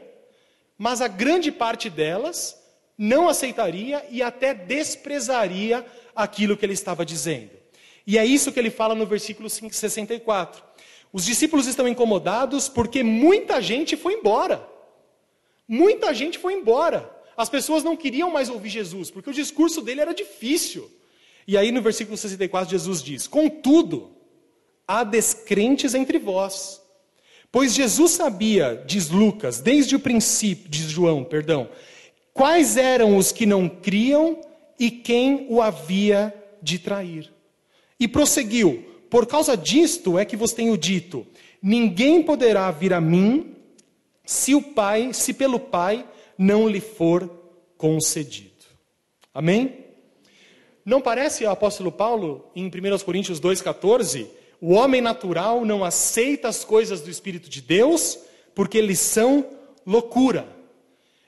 mas 0.76 1.00
a 1.00 1.06
grande 1.06 1.52
parte 1.52 1.88
delas 1.88 2.60
não 2.98 3.28
aceitaria 3.28 4.04
e 4.10 4.20
até 4.20 4.52
desprezaria 4.52 5.86
aquilo 6.12 6.56
que 6.56 6.66
ele 6.66 6.72
estava 6.72 7.06
dizendo. 7.06 7.52
E 8.04 8.18
é 8.18 8.26
isso 8.26 8.50
que 8.50 8.58
ele 8.58 8.68
fala 8.68 8.96
no 8.96 9.06
versículo 9.06 9.48
64. 9.48 10.60
Os 11.12 11.24
discípulos 11.24 11.68
estão 11.68 11.86
incomodados 11.86 12.68
porque 12.68 13.04
muita 13.04 13.62
gente 13.62 13.96
foi 13.96 14.14
embora. 14.14 14.68
Muita 15.68 16.12
gente 16.12 16.36
foi 16.36 16.54
embora. 16.54 17.08
As 17.36 17.48
pessoas 17.48 17.84
não 17.84 17.96
queriam 17.96 18.28
mais 18.28 18.48
ouvir 18.48 18.70
Jesus, 18.70 19.08
porque 19.08 19.30
o 19.30 19.32
discurso 19.32 19.80
dele 19.80 20.00
era 20.00 20.12
difícil. 20.12 20.90
E 21.46 21.56
aí 21.56 21.72
no 21.72 21.82
versículo 21.82 22.16
64 22.16 22.70
Jesus 22.70 23.02
diz: 23.02 23.26
Contudo, 23.26 24.10
há 24.86 25.04
descrentes 25.04 25.94
entre 25.94 26.18
vós. 26.18 26.80
Pois 27.50 27.74
Jesus 27.74 28.12
sabia, 28.12 28.82
diz 28.86 29.10
Lucas, 29.10 29.60
desde 29.60 29.94
o 29.94 30.00
princípio, 30.00 30.70
diz 30.70 30.84
João, 30.84 31.22
perdão, 31.22 31.68
quais 32.32 32.78
eram 32.78 33.16
os 33.16 33.30
que 33.30 33.44
não 33.44 33.68
criam 33.68 34.40
e 34.78 34.90
quem 34.90 35.46
o 35.50 35.60
havia 35.60 36.34
de 36.62 36.78
trair. 36.78 37.30
E 38.00 38.08
prosseguiu: 38.08 38.84
Por 39.10 39.26
causa 39.26 39.56
disto 39.56 40.18
é 40.18 40.24
que 40.24 40.36
vos 40.36 40.52
tenho 40.52 40.76
dito: 40.78 41.26
ninguém 41.62 42.22
poderá 42.22 42.70
vir 42.70 42.92
a 42.94 43.00
mim 43.00 43.54
se 44.24 44.54
o 44.54 44.62
Pai, 44.62 45.12
se 45.12 45.34
pelo 45.34 45.60
Pai 45.60 46.06
não 46.38 46.68
lhe 46.68 46.80
for 46.80 47.28
concedido. 47.76 48.50
Amém? 49.34 49.81
Não 50.84 51.00
parece 51.00 51.44
o 51.44 51.50
apóstolo 51.50 51.92
Paulo, 51.92 52.50
em 52.56 52.66
1 52.66 52.98
Coríntios 53.04 53.40
2,14, 53.40 54.26
o 54.60 54.72
homem 54.72 55.00
natural 55.00 55.64
não 55.64 55.84
aceita 55.84 56.48
as 56.48 56.64
coisas 56.64 57.00
do 57.00 57.10
Espírito 57.10 57.48
de 57.48 57.60
Deus, 57.60 58.18
porque 58.54 58.78
eles 58.78 58.98
são 58.98 59.46
loucura. 59.86 60.46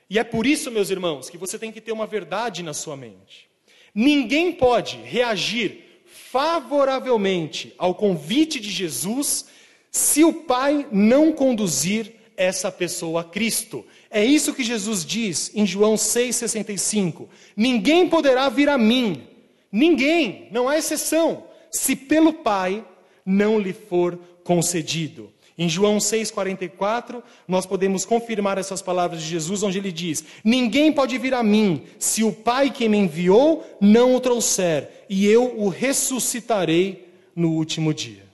E 0.09 0.19
é 0.19 0.23
por 0.23 0.45
isso, 0.45 0.69
meus 0.69 0.89
irmãos, 0.89 1.29
que 1.29 1.37
você 1.37 1.57
tem 1.57 1.71
que 1.71 1.81
ter 1.81 1.91
uma 1.91 2.05
verdade 2.05 2.61
na 2.63 2.73
sua 2.73 2.95
mente. 2.95 3.49
Ninguém 3.93 4.51
pode 4.51 4.97
reagir 4.97 6.03
favoravelmente 6.05 7.73
ao 7.77 7.95
convite 7.95 8.59
de 8.59 8.69
Jesus 8.69 9.45
se 9.89 10.23
o 10.23 10.33
Pai 10.33 10.85
não 10.91 11.31
conduzir 11.31 12.13
essa 12.35 12.69
pessoa 12.69 13.21
a 13.21 13.23
Cristo. 13.23 13.85
É 14.11 14.23
isso 14.23 14.53
que 14.53 14.63
Jesus 14.63 15.05
diz 15.05 15.51
em 15.55 15.65
João 15.65 15.95
6,65: 15.95 17.27
Ninguém 17.55 18.09
poderá 18.09 18.49
vir 18.49 18.67
a 18.67 18.77
mim 18.77 19.34
Ninguém, 19.71 20.47
não 20.51 20.67
há 20.67 20.77
exceção, 20.77 21.45
se 21.71 21.95
pelo 21.95 22.33
Pai 22.33 22.85
não 23.25 23.59
lhe 23.59 23.73
for 23.73 24.17
concedido. 24.43 25.33
Em 25.57 25.69
João 25.69 25.97
6,44, 25.97 27.23
nós 27.47 27.65
podemos 27.65 28.03
confirmar 28.03 28.57
essas 28.57 28.81
palavras 28.81 29.21
de 29.21 29.29
Jesus, 29.29 29.63
onde 29.63 29.77
ele 29.77 29.91
diz: 29.91 30.23
Ninguém 30.43 30.91
pode 30.91 31.17
vir 31.17 31.33
a 31.33 31.41
mim 31.41 31.85
se 31.97 32.23
o 32.23 32.33
Pai 32.33 32.69
que 32.69 32.89
me 32.89 32.97
enviou 32.97 33.65
não 33.79 34.15
o 34.15 34.19
trouxer, 34.19 35.05
e 35.09 35.25
eu 35.25 35.57
o 35.57 35.69
ressuscitarei 35.69 37.07
no 37.33 37.51
último 37.51 37.93
dia. 37.93 38.25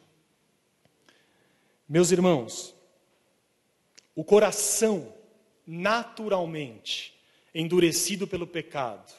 Meus 1.87 2.11
irmãos, 2.11 2.73
o 4.15 4.23
coração 4.23 5.13
naturalmente 5.67 7.13
endurecido 7.53 8.25
pelo 8.27 8.47
pecado 8.47 9.13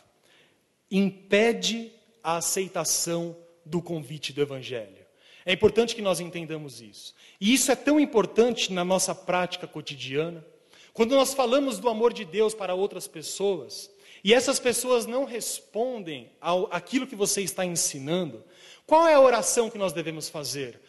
impede 0.91 1.93
a 2.23 2.37
aceitação 2.37 3.37
do 3.65 3.81
convite 3.81 4.33
do 4.33 4.41
Evangelho. 4.41 5.03
É 5.45 5.53
importante 5.53 5.95
que 5.95 6.03
nós 6.03 6.21
entendamos 6.21 6.81
isso. 6.81 7.15
E 7.41 7.53
isso 7.53 7.71
é 7.73 7.77
tão 7.77 7.99
importante 7.99 8.73
na 8.73 8.85
nossa 8.85 9.15
prática 9.15 9.67
cotidiana. 9.67 10.45
Quando 10.93 11.17
nós 11.17 11.35
falamos 11.35 11.79
do 11.79 11.89
amor 11.89 12.13
de 12.13 12.25
Deus 12.25 12.55
para 12.55 12.75
outras 12.75 13.09
pessoas, 13.09 13.91
e 14.23 14.33
essas 14.33 14.61
pessoas 14.61 15.05
não 15.05 15.25
respondem 15.25 16.31
ao 16.41 16.69
aquilo 16.71 17.07
que 17.07 17.17
você 17.17 17.43
está 17.43 17.65
ensinando, 17.65 18.45
qual 18.87 19.09
é 19.09 19.15
a 19.15 19.21
oração 19.21 19.69
que 19.69 19.79
nós 19.79 19.93
devemos 19.93 20.29
fazer? 20.29 20.81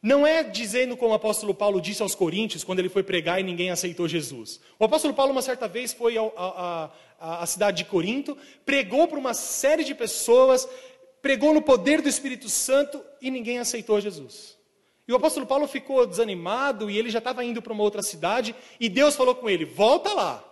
Não 0.00 0.24
é 0.24 0.44
dizendo 0.44 0.96
como 0.96 1.10
o 1.10 1.16
apóstolo 1.16 1.52
Paulo 1.52 1.80
disse 1.80 2.02
aos 2.02 2.14
Coríntios, 2.14 2.62
quando 2.62 2.78
ele 2.78 2.88
foi 2.88 3.02
pregar 3.02 3.40
e 3.40 3.42
ninguém 3.42 3.70
aceitou 3.70 4.06
Jesus. 4.06 4.60
O 4.78 4.84
apóstolo 4.84 5.14
Paulo, 5.14 5.32
uma 5.32 5.42
certa 5.42 5.66
vez, 5.66 5.92
foi 5.92 6.14
à 7.18 7.46
cidade 7.46 7.78
de 7.78 7.84
Corinto, 7.84 8.36
pregou 8.64 9.08
para 9.08 9.18
uma 9.18 9.34
série 9.34 9.84
de 9.84 9.94
pessoas, 9.94 10.68
pregou 11.22 11.52
no 11.54 11.62
poder 11.62 12.00
do 12.00 12.08
Espírito 12.08 12.48
Santo 12.48 13.02
e 13.20 13.30
ninguém 13.30 13.58
aceitou 13.58 14.00
Jesus. 14.00 14.56
E 15.08 15.12
o 15.12 15.16
apóstolo 15.16 15.46
Paulo 15.46 15.68
ficou 15.68 16.06
desanimado 16.06 16.90
e 16.90 16.98
ele 16.98 17.10
já 17.10 17.18
estava 17.18 17.44
indo 17.44 17.62
para 17.62 17.72
uma 17.72 17.82
outra 17.82 18.02
cidade 18.02 18.54
e 18.80 18.88
Deus 18.88 19.14
falou 19.14 19.34
com 19.34 19.48
ele: 19.48 19.64
volta 19.64 20.12
lá. 20.12 20.42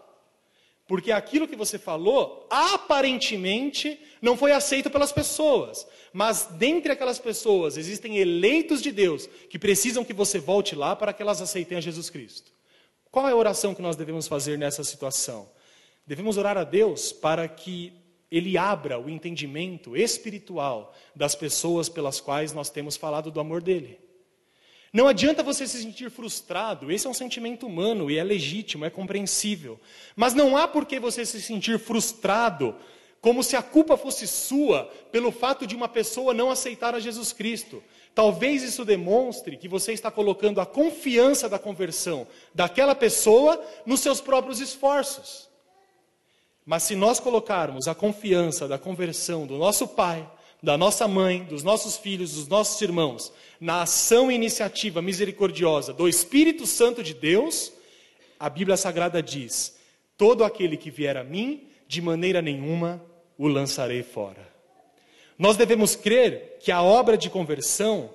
Porque 0.87 1.11
aquilo 1.11 1.49
que 1.49 1.57
você 1.57 1.79
falou, 1.79 2.47
aparentemente, 2.51 3.99
não 4.21 4.37
foi 4.37 4.53
aceito 4.53 4.91
pelas 4.91 5.13
pessoas. 5.13 5.87
Mas 6.13 6.47
dentre 6.53 6.93
aquelas 6.93 7.19
pessoas, 7.19 7.79
existem 7.79 8.19
eleitos 8.19 8.83
de 8.83 8.93
Deus 8.93 9.27
que 9.49 9.59
precisam 9.59 10.05
que 10.05 10.13
você 10.13 10.39
volte 10.39 10.77
lá 10.77 10.95
para 10.95 11.13
que 11.13 11.23
elas 11.23 11.41
aceitem 11.41 11.79
a 11.79 11.81
Jesus 11.81 12.11
Cristo. 12.11 12.53
Qual 13.11 13.27
é 13.27 13.33
a 13.33 13.37
oração 13.37 13.75
que 13.75 13.81
nós 13.81 13.97
devemos 13.97 14.29
fazer 14.29 14.59
nessa 14.59 14.85
situação? 14.85 15.49
Devemos 16.07 16.37
orar 16.37 16.59
a 16.59 16.65
Deus 16.65 17.13
para 17.13 17.49
que 17.49 17.93
Ele 18.31 18.59
abra 18.59 18.99
o 18.99 19.09
entendimento 19.09 19.97
espiritual 19.97 20.95
das 21.15 21.35
pessoas 21.35 21.89
pelas 21.89 22.21
quais 22.21 22.53
nós 22.53 22.69
temos 22.69 22.97
falado 22.97 23.31
do 23.31 23.41
amor 23.41 23.63
dEle. 23.63 23.99
Não 24.93 25.09
adianta 25.09 25.43
você 25.43 25.67
se 25.67 25.83
sentir 25.83 26.09
frustrado, 26.09 26.93
esse 26.93 27.05
é 27.05 27.11
um 27.11 27.15
sentimento 27.15 27.67
humano 27.67 28.09
e 28.09 28.17
é 28.17 28.23
legítimo, 28.23 28.85
é 28.85 28.91
compreensível. 28.91 29.81
Mas 30.15 30.35
não 30.35 30.57
há 30.57 30.69
por 30.69 30.87
que 30.87 31.01
você 31.01 31.27
se 31.27 31.43
sentir 31.43 31.81
frustrado, 31.81 32.77
como 33.21 33.43
se 33.43 33.57
a 33.57 33.63
culpa 33.63 33.97
fosse 33.97 34.27
sua 34.29 34.85
pelo 35.11 35.33
fato 35.33 35.67
de 35.67 35.75
uma 35.75 35.89
pessoa 35.89 36.33
não 36.33 36.49
aceitar 36.49 36.95
a 36.95 37.01
Jesus 37.01 37.33
Cristo. 37.33 37.83
Talvez 38.15 38.63
isso 38.63 38.85
demonstre 38.85 39.57
que 39.57 39.67
você 39.67 39.93
está 39.93 40.11
colocando 40.11 40.61
a 40.61 40.67
confiança 40.67 41.49
da 41.49 41.59
conversão 41.59 42.25
daquela 42.55 42.95
pessoa 42.95 43.61
nos 43.85 43.99
seus 43.99 44.21
próprios 44.21 44.61
esforços. 44.61 45.49
Mas 46.65 46.85
se 46.85 46.97
nós 46.97 47.21
colocarmos 47.21 47.87
a 47.87 47.95
confiança 47.95 48.67
da 48.67 48.79
conversão 48.79 49.47
do 49.47 49.59
nosso 49.59 49.87
Pai, 49.87 50.29
da 50.63 50.79
nossa 50.79 51.07
mãe, 51.07 51.45
dos 51.45 51.63
nossos 51.63 51.97
filhos, 51.97 52.35
dos 52.35 52.49
nossos 52.49 52.81
irmãos, 52.81 53.33
na 53.61 53.83
ação 53.83 54.33
e 54.33 54.35
iniciativa 54.35 55.03
misericordiosa 55.03 55.93
do 55.93 56.09
Espírito 56.09 56.67
Santo 56.67 57.03
de 57.03 57.13
Deus, 57.13 57.71
a 58.41 58.49
Bíblia 58.49 58.77
Sagrada 58.77 59.23
diz: 59.23 59.77
todo 60.17 60.43
aquele 60.43 60.79
que 60.79 60.91
vier 60.91 61.19
a 61.19 61.25
mim, 61.25 61.69
de 61.87 62.01
maneira 62.01 62.41
nenhuma 62.41 63.05
o 63.37 63.47
lançarei 63.47 64.03
fora. 64.03 64.49
Nós 65.39 65.57
devemos 65.57 65.95
crer 65.95 66.59
que 66.61 66.73
a 66.73 66.83
obra 66.83 67.19
de 67.19 67.29
conversão, 67.29 68.11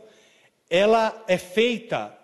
ela 0.69 1.23
é 1.27 1.37
feita 1.37 2.17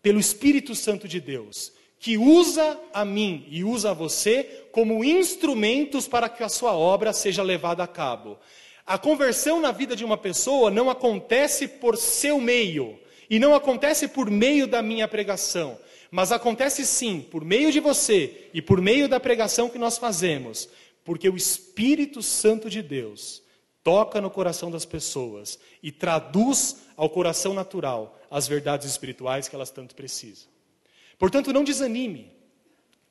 pelo 0.00 0.20
Espírito 0.20 0.74
Santo 0.74 1.08
de 1.08 1.18
Deus, 1.18 1.72
que 2.04 2.18
usa 2.18 2.78
a 2.92 3.02
mim 3.02 3.46
e 3.48 3.64
usa 3.64 3.92
a 3.92 3.94
você 3.94 4.66
como 4.70 5.02
instrumentos 5.02 6.06
para 6.06 6.28
que 6.28 6.42
a 6.42 6.50
sua 6.50 6.74
obra 6.74 7.14
seja 7.14 7.42
levada 7.42 7.82
a 7.82 7.86
cabo. 7.86 8.38
A 8.84 8.98
conversão 8.98 9.58
na 9.58 9.72
vida 9.72 9.96
de 9.96 10.04
uma 10.04 10.18
pessoa 10.18 10.70
não 10.70 10.90
acontece 10.90 11.66
por 11.66 11.96
seu 11.96 12.38
meio, 12.38 13.00
e 13.30 13.38
não 13.38 13.54
acontece 13.54 14.06
por 14.06 14.30
meio 14.30 14.66
da 14.66 14.82
minha 14.82 15.08
pregação, 15.08 15.78
mas 16.10 16.30
acontece 16.30 16.84
sim 16.84 17.22
por 17.22 17.42
meio 17.42 17.72
de 17.72 17.80
você 17.80 18.50
e 18.52 18.60
por 18.60 18.82
meio 18.82 19.08
da 19.08 19.18
pregação 19.18 19.70
que 19.70 19.78
nós 19.78 19.96
fazemos, 19.96 20.68
porque 21.06 21.30
o 21.30 21.36
Espírito 21.38 22.22
Santo 22.22 22.68
de 22.68 22.82
Deus 22.82 23.42
toca 23.82 24.20
no 24.20 24.28
coração 24.28 24.70
das 24.70 24.84
pessoas 24.84 25.58
e 25.82 25.90
traduz 25.90 26.82
ao 26.98 27.08
coração 27.08 27.54
natural 27.54 28.20
as 28.30 28.46
verdades 28.46 28.90
espirituais 28.90 29.48
que 29.48 29.56
elas 29.56 29.70
tanto 29.70 29.94
precisam. 29.94 30.52
Portanto, 31.24 31.54
não 31.54 31.64
desanime 31.64 32.30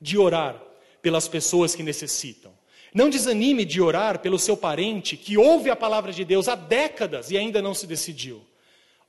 de 0.00 0.16
orar 0.16 0.62
pelas 1.02 1.26
pessoas 1.26 1.74
que 1.74 1.82
necessitam. 1.82 2.52
Não 2.94 3.10
desanime 3.10 3.64
de 3.64 3.80
orar 3.82 4.20
pelo 4.20 4.38
seu 4.38 4.56
parente 4.56 5.16
que 5.16 5.36
ouve 5.36 5.68
a 5.68 5.74
palavra 5.74 6.12
de 6.12 6.24
Deus 6.24 6.46
há 6.46 6.54
décadas 6.54 7.32
e 7.32 7.36
ainda 7.36 7.60
não 7.60 7.74
se 7.74 7.88
decidiu. 7.88 8.40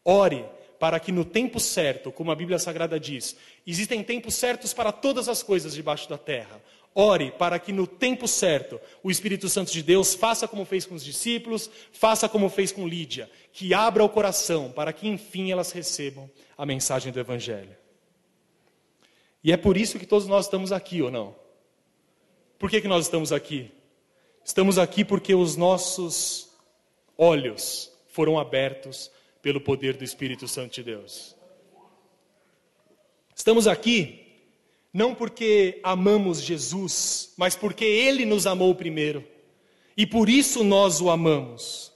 Ore 0.03 0.43
para 0.79 0.99
que 0.99 1.11
no 1.11 1.23
tempo 1.23 1.59
certo, 1.59 2.11
como 2.11 2.31
a 2.31 2.35
Bíblia 2.35 2.57
Sagrada 2.57 2.99
diz, 2.99 3.37
existem 3.67 4.03
tempos 4.03 4.33
certos 4.33 4.73
para 4.73 4.91
todas 4.91 5.29
as 5.29 5.43
coisas 5.43 5.75
debaixo 5.75 6.09
da 6.09 6.17
terra. 6.17 6.59
Ore 6.95 7.29
para 7.29 7.59
que 7.59 7.71
no 7.71 7.85
tempo 7.85 8.27
certo 8.27 8.81
o 9.03 9.11
Espírito 9.11 9.47
Santo 9.47 9.71
de 9.71 9.83
Deus 9.83 10.15
faça 10.15 10.47
como 10.47 10.65
fez 10.65 10.83
com 10.83 10.95
os 10.95 11.05
discípulos, 11.05 11.69
faça 11.91 12.27
como 12.27 12.49
fez 12.49 12.71
com 12.71 12.87
Lídia, 12.87 13.29
que 13.53 13.71
abra 13.71 14.03
o 14.03 14.09
coração 14.09 14.71
para 14.71 14.91
que 14.91 15.07
enfim 15.07 15.51
elas 15.51 15.71
recebam 15.71 16.27
a 16.57 16.65
mensagem 16.65 17.13
do 17.13 17.19
Evangelho. 17.19 17.84
E 19.45 19.51
é 19.51 19.57
por 19.57 19.77
isso 19.77 19.99
que 19.99 20.07
todos 20.07 20.27
nós 20.27 20.45
estamos 20.45 20.71
aqui, 20.71 21.03
ou 21.03 21.11
não? 21.11 21.35
Por 22.57 22.67
que, 22.67 22.81
que 22.81 22.87
nós 22.87 23.05
estamos 23.05 23.31
aqui? 23.31 23.69
Estamos 24.43 24.79
aqui 24.79 25.05
porque 25.05 25.35
os 25.35 25.55
nossos 25.55 26.49
olhos 27.15 27.91
foram 28.07 28.39
abertos 28.39 29.11
pelo 29.43 29.61
poder 29.61 29.97
do 29.97 30.03
Espírito 30.03 30.47
Santo 30.47 30.73
de 30.73 30.81
Deus. 30.81 31.35
Estamos 33.35 33.67
aqui 33.67 34.19
não 34.91 35.13
porque 35.13 35.79
amamos 35.83 36.41
Jesus, 36.41 37.31
mas 37.37 37.55
porque 37.55 37.85
Ele 37.85 38.25
nos 38.25 38.47
amou 38.47 38.73
primeiro. 38.73 39.23
E 39.95 40.07
por 40.07 40.27
isso 40.27 40.63
nós 40.63 40.99
o 41.01 41.11
amamos. 41.11 41.93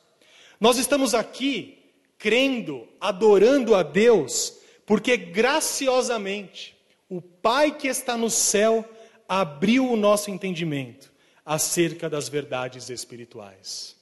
Nós 0.60 0.78
estamos 0.78 1.16
aqui 1.16 1.80
crendo, 2.16 2.88
adorando 3.02 3.74
a 3.74 3.82
Deus, 3.82 4.60
porque 4.86 5.18
graciosamente 5.18 6.78
o 7.10 7.22
Pai 7.22 7.76
que 7.76 7.88
está 7.88 8.16
no 8.16 8.30
céu 8.30 8.88
abriu 9.28 9.92
o 9.92 9.98
nosso 9.98 10.30
entendimento 10.30 11.12
acerca 11.44 12.10
das 12.10 12.30
verdades 12.30 12.90
espirituais. 12.90 13.96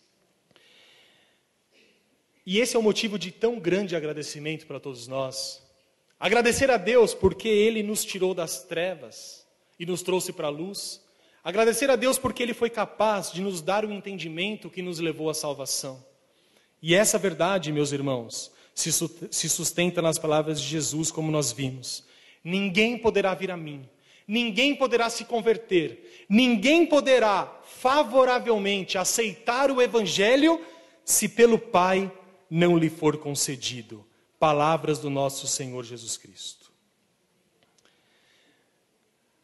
E 2.46 2.60
esse 2.60 2.76
é 2.76 2.80
o 2.80 2.84
motivo 2.84 3.18
de 3.18 3.32
tão 3.32 3.60
grande 3.60 3.96
agradecimento 3.96 4.66
para 4.68 4.80
todos 4.80 5.08
nós. 5.08 5.62
Agradecer 6.20 6.70
a 6.72 6.78
Deus 6.78 7.14
porque 7.14 7.48
Ele 7.48 7.84
nos 7.84 8.04
tirou 8.04 8.34
das 8.34 8.64
trevas 8.64 9.46
e 9.80 9.86
nos 9.86 10.02
trouxe 10.02 10.34
para 10.34 10.48
a 10.48 10.50
luz. 10.52 11.02
Agradecer 11.44 11.90
a 11.90 11.96
Deus 11.96 12.18
porque 12.18 12.42
Ele 12.42 12.54
foi 12.54 12.70
capaz 12.70 13.32
de 13.32 13.42
nos 13.42 13.62
dar 13.62 13.86
o 13.86 13.92
entendimento 13.92 14.70
que 14.70 14.82
nos 14.82 15.00
levou 15.00 15.30
à 15.30 15.34
salvação. 15.34 16.06
E 16.82 16.96
essa 16.96 17.18
verdade, 17.18 17.72
meus 17.72 17.92
irmãos, 17.92 18.52
se 18.74 19.50
sustenta 19.50 20.02
nas 20.02 20.18
palavras 20.18 20.62
de 20.62 20.68
Jesus, 20.68 21.12
como 21.12 21.32
nós 21.32 21.52
vimos. 21.52 22.07
Ninguém 22.48 22.98
poderá 22.98 23.36
vir 23.36 23.52
a 23.52 23.58
mim, 23.58 23.86
ninguém 24.26 24.74
poderá 24.74 25.10
se 25.10 25.26
converter, 25.26 26.26
ninguém 26.30 26.86
poderá 26.86 27.60
favoravelmente 27.66 28.98
aceitar 28.98 29.70
o 29.70 29.82
Evangelho 29.82 30.66
se 31.04 31.28
pelo 31.28 31.60
Pai 31.60 32.10
não 32.50 32.78
lhe 32.78 32.90
for 32.90 33.18
concedido 33.18 34.06
palavras 34.40 34.98
do 34.98 35.10
nosso 35.10 35.46
Senhor 35.46 35.84
Jesus 35.84 36.16
Cristo. 36.16 36.72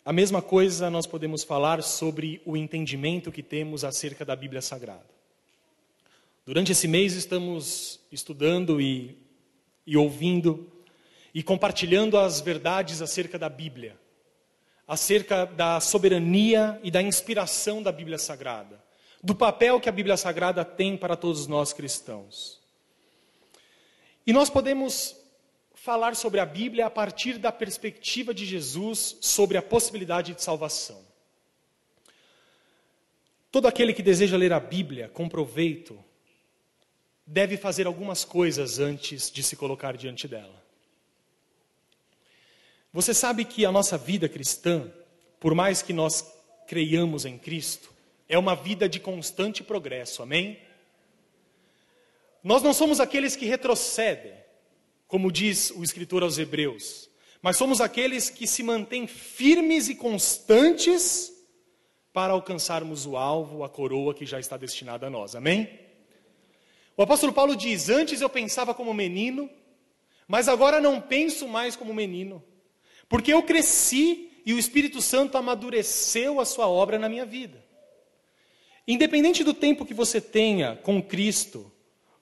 A 0.05 0.13
mesma 0.13 0.41
coisa 0.41 0.89
nós 0.89 1.05
podemos 1.05 1.43
falar 1.43 1.83
sobre 1.83 2.41
o 2.45 2.55
entendimento 2.55 3.33
que 3.33 3.43
temos 3.43 3.83
acerca 3.83 4.23
da 4.23 4.33
Bíblia 4.33 4.61
Sagrada. 4.61 5.09
Durante 6.45 6.71
esse 6.71 6.87
mês 6.87 7.15
estamos 7.15 7.99
estudando 8.09 8.79
e, 8.79 9.17
e 9.85 9.97
ouvindo 9.97 10.71
e 11.33 11.41
compartilhando 11.41 12.17
as 12.17 12.39
verdades 12.39 13.01
acerca 13.01 13.39
da 13.39 13.49
Bíblia, 13.49 13.99
acerca 14.87 15.45
da 15.45 15.79
soberania 15.79 16.79
e 16.83 16.91
da 16.91 17.01
inspiração 17.01 17.81
da 17.81 17.91
Bíblia 17.91 18.17
Sagrada, 18.17 18.83
do 19.21 19.33
papel 19.33 19.79
que 19.79 19.89
a 19.89 19.91
Bíblia 19.91 20.15
Sagrada 20.15 20.63
tem 20.63 20.95
para 20.95 21.15
todos 21.15 21.47
nós 21.47 21.73
cristãos. 21.73 22.61
E 24.27 24.31
nós 24.31 24.49
podemos 24.49 25.15
falar 25.73 26.15
sobre 26.15 26.39
a 26.39 26.45
Bíblia 26.45 26.85
a 26.85 26.89
partir 26.89 27.37
da 27.37 27.51
perspectiva 27.51 28.33
de 28.33 28.45
Jesus 28.45 29.17
sobre 29.19 29.57
a 29.57 29.61
possibilidade 29.61 30.33
de 30.33 30.41
salvação. 30.41 31.03
Todo 33.51 33.67
aquele 33.67 33.93
que 33.93 34.01
deseja 34.01 34.37
ler 34.37 34.53
a 34.53 34.59
Bíblia 34.59 35.09
com 35.09 35.27
proveito 35.27 36.01
deve 37.25 37.57
fazer 37.57 37.85
algumas 37.85 38.23
coisas 38.23 38.79
antes 38.79 39.29
de 39.29 39.43
se 39.43 39.55
colocar 39.55 39.97
diante 39.97 40.27
dela. 40.27 40.62
Você 42.93 43.11
sabe 43.11 43.43
que 43.43 43.65
a 43.65 43.71
nossa 43.71 43.97
vida 43.97 44.29
cristã, 44.29 44.93
por 45.39 45.55
mais 45.55 45.81
que 45.81 45.91
nós 45.91 46.31
creiamos 46.67 47.25
em 47.25 47.39
Cristo, 47.39 47.91
é 48.29 48.37
uma 48.37 48.55
vida 48.55 48.87
de 48.87 48.99
constante 48.99 49.63
progresso, 49.63 50.21
amém? 50.21 50.59
Nós 52.43 52.61
não 52.61 52.71
somos 52.71 52.99
aqueles 52.99 53.35
que 53.35 53.47
retrocedem, 53.47 54.35
como 55.07 55.31
diz 55.31 55.71
o 55.71 55.83
escritor 55.83 56.21
aos 56.21 56.37
Hebreus, 56.37 57.09
mas 57.41 57.57
somos 57.57 57.81
aqueles 57.81 58.29
que 58.29 58.45
se 58.45 58.61
mantêm 58.61 59.07
firmes 59.07 59.89
e 59.89 59.95
constantes 59.95 61.33
para 62.13 62.33
alcançarmos 62.33 63.07
o 63.07 63.17
alvo, 63.17 63.63
a 63.63 63.69
coroa 63.69 64.13
que 64.13 64.25
já 64.25 64.39
está 64.39 64.55
destinada 64.55 65.07
a 65.07 65.09
nós. 65.09 65.35
Amém? 65.35 65.79
O 66.95 67.01
apóstolo 67.01 67.33
Paulo 67.33 67.55
diz: 67.55 67.89
Antes 67.89 68.21
eu 68.21 68.29
pensava 68.29 68.71
como 68.71 68.93
menino, 68.93 69.49
mas 70.27 70.47
agora 70.47 70.79
não 70.79 71.01
penso 71.01 71.47
mais 71.47 71.75
como 71.75 71.91
menino, 71.91 72.43
porque 73.07 73.33
eu 73.33 73.43
cresci 73.43 74.29
e 74.45 74.53
o 74.53 74.59
Espírito 74.59 75.01
Santo 75.01 75.37
amadureceu 75.37 76.39
a 76.39 76.45
sua 76.45 76.67
obra 76.67 76.99
na 76.99 77.07
minha 77.07 77.25
vida. 77.25 77.63
Independente 78.87 79.43
do 79.43 79.53
tempo 79.53 79.85
que 79.85 79.93
você 79.93 80.19
tenha 80.19 80.75
com 80.83 81.01
Cristo, 81.01 81.71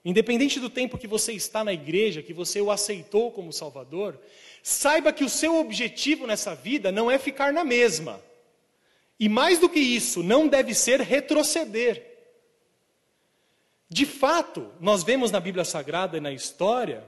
Independente 0.04 0.60
do 0.60 0.70
tempo 0.70 0.98
que 0.98 1.08
você 1.08 1.32
está 1.34 1.64
na 1.64 1.72
igreja, 1.72 2.24
que 2.24 2.34
você 2.34 2.60
o 2.60 2.72
aceitou 2.72 3.32
como 3.32 3.54
Salvador, 3.54 4.20
saiba 4.64 5.14
que 5.14 5.24
o 5.24 5.30
seu 5.30 5.60
objetivo 5.60 6.26
nessa 6.26 6.56
vida 6.56 6.92
não 6.92 7.10
é 7.10 7.20
ficar 7.20 7.54
na 7.54 7.64
mesma. 7.64 8.20
E 9.20 9.30
mais 9.30 9.60
do 9.60 9.70
que 9.70 9.80
isso, 9.80 10.24
não 10.24 10.48
deve 10.48 10.74
ser 10.74 11.00
retroceder. 11.02 12.08
De 13.88 14.06
fato, 14.06 14.72
nós 14.80 15.04
vemos 15.04 15.30
na 15.30 15.40
Bíblia 15.40 15.64
Sagrada 15.64 16.18
e 16.18 16.22
na 16.22 16.32
história 16.32 17.04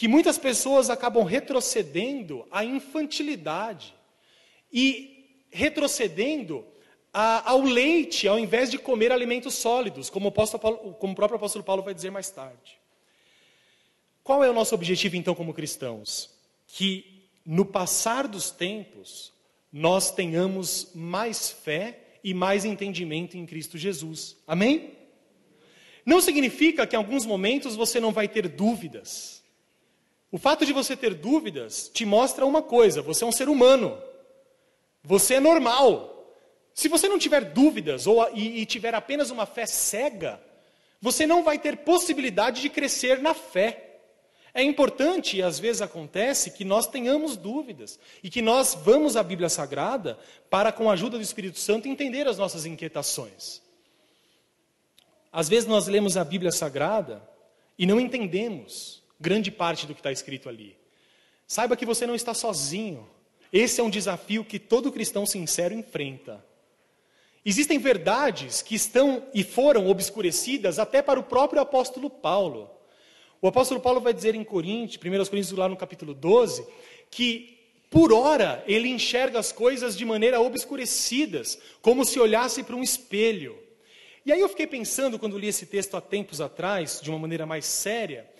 que 0.00 0.08
muitas 0.08 0.38
pessoas 0.38 0.88
acabam 0.88 1.22
retrocedendo 1.24 2.46
à 2.50 2.64
infantilidade 2.64 3.94
e 4.72 5.44
retrocedendo 5.50 6.64
a, 7.12 7.50
ao 7.50 7.60
leite, 7.60 8.26
ao 8.26 8.38
invés 8.38 8.70
de 8.70 8.78
comer 8.78 9.12
alimentos 9.12 9.52
sólidos, 9.56 10.08
como 10.08 10.28
o, 10.28 10.32
Paulo, 10.32 10.94
como 10.94 11.12
o 11.12 11.14
próprio 11.14 11.36
apóstolo 11.36 11.62
Paulo 11.62 11.82
vai 11.82 11.92
dizer 11.92 12.10
mais 12.10 12.30
tarde. 12.30 12.78
Qual 14.24 14.42
é 14.42 14.48
o 14.48 14.54
nosso 14.54 14.74
objetivo 14.74 15.16
então 15.16 15.34
como 15.34 15.52
cristãos? 15.52 16.30
Que 16.66 17.28
no 17.44 17.66
passar 17.66 18.26
dos 18.26 18.50
tempos 18.50 19.34
nós 19.70 20.10
tenhamos 20.10 20.92
mais 20.94 21.50
fé 21.50 21.98
e 22.24 22.32
mais 22.32 22.64
entendimento 22.64 23.36
em 23.36 23.44
Cristo 23.44 23.76
Jesus. 23.76 24.38
Amém? 24.46 24.92
Não 26.06 26.22
significa 26.22 26.86
que 26.86 26.96
em 26.96 26.98
alguns 26.98 27.26
momentos 27.26 27.76
você 27.76 28.00
não 28.00 28.12
vai 28.12 28.26
ter 28.26 28.48
dúvidas. 28.48 29.39
O 30.32 30.38
fato 30.38 30.64
de 30.64 30.72
você 30.72 30.96
ter 30.96 31.14
dúvidas 31.14 31.90
te 31.92 32.04
mostra 32.04 32.46
uma 32.46 32.62
coisa: 32.62 33.02
você 33.02 33.24
é 33.24 33.26
um 33.26 33.32
ser 33.32 33.48
humano. 33.48 33.98
Você 35.02 35.34
é 35.34 35.40
normal. 35.40 36.10
Se 36.72 36.88
você 36.88 37.08
não 37.08 37.18
tiver 37.18 37.44
dúvidas 37.46 38.06
ou, 38.06 38.26
e, 38.34 38.60
e 38.60 38.66
tiver 38.66 38.94
apenas 38.94 39.30
uma 39.30 39.44
fé 39.44 39.66
cega, 39.66 40.40
você 41.00 41.26
não 41.26 41.42
vai 41.42 41.58
ter 41.58 41.78
possibilidade 41.78 42.60
de 42.60 42.68
crescer 42.68 43.20
na 43.20 43.34
fé. 43.34 43.86
É 44.52 44.62
importante, 44.62 45.36
e 45.36 45.42
às 45.42 45.58
vezes 45.58 45.80
acontece, 45.80 46.50
que 46.50 46.64
nós 46.64 46.86
tenhamos 46.86 47.36
dúvidas 47.36 47.98
e 48.22 48.28
que 48.28 48.42
nós 48.42 48.74
vamos 48.74 49.16
à 49.16 49.22
Bíblia 49.22 49.48
Sagrada 49.48 50.18
para, 50.48 50.72
com 50.72 50.90
a 50.90 50.94
ajuda 50.94 51.16
do 51.16 51.22
Espírito 51.22 51.58
Santo, 51.58 51.88
entender 51.88 52.26
as 52.26 52.36
nossas 52.36 52.66
inquietações. 52.66 53.62
Às 55.32 55.48
vezes 55.48 55.68
nós 55.68 55.86
lemos 55.86 56.16
a 56.16 56.24
Bíblia 56.24 56.50
Sagrada 56.50 57.22
e 57.78 57.86
não 57.86 58.00
entendemos 58.00 58.99
grande 59.20 59.50
parte 59.50 59.86
do 59.86 59.94
que 59.94 60.00
está 60.00 60.10
escrito 60.10 60.48
ali. 60.48 60.76
Saiba 61.46 61.76
que 61.76 61.84
você 61.84 62.06
não 62.06 62.14
está 62.14 62.32
sozinho. 62.32 63.08
Esse 63.52 63.80
é 63.80 63.84
um 63.84 63.90
desafio 63.90 64.44
que 64.44 64.58
todo 64.58 64.92
cristão 64.92 65.26
sincero 65.26 65.74
enfrenta. 65.74 66.44
Existem 67.44 67.78
verdades 67.78 68.62
que 68.62 68.74
estão 68.74 69.26
e 69.34 69.42
foram 69.42 69.88
obscurecidas 69.88 70.78
até 70.78 71.02
para 71.02 71.18
o 71.18 71.24
próprio 71.24 71.60
apóstolo 71.60 72.08
Paulo. 72.08 72.70
O 73.42 73.48
apóstolo 73.48 73.80
Paulo 73.80 74.00
vai 74.00 74.12
dizer 74.12 74.34
em 74.34 74.44
Coríntios, 74.44 75.02
1 75.02 75.24
Coríntios 75.30 75.52
lá 75.52 75.68
no 75.68 75.76
capítulo 75.76 76.12
12, 76.12 76.66
que 77.10 77.58
por 77.90 78.12
hora 78.12 78.62
ele 78.66 78.88
enxerga 78.88 79.38
as 79.38 79.50
coisas 79.50 79.96
de 79.96 80.04
maneira 80.04 80.40
obscurecidas, 80.40 81.58
como 81.82 82.04
se 82.04 82.20
olhasse 82.20 82.62
para 82.62 82.76
um 82.76 82.82
espelho. 82.82 83.58
E 84.24 84.30
aí 84.30 84.40
eu 84.40 84.48
fiquei 84.48 84.66
pensando, 84.66 85.18
quando 85.18 85.38
li 85.38 85.48
esse 85.48 85.64
texto 85.64 85.96
há 85.96 86.00
tempos 86.00 86.40
atrás, 86.40 87.00
de 87.02 87.08
uma 87.08 87.18
maneira 87.18 87.46
mais 87.46 87.64
séria, 87.64 88.30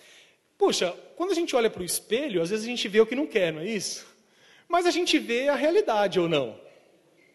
puxa, 0.61 0.95
quando 1.15 1.31
a 1.31 1.33
gente 1.33 1.55
olha 1.55 1.71
para 1.71 1.81
o 1.81 1.85
espelho, 1.85 2.39
às 2.39 2.51
vezes 2.51 2.65
a 2.65 2.69
gente 2.69 2.87
vê 2.87 3.01
o 3.01 3.05
que 3.07 3.15
não 3.15 3.25
quer, 3.25 3.51
não 3.51 3.61
é 3.61 3.65
isso? 3.65 4.05
Mas 4.69 4.85
a 4.85 4.91
gente 4.91 5.17
vê 5.17 5.47
a 5.47 5.55
realidade 5.55 6.19
ou 6.19 6.29
não. 6.29 6.55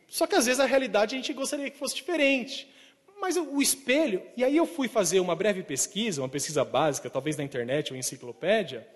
Só 0.06 0.28
que 0.28 0.36
às 0.36 0.46
vezes 0.46 0.60
a 0.60 0.64
realidade 0.64 1.16
a 1.16 1.18
gente 1.18 1.32
gostaria 1.32 1.68
que 1.68 1.76
fosse 1.76 1.96
diferente. 1.96 2.68
Mas 3.20 3.36
o 3.36 3.60
espelho, 3.60 4.22
e 4.36 4.44
aí 4.44 4.56
eu 4.56 4.64
fui 4.64 4.86
fazer 4.86 5.18
uma 5.18 5.34
breve 5.34 5.64
pesquisa, 5.64 6.22
uma 6.22 6.28
pesquisa 6.28 6.64
básica, 6.64 7.10
talvez 7.10 7.36
na 7.36 7.42
internet 7.42 7.92
ou 7.92 7.98
enciclopédia, 7.98 8.86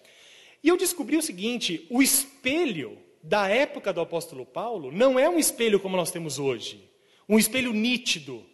e 0.62 0.68
eu 0.68 0.76
descobri 0.76 1.16
o 1.16 1.22
seguinte: 1.22 1.84
o 1.90 2.00
espelho 2.00 2.96
da 3.20 3.48
época 3.48 3.92
do 3.92 4.00
apóstolo 4.00 4.46
Paulo 4.46 4.92
não 4.92 5.18
é 5.18 5.28
um 5.28 5.40
espelho 5.40 5.80
como 5.80 5.96
nós 5.96 6.12
temos 6.12 6.38
hoje, 6.38 6.88
um 7.28 7.36
espelho 7.36 7.72
nítido, 7.72 8.46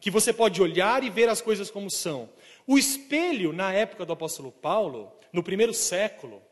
que 0.00 0.10
você 0.10 0.32
pode 0.32 0.62
olhar 0.62 1.04
e 1.04 1.10
ver 1.10 1.28
as 1.28 1.42
coisas 1.42 1.70
como 1.70 1.90
são. 1.90 2.30
O 2.68 2.76
espelho 2.76 3.50
na 3.50 3.72
época 3.72 4.04
do 4.04 4.12
apóstolo 4.12 4.52
Paulo, 4.52 5.10
no 5.32 5.42
primeiro 5.42 5.72
século, 5.72 6.42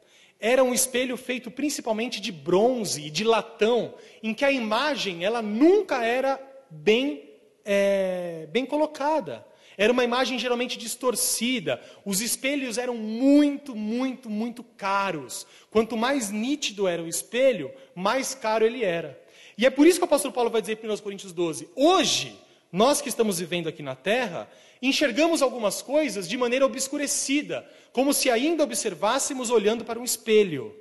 era 0.40 0.64
um 0.64 0.72
espelho 0.72 1.14
feito 1.14 1.50
principalmente 1.50 2.22
de 2.22 2.32
bronze 2.32 3.02
e 3.02 3.10
de 3.10 3.22
latão, 3.22 3.92
em 4.22 4.32
que 4.32 4.42
a 4.42 4.50
imagem 4.50 5.26
ela 5.26 5.42
nunca 5.42 6.02
era 6.02 6.40
bem 6.70 7.22
é, 7.66 8.48
bem 8.50 8.64
colocada. 8.64 9.46
Era 9.76 9.92
uma 9.92 10.04
imagem 10.04 10.38
geralmente 10.38 10.78
distorcida. 10.78 11.82
Os 12.02 12.22
espelhos 12.22 12.78
eram 12.78 12.96
muito, 12.96 13.76
muito, 13.76 14.30
muito 14.30 14.64
caros. 14.64 15.46
Quanto 15.70 15.98
mais 15.98 16.30
nítido 16.30 16.88
era 16.88 17.02
o 17.02 17.08
espelho, 17.08 17.70
mais 17.94 18.34
caro 18.34 18.64
ele 18.64 18.82
era. 18.82 19.20
E 19.58 19.66
é 19.66 19.70
por 19.70 19.86
isso 19.86 19.98
que 19.98 20.04
o 20.04 20.06
apóstolo 20.06 20.32
Paulo 20.32 20.48
vai 20.48 20.62
dizer 20.62 20.78
em 20.82 20.90
1 20.90 20.96
Coríntios 20.96 21.32
12: 21.34 21.68
hoje, 21.76 22.40
nós 22.72 23.02
que 23.02 23.10
estamos 23.10 23.38
vivendo 23.38 23.68
aqui 23.68 23.82
na 23.82 23.94
terra, 23.94 24.48
enxergamos 24.80 25.42
algumas 25.42 25.82
coisas 25.82 26.28
de 26.28 26.36
maneira 26.36 26.66
obscurecida, 26.66 27.68
como 27.92 28.12
se 28.12 28.30
ainda 28.30 28.64
observássemos 28.64 29.50
olhando 29.50 29.84
para 29.84 29.98
um 29.98 30.04
espelho. 30.04 30.74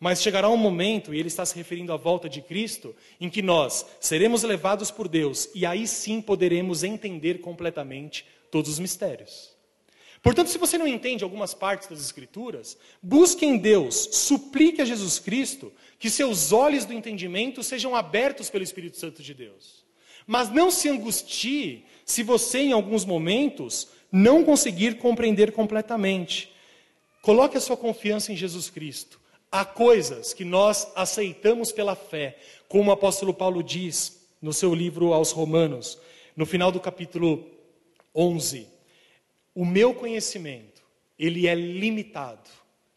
Mas 0.00 0.22
chegará 0.22 0.48
um 0.48 0.56
momento, 0.56 1.12
e 1.12 1.18
ele 1.18 1.28
está 1.28 1.44
se 1.44 1.56
referindo 1.56 1.92
à 1.92 1.96
volta 1.96 2.28
de 2.28 2.40
Cristo, 2.40 2.94
em 3.20 3.28
que 3.28 3.42
nós 3.42 3.84
seremos 4.00 4.42
levados 4.44 4.90
por 4.90 5.08
Deus 5.08 5.50
e 5.54 5.66
aí 5.66 5.88
sim 5.88 6.20
poderemos 6.20 6.84
entender 6.84 7.40
completamente 7.40 8.24
todos 8.50 8.72
os 8.72 8.78
mistérios. 8.78 9.56
Portanto, 10.22 10.50
se 10.50 10.58
você 10.58 10.76
não 10.76 10.86
entende 10.86 11.22
algumas 11.22 11.54
partes 11.54 11.88
das 11.88 12.00
Escrituras, 12.00 12.76
busque 13.02 13.46
em 13.46 13.56
Deus, 13.56 14.08
suplique 14.12 14.82
a 14.82 14.84
Jesus 14.84 15.18
Cristo 15.18 15.72
que 15.98 16.10
seus 16.10 16.52
olhos 16.52 16.84
do 16.84 16.92
entendimento 16.92 17.62
sejam 17.62 17.94
abertos 17.94 18.50
pelo 18.50 18.64
Espírito 18.64 18.96
Santo 18.96 19.22
de 19.22 19.32
Deus. 19.32 19.84
Mas 20.26 20.50
não 20.50 20.70
se 20.70 20.88
angustie 20.88 21.86
se 22.08 22.22
você, 22.22 22.60
em 22.60 22.72
alguns 22.72 23.04
momentos, 23.04 23.88
não 24.10 24.42
conseguir 24.42 24.96
compreender 24.96 25.52
completamente. 25.52 26.50
Coloque 27.20 27.58
a 27.58 27.60
sua 27.60 27.76
confiança 27.76 28.32
em 28.32 28.36
Jesus 28.36 28.70
Cristo. 28.70 29.20
Há 29.52 29.62
coisas 29.62 30.32
que 30.32 30.42
nós 30.42 30.90
aceitamos 30.96 31.70
pela 31.70 31.94
fé, 31.94 32.38
como 32.66 32.88
o 32.88 32.92
apóstolo 32.94 33.34
Paulo 33.34 33.62
diz 33.62 34.26
no 34.40 34.54
seu 34.54 34.74
livro 34.74 35.12
aos 35.12 35.32
Romanos, 35.32 35.98
no 36.34 36.46
final 36.46 36.72
do 36.72 36.80
capítulo 36.80 37.46
11. 38.14 38.66
O 39.54 39.66
meu 39.66 39.92
conhecimento, 39.92 40.82
ele 41.18 41.46
é 41.46 41.54
limitado 41.54 42.48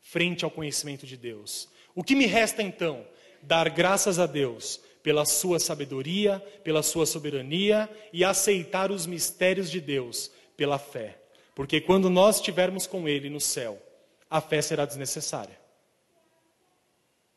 frente 0.01 0.45
ao 0.45 0.51
conhecimento 0.51 1.05
de 1.05 1.17
Deus. 1.17 1.67
O 1.93 2.01
que 2.01 2.15
me 2.15 2.27
resta 2.27 2.63
então? 2.63 3.05
Dar 3.41 3.69
graças 3.69 4.19
a 4.19 4.25
Deus 4.25 4.79
pela 5.03 5.25
sua 5.25 5.59
sabedoria, 5.59 6.39
pela 6.63 6.83
sua 6.83 7.05
soberania 7.05 7.89
e 8.13 8.23
aceitar 8.23 8.91
os 8.91 9.05
mistérios 9.05 9.69
de 9.69 9.81
Deus 9.81 10.31
pela 10.55 10.77
fé. 10.77 11.17
Porque 11.55 11.81
quando 11.81 12.09
nós 12.09 12.37
estivermos 12.37 12.87
com 12.87 13.07
ele 13.07 13.29
no 13.29 13.39
céu, 13.39 13.81
a 14.29 14.39
fé 14.39 14.61
será 14.61 14.85
desnecessária. 14.85 15.59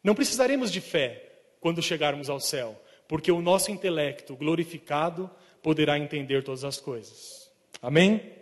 Não 0.02 0.14
precisaremos 0.14 0.70
de 0.70 0.80
fé 0.80 1.32
quando 1.60 1.82
chegarmos 1.82 2.28
ao 2.28 2.38
céu, 2.38 2.80
porque 3.08 3.32
o 3.32 3.40
nosso 3.40 3.70
intelecto 3.70 4.36
glorificado 4.36 5.30
poderá 5.62 5.98
entender 5.98 6.44
todas 6.44 6.62
as 6.62 6.78
coisas. 6.78 7.50
Amém? 7.80 8.32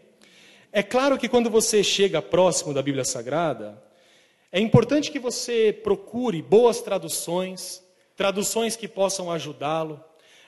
É 0.72 0.82
claro 0.82 1.18
que 1.18 1.28
quando 1.28 1.48
você 1.48 1.84
chega 1.84 2.20
próximo 2.20 2.74
da 2.74 2.82
Bíblia 2.82 3.04
Sagrada, 3.04 3.82
é 4.50 4.58
importante 4.60 5.10
que 5.10 5.18
você 5.18 5.72
procure 5.72 6.42
boas 6.42 6.80
traduções, 6.80 7.82
traduções 8.22 8.76
que 8.76 8.86
possam 8.86 9.32
ajudá-lo. 9.32 10.00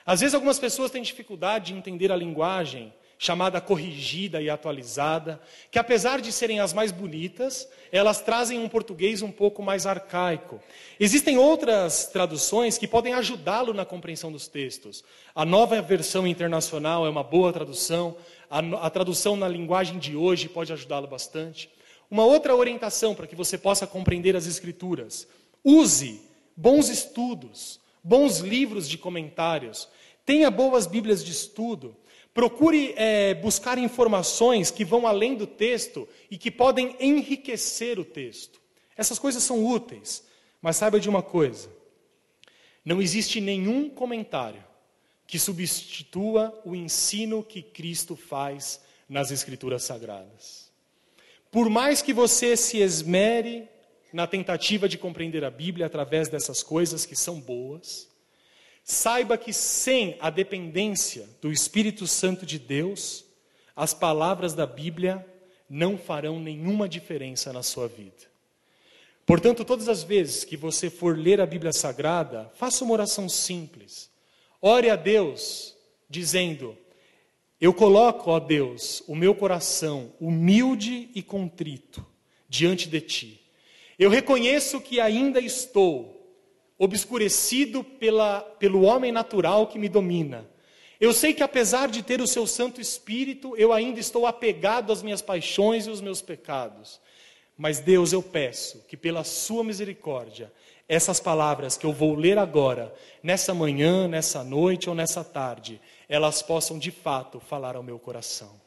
Às 0.05 0.21
vezes, 0.21 0.33
algumas 0.33 0.57
pessoas 0.57 0.91
têm 0.91 1.03
dificuldade 1.03 1.73
de 1.73 1.77
entender 1.77 2.09
a 2.09 2.15
linguagem 2.15 2.93
chamada 3.17 3.59
corrigida 3.59 4.41
e 4.41 4.49
atualizada, 4.49 5.41
que 5.69 5.77
apesar 5.77 6.21
de 6.21 6.31
serem 6.31 6.61
as 6.61 6.71
mais 6.71 6.93
bonitas, 6.93 7.67
elas 7.91 8.21
trazem 8.21 8.59
um 8.59 8.69
português 8.69 9.21
um 9.21 9.29
pouco 9.29 9.61
mais 9.61 9.85
arcaico. 9.85 10.61
Existem 10.97 11.37
outras 11.37 12.05
traduções 12.05 12.77
que 12.77 12.87
podem 12.87 13.13
ajudá-lo 13.13 13.73
na 13.73 13.83
compreensão 13.83 14.31
dos 14.31 14.47
textos. 14.47 15.03
A 15.35 15.43
nova 15.43 15.81
versão 15.81 16.25
internacional 16.25 17.05
é 17.05 17.09
uma 17.09 17.23
boa 17.23 17.51
tradução, 17.51 18.15
a, 18.49 18.59
a 18.87 18.89
tradução 18.89 19.35
na 19.35 19.49
linguagem 19.49 19.99
de 19.99 20.15
hoje 20.15 20.47
pode 20.47 20.71
ajudá-lo 20.71 21.07
bastante. 21.07 21.69
Uma 22.09 22.23
outra 22.23 22.55
orientação 22.55 23.13
para 23.13 23.27
que 23.27 23.35
você 23.35 23.57
possa 23.57 23.85
compreender 23.85 24.33
as 24.33 24.47
Escrituras: 24.47 25.27
use 25.61 26.34
bons 26.55 26.89
estudos, 26.89 27.79
bons 28.03 28.39
livros 28.39 28.87
de 28.87 28.97
comentários, 28.97 29.87
tenha 30.25 30.49
boas 30.49 30.87
Bíblias 30.87 31.23
de 31.23 31.31
estudo. 31.31 31.95
Procure 32.33 32.93
é, 32.97 33.33
buscar 33.33 33.77
informações 33.77 34.69
que 34.69 34.83
vão 34.83 35.07
além 35.07 35.35
do 35.35 35.47
texto 35.47 36.07
e 36.29 36.37
que 36.37 36.51
podem 36.51 36.95
enriquecer 36.99 37.97
o 37.99 38.05
texto. 38.05 38.59
Essas 38.97 39.19
coisas 39.19 39.43
são 39.43 39.65
úteis, 39.65 40.23
mas 40.61 40.77
saiba 40.77 40.99
de 40.99 41.07
uma 41.07 41.21
coisa: 41.21 41.69
não 42.83 43.01
existe 43.01 43.39
nenhum 43.39 43.89
comentário 43.89 44.63
que 45.27 45.39
substitua 45.39 46.61
o 46.65 46.75
ensino 46.75 47.43
que 47.43 47.61
Cristo 47.61 48.15
faz 48.15 48.81
nas 49.07 49.31
Escrituras 49.31 49.83
Sagradas. 49.83 50.71
Por 51.51 51.69
mais 51.69 52.01
que 52.01 52.13
você 52.13 52.57
se 52.57 52.79
esmere 52.79 53.69
na 54.15 54.25
tentativa 54.25 54.87
de 54.87 54.97
compreender 54.97 55.43
a 55.43 55.51
Bíblia 55.51 55.85
através 55.85 56.29
dessas 56.29 56.63
coisas 56.63 57.05
que 57.05 57.15
são 57.15 57.39
boas, 57.39 58.07
Saiba 58.87 59.35
que 59.35 59.51
sem 59.51 60.15
a 60.19 60.29
dependência 60.29 61.27
do 61.41 61.51
Espírito 61.51 62.05
Santo 62.05 62.45
de 62.45 62.59
Deus, 62.59 63.25
as 63.75 63.95
palavras 63.95 64.53
da 64.53 64.67
Bíblia 64.67 65.25
não 65.67 65.97
farão 65.97 66.39
nenhuma 66.39 66.87
diferença 66.87 67.51
na 67.51 67.63
sua 67.63 67.87
vida. 67.87 68.29
Portanto, 69.25 69.65
todas 69.65 69.89
as 69.89 70.03
vezes 70.03 70.43
que 70.43 70.55
você 70.55 70.91
for 70.91 71.17
ler 71.17 71.41
a 71.41 71.47
Bíblia 71.47 71.73
Sagrada, 71.73 72.51
faça 72.53 72.83
uma 72.83 72.93
oração 72.93 73.27
simples. 73.27 74.07
Ore 74.61 74.91
a 74.91 74.95
Deus, 74.95 75.75
dizendo: 76.07 76.77
Eu 77.59 77.73
coloco, 77.73 78.29
ó 78.29 78.39
Deus, 78.39 79.01
o 79.07 79.15
meu 79.15 79.33
coração 79.33 80.13
humilde 80.21 81.09
e 81.15 81.23
contrito 81.23 82.05
diante 82.47 82.87
de 82.87 83.01
ti. 83.01 83.44
Eu 83.97 84.09
reconheço 84.09 84.81
que 84.81 84.99
ainda 84.99 85.39
estou 85.39 86.15
obscurecido 86.77 87.83
pela, 87.83 88.41
pelo 88.41 88.81
homem 88.81 89.11
natural 89.11 89.67
que 89.67 89.79
me 89.79 89.87
domina. 89.87 90.45
Eu 90.99 91.13
sei 91.13 91.33
que 91.33 91.43
apesar 91.43 91.89
de 91.89 92.03
ter 92.03 92.21
o 92.21 92.27
seu 92.27 92.45
Santo 92.45 92.81
Espírito, 92.81 93.55
eu 93.57 93.71
ainda 93.71 93.99
estou 93.99 94.25
apegado 94.25 94.91
às 94.91 95.01
minhas 95.01 95.21
paixões 95.21 95.85
e 95.85 95.89
aos 95.89 96.01
meus 96.01 96.21
pecados. 96.21 96.99
Mas 97.57 97.79
Deus, 97.79 98.11
eu 98.11 98.21
peço 98.21 98.83
que 98.87 98.97
pela 98.97 99.23
sua 99.23 99.63
misericórdia, 99.63 100.51
essas 100.87 101.19
palavras 101.19 101.77
que 101.77 101.85
eu 101.85 101.93
vou 101.93 102.15
ler 102.15 102.37
agora, 102.37 102.93
nessa 103.23 103.53
manhã, 103.53 104.07
nessa 104.07 104.43
noite 104.43 104.89
ou 104.89 104.95
nessa 104.95 105.23
tarde, 105.23 105.81
elas 106.07 106.41
possam 106.41 106.77
de 106.77 106.91
fato 106.91 107.39
falar 107.39 107.75
ao 107.75 107.83
meu 107.83 107.97
coração. 107.97 108.59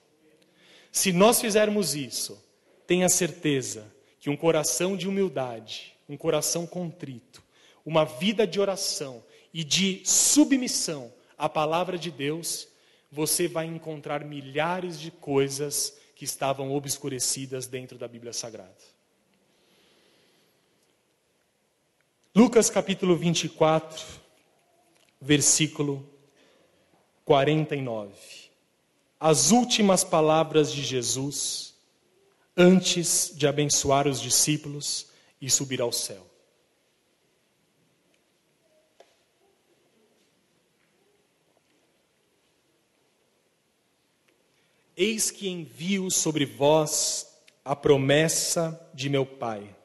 Se 0.91 1.13
nós 1.13 1.41
fizermos 1.41 1.95
isso, 1.95 2.43
tenha 2.87 3.09
certeza 3.09 3.98
que 4.21 4.31
um 4.31 4.37
coração 4.37 4.97
de 4.97 5.09
humildade, 5.09 5.95
um 6.09 6.17
coração 6.17 6.67
contrito, 6.67 7.43
uma 7.85 8.05
vida 8.05 8.47
de 8.47 8.61
oração 8.61 9.23
e 9.53 9.65
de 9.65 10.03
submissão 10.05 11.13
à 11.37 11.49
palavra 11.49 11.97
de 11.97 12.11
Deus, 12.11 12.69
você 13.11 13.49
vai 13.49 13.67
encontrar 13.67 14.25
milhares 14.25 15.01
de 15.01 15.11
coisas 15.11 15.97
que 16.15 16.25
estavam 16.25 16.75
obscurecidas 16.75 17.67
dentro 17.67 17.97
da 17.97 18.09
Bíblia 18.09 18.33
Sagrada. 18.33 18.75
Lucas 22.35 22.69
capítulo 22.69 23.17
24, 23.17 24.05
versículo 25.21 26.09
49. 27.25 28.13
As 29.19 29.51
últimas 29.51 30.05
palavras 30.05 30.73
de 30.73 30.83
Jesus 30.83 31.75
antes 32.59 33.33
de 33.37 33.47
abençoar 33.47 34.09
os 34.09 34.21
discípulos 34.21 35.07
e 35.41 35.49
subir 35.49 35.81
ao 35.81 35.93
céu. 35.93 36.27
Eis 44.97 45.31
que 45.31 45.49
envio 45.49 46.11
sobre 46.11 46.45
vós 46.45 47.29
a 47.65 47.77
promessa 47.77 48.91
de 48.93 49.09
meu 49.09 49.25
Pai. 49.25 49.77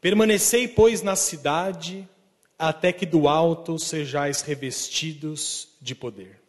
Permanecei, 0.00 0.66
pois, 0.66 1.02
na 1.02 1.14
cidade, 1.14 2.08
até 2.58 2.92
que 2.92 3.06
do 3.06 3.28
alto 3.28 3.78
sejais 3.78 4.40
revestidos 4.40 5.68
de 5.80 5.94
poder. 5.94 6.47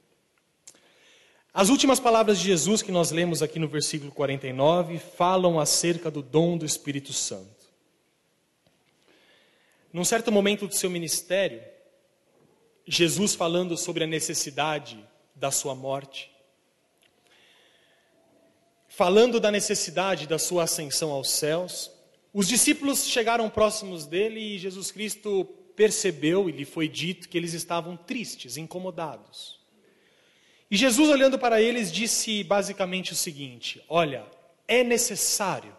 As 1.59 1.67
últimas 1.67 1.99
palavras 1.99 2.39
de 2.39 2.45
Jesus 2.45 2.81
que 2.81 2.89
nós 2.89 3.11
lemos 3.11 3.43
aqui 3.43 3.59
no 3.59 3.67
versículo 3.67 4.13
49 4.13 4.97
falam 4.97 5.59
acerca 5.59 6.09
do 6.09 6.21
dom 6.21 6.57
do 6.57 6.65
Espírito 6.65 7.11
Santo. 7.11 7.67
Num 9.91 10.05
certo 10.05 10.31
momento 10.31 10.67
do 10.67 10.73
seu 10.73 10.89
ministério, 10.89 11.61
Jesus 12.87 13.35
falando 13.35 13.75
sobre 13.75 14.05
a 14.05 14.07
necessidade 14.07 15.05
da 15.35 15.51
sua 15.51 15.75
morte, 15.75 16.31
falando 18.87 19.37
da 19.37 19.51
necessidade 19.51 20.27
da 20.27 20.39
sua 20.39 20.63
ascensão 20.63 21.11
aos 21.11 21.29
céus, 21.29 21.91
os 22.33 22.47
discípulos 22.47 23.05
chegaram 23.05 23.49
próximos 23.49 24.05
dele 24.05 24.39
e 24.39 24.59
Jesus 24.59 24.91
Cristo 24.91 25.43
percebeu 25.75 26.47
e 26.47 26.53
lhe 26.53 26.63
foi 26.63 26.87
dito 26.87 27.27
que 27.27 27.37
eles 27.37 27.51
estavam 27.53 27.97
tristes, 27.97 28.55
incomodados. 28.55 29.58
E 30.69 30.77
Jesus, 30.77 31.09
olhando 31.09 31.39
para 31.39 31.61
eles, 31.61 31.91
disse 31.91 32.43
basicamente 32.43 33.13
o 33.13 33.15
seguinte: 33.15 33.83
Olha, 33.87 34.25
é 34.67 34.83
necessário, 34.83 35.75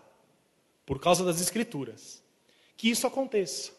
por 0.84 1.00
causa 1.00 1.24
das 1.24 1.40
Escrituras, 1.40 2.22
que 2.76 2.90
isso 2.90 3.06
aconteça. 3.06 3.72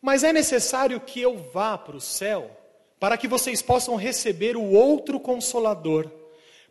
Mas 0.00 0.22
é 0.22 0.32
necessário 0.32 1.00
que 1.00 1.20
eu 1.20 1.38
vá 1.52 1.78
para 1.78 1.96
o 1.96 2.00
céu 2.00 2.60
para 3.00 3.16
que 3.16 3.28
vocês 3.28 3.60
possam 3.60 3.96
receber 3.96 4.56
o 4.56 4.70
outro 4.70 5.18
consolador 5.20 6.10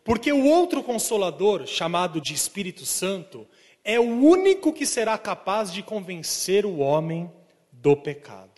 porque 0.04 0.30
o 0.30 0.44
outro 0.44 0.82
consolador, 0.82 1.66
chamado 1.66 2.20
de 2.20 2.34
Espírito 2.34 2.84
Santo, 2.84 3.48
é 3.82 3.98
o 3.98 4.02
único 4.02 4.72
que 4.72 4.84
será 4.84 5.16
capaz 5.16 5.72
de 5.72 5.82
convencer 5.82 6.66
o 6.66 6.76
homem 6.76 7.32
do 7.72 7.96
pecado. 7.96 8.50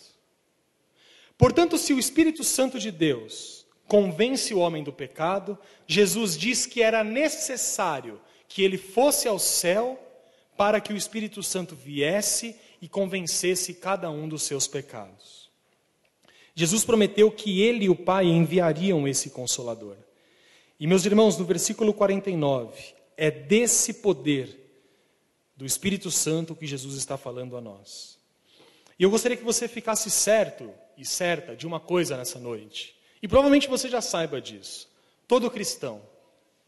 Portanto, 1.39 1.79
se 1.79 1.93
o 1.93 1.99
Espírito 2.01 2.43
Santo 2.43 2.81
de 2.81 2.91
Deus 2.91 3.56
convence 3.87 4.53
o 4.53 4.59
homem 4.59 4.83
do 4.83 4.93
pecado, 4.93 5.59
Jesus 5.87 6.37
diz 6.37 6.67
que 6.67 6.83
era 6.83 7.05
necessário 7.05 8.21
que 8.49 8.63
ele 8.63 8.79
fosse 8.79 9.29
ao 9.29 9.39
céu 9.39 10.01
para 10.57 10.81
que 10.81 10.93
o 10.93 10.97
Espírito 10.97 11.43
Santo 11.43 11.75
viesse 11.75 12.57
e 12.81 12.89
convencesse 12.89 13.75
cada 13.75 14.11
um 14.11 14.29
dos 14.29 14.43
seus 14.43 14.67
pecados. 14.67 15.51
Jesus 16.55 16.85
prometeu 16.85 17.31
que 17.31 17.61
ele 17.61 17.85
e 17.85 17.91
o 17.91 17.95
Pai 17.95 18.25
enviariam 18.25 19.07
esse 19.07 19.31
consolador. 19.31 19.97
E 20.81 20.87
meus 20.87 21.05
irmãos, 21.05 21.37
no 21.37 21.45
versículo 21.45 21.93
49, 21.93 22.95
é 23.17 23.31
desse 23.31 23.95
poder 23.95 24.67
do 25.55 25.67
Espírito 25.67 26.11
Santo 26.11 26.55
que 26.55 26.67
Jesus 26.67 26.97
está 26.97 27.17
falando 27.17 27.57
a 27.57 27.61
nós. 27.61 28.19
E 28.99 29.03
eu 29.03 29.11
gostaria 29.11 29.37
que 29.37 29.45
você 29.45 29.69
ficasse 29.69 30.11
certo 30.11 30.73
e 30.97 31.05
certa 31.05 31.55
de 31.55 31.67
uma 31.67 31.79
coisa 31.79 32.17
nessa 32.17 32.39
noite. 32.39 32.96
E 33.23 33.29
provavelmente 33.29 33.69
você 33.69 33.89
já 33.89 34.01
saiba 34.01 34.41
disso. 34.41 34.89
Todo 35.27 35.51
cristão 35.51 36.03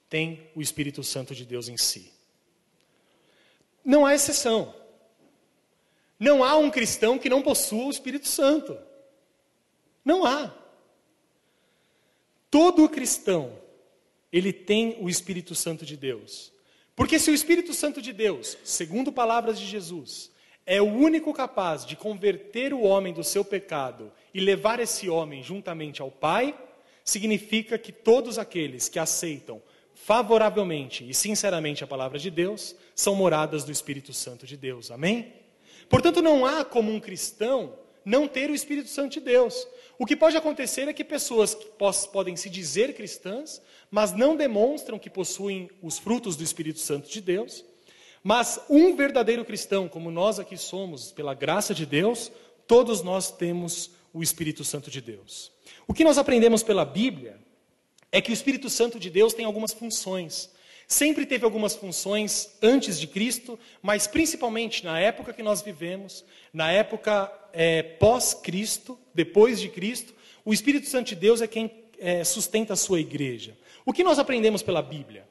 tem 0.09 0.51
o 0.55 0.63
Espírito 0.63 1.03
Santo 1.03 1.35
de 1.35 1.45
Deus 1.45 1.69
em 1.69 1.77
si. 1.77 2.13
Não 3.85 4.05
há 4.05 4.15
exceção. 4.15 4.75
Não 6.19 6.43
há 6.43 6.57
um 6.57 6.71
cristão 6.71 7.19
que 7.19 7.29
não 7.29 7.43
possua 7.43 7.87
o 7.87 7.91
Espírito 7.91 8.27
Santo. 8.27 8.77
Não 10.05 10.25
há. 10.25 10.53
Todo 12.51 12.89
cristão 12.89 13.57
ele 14.33 14.53
tem 14.53 14.97
o 15.01 15.09
Espírito 15.09 15.55
Santo 15.55 15.85
de 15.85 15.97
Deus. 15.97 16.53
Porque 16.97 17.19
se 17.19 17.31
o 17.31 17.35
Espírito 17.35 17.73
Santo 17.73 18.03
de 18.03 18.13
Deus, 18.13 18.59
segundo 18.65 19.13
palavras 19.13 19.59
de 19.59 19.67
Jesus, 19.67 20.31
é 20.71 20.83
o 20.83 20.85
único 20.85 21.33
capaz 21.33 21.87
de 21.87 21.97
converter 21.97 22.75
o 22.75 22.83
homem 22.83 23.15
do 23.15 23.25
seu 23.25 23.43
pecado 23.43 24.13
e 24.35 24.39
levar 24.39 24.79
esse 24.79 25.09
homem 25.09 25.43
juntamente 25.43 26.03
ao 26.03 26.11
Pai, 26.11 26.55
significa 27.03 27.79
que 27.79 27.91
todos 27.91 28.39
aqueles 28.39 28.87
que 28.87 28.99
aceitam 28.99 29.63
favoravelmente 29.95 31.09
e 31.09 31.15
sinceramente 31.15 31.83
a 31.83 31.87
palavra 31.87 32.19
de 32.19 32.31
Deus 32.31 32.77
são 32.95 33.15
moradas 33.15 33.65
do 33.65 33.73
Espírito 33.73 34.13
Santo 34.13 34.47
de 34.47 34.59
Deus. 34.59 34.91
Amém? 34.91 35.33
Portanto, 35.89 36.21
não 36.21 36.45
há 36.45 36.63
como 36.67 36.93
um 36.93 37.01
cristão 37.01 37.75
não 38.05 38.29
ter 38.29 38.51
o 38.51 38.55
Espírito 38.55 38.91
Santo 38.91 39.15
de 39.15 39.21
Deus. 39.21 39.67
O 39.99 40.05
que 40.05 40.15
pode 40.15 40.37
acontecer 40.37 40.87
é 40.87 40.93
que 40.93 41.03
pessoas 41.03 41.55
que 41.55 41.67
podem 42.13 42.37
se 42.37 42.51
dizer 42.51 42.95
cristãs, 42.95 43.63
mas 43.91 44.13
não 44.13 44.37
demonstram 44.37 44.99
que 44.99 45.09
possuem 45.09 45.71
os 45.83 45.99
frutos 45.99 46.37
do 46.37 46.45
Espírito 46.45 46.79
Santo 46.79 47.09
de 47.09 47.23
Deus. 47.23 47.65
Mas 48.29 48.61
um 48.69 48.95
verdadeiro 48.95 49.43
cristão, 49.43 49.89
como 49.89 50.11
nós 50.11 50.39
aqui 50.39 50.55
somos, 50.55 51.11
pela 51.11 51.33
graça 51.33 51.75
de 51.75 51.87
Deus, 51.87 52.31
todos 52.67 53.03
nós 53.03 53.31
temos 53.31 53.91
o 54.13 54.23
Espírito 54.23 54.65
Santo 54.65 54.91
de 54.91 55.01
Deus. 55.01 55.51
O 55.87 55.95
que 55.95 56.05
nós 56.05 56.19
aprendemos 56.19 56.63
pela 56.63 56.85
Bíblia 56.85 57.41
é 58.13 58.21
que 58.21 58.31
o 58.31 58.35
Espírito 58.35 58.69
Santo 58.69 59.01
de 59.01 59.09
Deus 59.09 59.33
tem 59.33 59.47
algumas 59.47 59.73
funções. 59.73 60.51
Sempre 60.87 61.25
teve 61.25 61.47
algumas 61.47 61.75
funções 61.75 62.55
antes 62.61 63.01
de 63.01 63.07
Cristo, 63.07 63.59
mas 63.81 64.07
principalmente 64.07 64.85
na 64.85 65.01
época 65.01 65.33
que 65.33 65.43
nós 65.43 65.63
vivemos, 65.63 66.23
na 66.53 66.71
época 66.71 67.33
é, 67.55 67.83
pós-Cristo, 67.83 68.99
depois 69.15 69.59
de 69.59 69.71
Cristo, 69.71 70.13
o 70.45 70.53
Espírito 70.53 70.87
Santo 70.87 71.09
de 71.09 71.15
Deus 71.15 71.41
é 71.41 71.47
quem 71.47 71.71
é, 71.99 72.23
sustenta 72.25 72.75
a 72.75 72.77
sua 72.77 73.01
igreja. 73.01 73.57
O 73.87 73.93
que 73.95 74.05
nós 74.05 74.19
aprendemos 74.19 74.63
pela 74.63 74.83
Bíblia? 74.83 75.27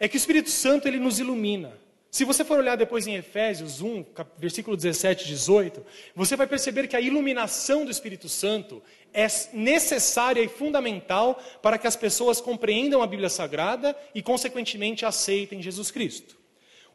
É 0.00 0.08
que 0.08 0.16
o 0.16 0.18
Espírito 0.18 0.50
Santo 0.50 0.88
ele 0.88 0.98
nos 0.98 1.20
ilumina. 1.20 1.80
Se 2.12 2.26
você 2.26 2.44
for 2.44 2.58
olhar 2.58 2.76
depois 2.76 3.06
em 3.06 3.14
Efésios 3.14 3.80
1, 3.80 4.04
versículo 4.36 4.76
17 4.76 5.24
e 5.24 5.28
18, 5.28 5.82
você 6.14 6.36
vai 6.36 6.46
perceber 6.46 6.86
que 6.86 6.94
a 6.94 7.00
iluminação 7.00 7.86
do 7.86 7.90
Espírito 7.90 8.28
Santo 8.28 8.82
é 9.14 9.26
necessária 9.54 10.42
e 10.42 10.46
fundamental 10.48 11.42
para 11.62 11.78
que 11.78 11.86
as 11.86 11.96
pessoas 11.96 12.38
compreendam 12.38 13.00
a 13.00 13.06
Bíblia 13.06 13.30
Sagrada 13.30 13.96
e, 14.14 14.20
consequentemente, 14.20 15.06
aceitem 15.06 15.62
Jesus 15.62 15.90
Cristo. 15.90 16.36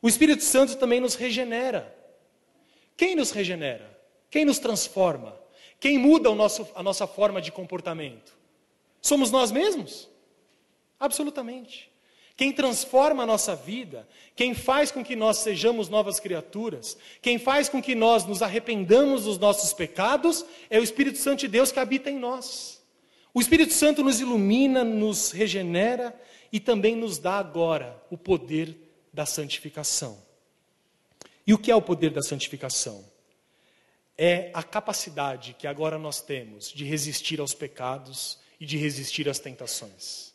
O 0.04 0.08
Espírito 0.08 0.44
Santo 0.44 0.76
também 0.76 1.00
nos 1.00 1.16
regenera. 1.16 1.98
Quem 2.96 3.16
nos 3.16 3.32
regenera? 3.32 4.00
Quem 4.30 4.46
nos 4.46 4.60
transforma? 4.60 5.36
Quem 5.80 5.98
muda 5.98 6.30
nosso, 6.36 6.68
a 6.76 6.84
nossa 6.84 7.08
forma 7.08 7.42
de 7.42 7.52
comportamento? 7.52 8.38
Somos 9.02 9.32
nós 9.32 9.52
mesmos? 9.52 10.08
Absolutamente. 11.00 11.90
Quem 12.38 12.52
transforma 12.52 13.24
a 13.24 13.26
nossa 13.26 13.56
vida, 13.56 14.08
quem 14.36 14.54
faz 14.54 14.92
com 14.92 15.04
que 15.04 15.16
nós 15.16 15.40
sejamos 15.40 15.90
novas 15.90 16.20
criaturas, 16.20 16.96
quem 17.20 17.40
faz 17.40 17.68
com 17.68 17.82
que 17.82 17.96
nós 17.96 18.26
nos 18.26 18.44
arrependamos 18.44 19.24
dos 19.24 19.40
nossos 19.40 19.74
pecados, 19.74 20.46
é 20.70 20.80
o 20.80 20.84
Espírito 20.84 21.18
Santo 21.18 21.40
de 21.40 21.48
Deus 21.48 21.72
que 21.72 21.80
habita 21.80 22.12
em 22.12 22.20
nós. 22.20 22.80
O 23.34 23.42
Espírito 23.42 23.74
Santo 23.74 24.04
nos 24.04 24.22
ilumina, 24.22 24.84
nos 24.84 25.32
regenera 25.32 26.16
e 26.52 26.60
também 26.60 26.96
nos 26.96 27.18
dá 27.18 27.40
agora 27.40 28.00
o 28.12 28.18
poder 28.18 28.78
da 29.12 29.26
santificação. 29.26 30.22
E 31.46 31.56
o 31.56 31.58
que 31.58 31.72
é 31.72 31.76
o 31.76 31.82
poder 31.82 32.12
da 32.12 32.22
santificação? 32.22 33.04
É 34.16 34.52
a 34.54 34.62
capacidade 34.62 35.56
que 35.58 35.66
agora 35.66 35.98
nós 35.98 36.22
temos 36.22 36.72
de 36.72 36.86
resistir 36.86 37.40
aos 37.40 37.56
pecados 37.56 38.38
e 38.60 38.66
de 38.66 38.78
resistir 38.78 39.28
às 39.28 39.40
tentações. 39.40 40.27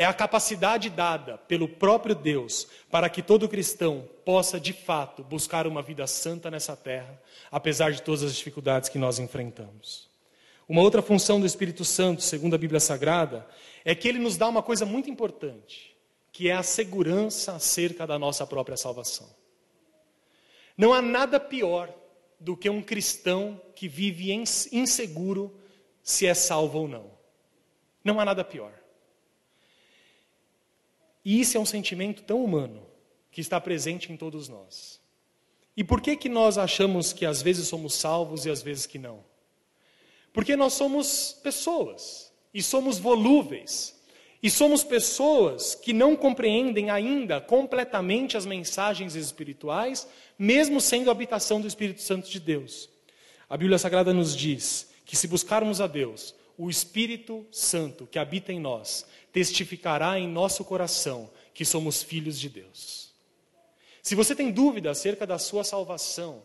É 0.00 0.06
a 0.06 0.14
capacidade 0.14 0.88
dada 0.88 1.36
pelo 1.36 1.68
próprio 1.68 2.14
Deus 2.14 2.66
para 2.90 3.10
que 3.10 3.20
todo 3.20 3.46
cristão 3.46 4.08
possa, 4.24 4.58
de 4.58 4.72
fato, 4.72 5.22
buscar 5.22 5.66
uma 5.66 5.82
vida 5.82 6.06
santa 6.06 6.50
nessa 6.50 6.74
terra, 6.74 7.20
apesar 7.50 7.92
de 7.92 8.00
todas 8.00 8.22
as 8.22 8.34
dificuldades 8.34 8.88
que 8.88 8.96
nós 8.96 9.18
enfrentamos. 9.18 10.08
Uma 10.66 10.80
outra 10.80 11.02
função 11.02 11.38
do 11.38 11.44
Espírito 11.44 11.84
Santo, 11.84 12.22
segundo 12.22 12.54
a 12.54 12.58
Bíblia 12.58 12.80
Sagrada, 12.80 13.46
é 13.84 13.94
que 13.94 14.08
ele 14.08 14.18
nos 14.18 14.38
dá 14.38 14.48
uma 14.48 14.62
coisa 14.62 14.86
muito 14.86 15.10
importante, 15.10 15.94
que 16.32 16.48
é 16.48 16.54
a 16.54 16.62
segurança 16.62 17.52
acerca 17.52 18.06
da 18.06 18.18
nossa 18.18 18.46
própria 18.46 18.78
salvação. 18.78 19.28
Não 20.78 20.94
há 20.94 21.02
nada 21.02 21.38
pior 21.38 21.94
do 22.40 22.56
que 22.56 22.70
um 22.70 22.80
cristão 22.80 23.60
que 23.76 23.86
vive 23.86 24.32
inseguro 24.32 25.54
se 26.02 26.26
é 26.26 26.32
salvo 26.32 26.78
ou 26.78 26.88
não. 26.88 27.10
Não 28.02 28.18
há 28.18 28.24
nada 28.24 28.42
pior. 28.42 28.79
E 31.24 31.40
isso 31.40 31.56
é 31.56 31.60
um 31.60 31.66
sentimento 31.66 32.22
tão 32.22 32.42
humano 32.42 32.86
que 33.30 33.40
está 33.40 33.60
presente 33.60 34.12
em 34.12 34.16
todos 34.16 34.48
nós. 34.48 35.00
E 35.76 35.84
por 35.84 36.00
que 36.00 36.16
que 36.16 36.28
nós 36.28 36.58
achamos 36.58 37.12
que 37.12 37.24
às 37.24 37.40
vezes 37.40 37.68
somos 37.68 37.94
salvos 37.94 38.44
e 38.44 38.50
às 38.50 38.62
vezes 38.62 38.86
que 38.86 38.98
não? 38.98 39.24
Porque 40.32 40.56
nós 40.56 40.72
somos 40.72 41.38
pessoas 41.42 42.32
e 42.52 42.62
somos 42.62 42.98
volúveis. 42.98 43.98
E 44.42 44.48
somos 44.50 44.82
pessoas 44.82 45.74
que 45.74 45.92
não 45.92 46.16
compreendem 46.16 46.88
ainda 46.88 47.40
completamente 47.42 48.38
as 48.38 48.46
mensagens 48.46 49.14
espirituais, 49.14 50.08
mesmo 50.38 50.80
sendo 50.80 51.10
a 51.10 51.12
habitação 51.12 51.60
do 51.60 51.66
Espírito 51.66 52.00
Santo 52.00 52.30
de 52.30 52.40
Deus. 52.40 52.88
A 53.48 53.56
Bíblia 53.56 53.78
Sagrada 53.78 54.14
nos 54.14 54.34
diz 54.34 54.88
que 55.04 55.14
se 55.14 55.28
buscarmos 55.28 55.80
a 55.80 55.86
Deus, 55.86 56.34
o 56.62 56.68
Espírito 56.68 57.46
Santo 57.50 58.06
que 58.06 58.18
habita 58.18 58.52
em 58.52 58.60
nós 58.60 59.06
testificará 59.32 60.18
em 60.18 60.28
nosso 60.28 60.62
coração 60.62 61.30
que 61.54 61.64
somos 61.64 62.02
filhos 62.02 62.38
de 62.38 62.50
Deus. 62.50 63.14
Se 64.02 64.14
você 64.14 64.34
tem 64.34 64.50
dúvida 64.50 64.90
acerca 64.90 65.26
da 65.26 65.38
sua 65.38 65.64
salvação, 65.64 66.42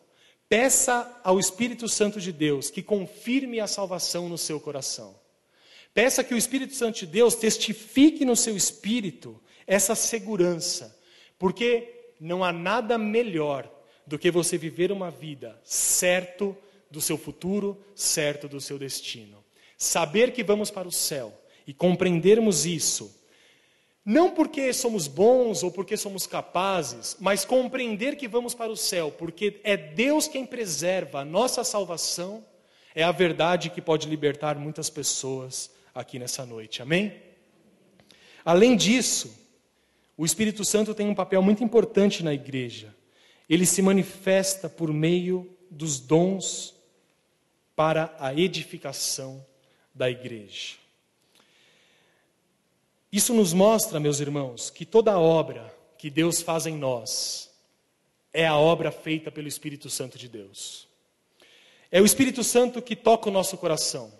peça 0.48 1.20
ao 1.22 1.38
Espírito 1.38 1.90
Santo 1.90 2.22
de 2.22 2.32
Deus 2.32 2.70
que 2.70 2.82
confirme 2.82 3.60
a 3.60 3.68
salvação 3.68 4.30
no 4.30 4.38
seu 4.38 4.58
coração. 4.58 5.20
Peça 5.94 6.24
que 6.24 6.34
o 6.34 6.38
Espírito 6.38 6.76
Santo 6.76 7.00
de 7.00 7.08
Deus 7.08 7.36
testifique 7.36 8.24
no 8.24 8.38
seu 8.38 8.56
espírito 8.56 9.38
essa 9.68 9.96
segurança, 9.96 10.98
porque 11.38 12.14
não 12.22 12.42
há 12.42 12.54
nada 12.54 12.98
melhor 12.98 13.70
do 14.08 14.18
que 14.18 14.32
você 14.32 14.58
viver 14.58 14.94
uma 14.94 15.12
vida 15.12 15.60
certo 15.62 16.56
do 16.90 17.02
seu 17.02 17.18
futuro, 17.18 17.78
certo 17.94 18.48
do 18.48 18.62
seu 18.62 18.80
destino. 18.80 19.45
Saber 19.78 20.32
que 20.32 20.44
vamos 20.44 20.72
para 20.72 20.88
o 20.88 20.92
céu 20.92 21.34
e 21.68 21.74
compreendermos 21.74 22.66
isso, 22.66 23.14
não 24.06 24.30
porque 24.30 24.72
somos 24.72 25.08
bons 25.08 25.64
ou 25.64 25.72
porque 25.72 25.98
somos 25.98 26.28
capazes, 26.28 27.18
mas 27.20 27.44
compreender 27.44 28.16
que 28.16 28.28
vamos 28.28 28.54
para 28.54 28.72
o 28.72 28.78
céu, 28.78 29.12
porque 29.12 29.60
é 29.64 29.76
Deus 29.76 30.28
quem 30.28 30.46
preserva 30.46 31.22
a 31.22 31.26
nossa 31.26 31.64
salvação, 31.64 32.46
é 32.94 33.04
a 33.04 33.12
verdade 33.12 33.72
que 33.72 33.82
pode 33.82 34.08
libertar 34.08 34.58
muitas 34.58 34.90
pessoas 34.90 35.72
aqui 35.94 36.20
nessa 36.20 36.46
noite. 36.46 36.82
Amém? 36.82 37.20
Além 38.46 38.76
disso, 38.76 39.36
o 40.16 40.24
Espírito 40.24 40.64
Santo 40.64 40.94
tem 40.94 41.10
um 41.10 41.16
papel 41.16 41.42
muito 41.42 41.64
importante 41.64 42.24
na 42.24 42.34
igreja. 42.34 42.96
Ele 43.50 43.66
se 43.66 43.82
manifesta 43.82 44.70
por 44.70 44.94
meio 44.94 45.50
dos 45.70 46.00
dons 46.00 46.76
para 47.76 48.16
a 48.20 48.34
edificação 48.34 49.44
da 49.96 50.10
igreja. 50.10 50.76
Isso 53.12 53.34
nos 53.34 53.54
mostra, 53.54 53.98
meus 53.98 54.20
irmãos, 54.20 54.70
que 54.70 54.86
toda 54.86 55.18
obra 55.18 55.74
que 55.98 56.10
Deus 56.10 56.42
faz 56.42 56.66
em 56.66 56.78
nós 56.78 57.50
é 58.34 58.46
a 58.46 58.58
obra 58.58 58.92
feita 58.92 59.32
pelo 59.32 59.48
Espírito 59.48 59.90
Santo 59.90 60.18
de 60.18 60.28
Deus. 60.28 60.86
É 61.90 62.02
o 62.02 62.06
Espírito 62.06 62.44
Santo 62.44 62.82
que 62.82 62.94
toca 62.94 63.30
o 63.30 63.32
nosso 63.32 63.58
coração, 63.58 64.12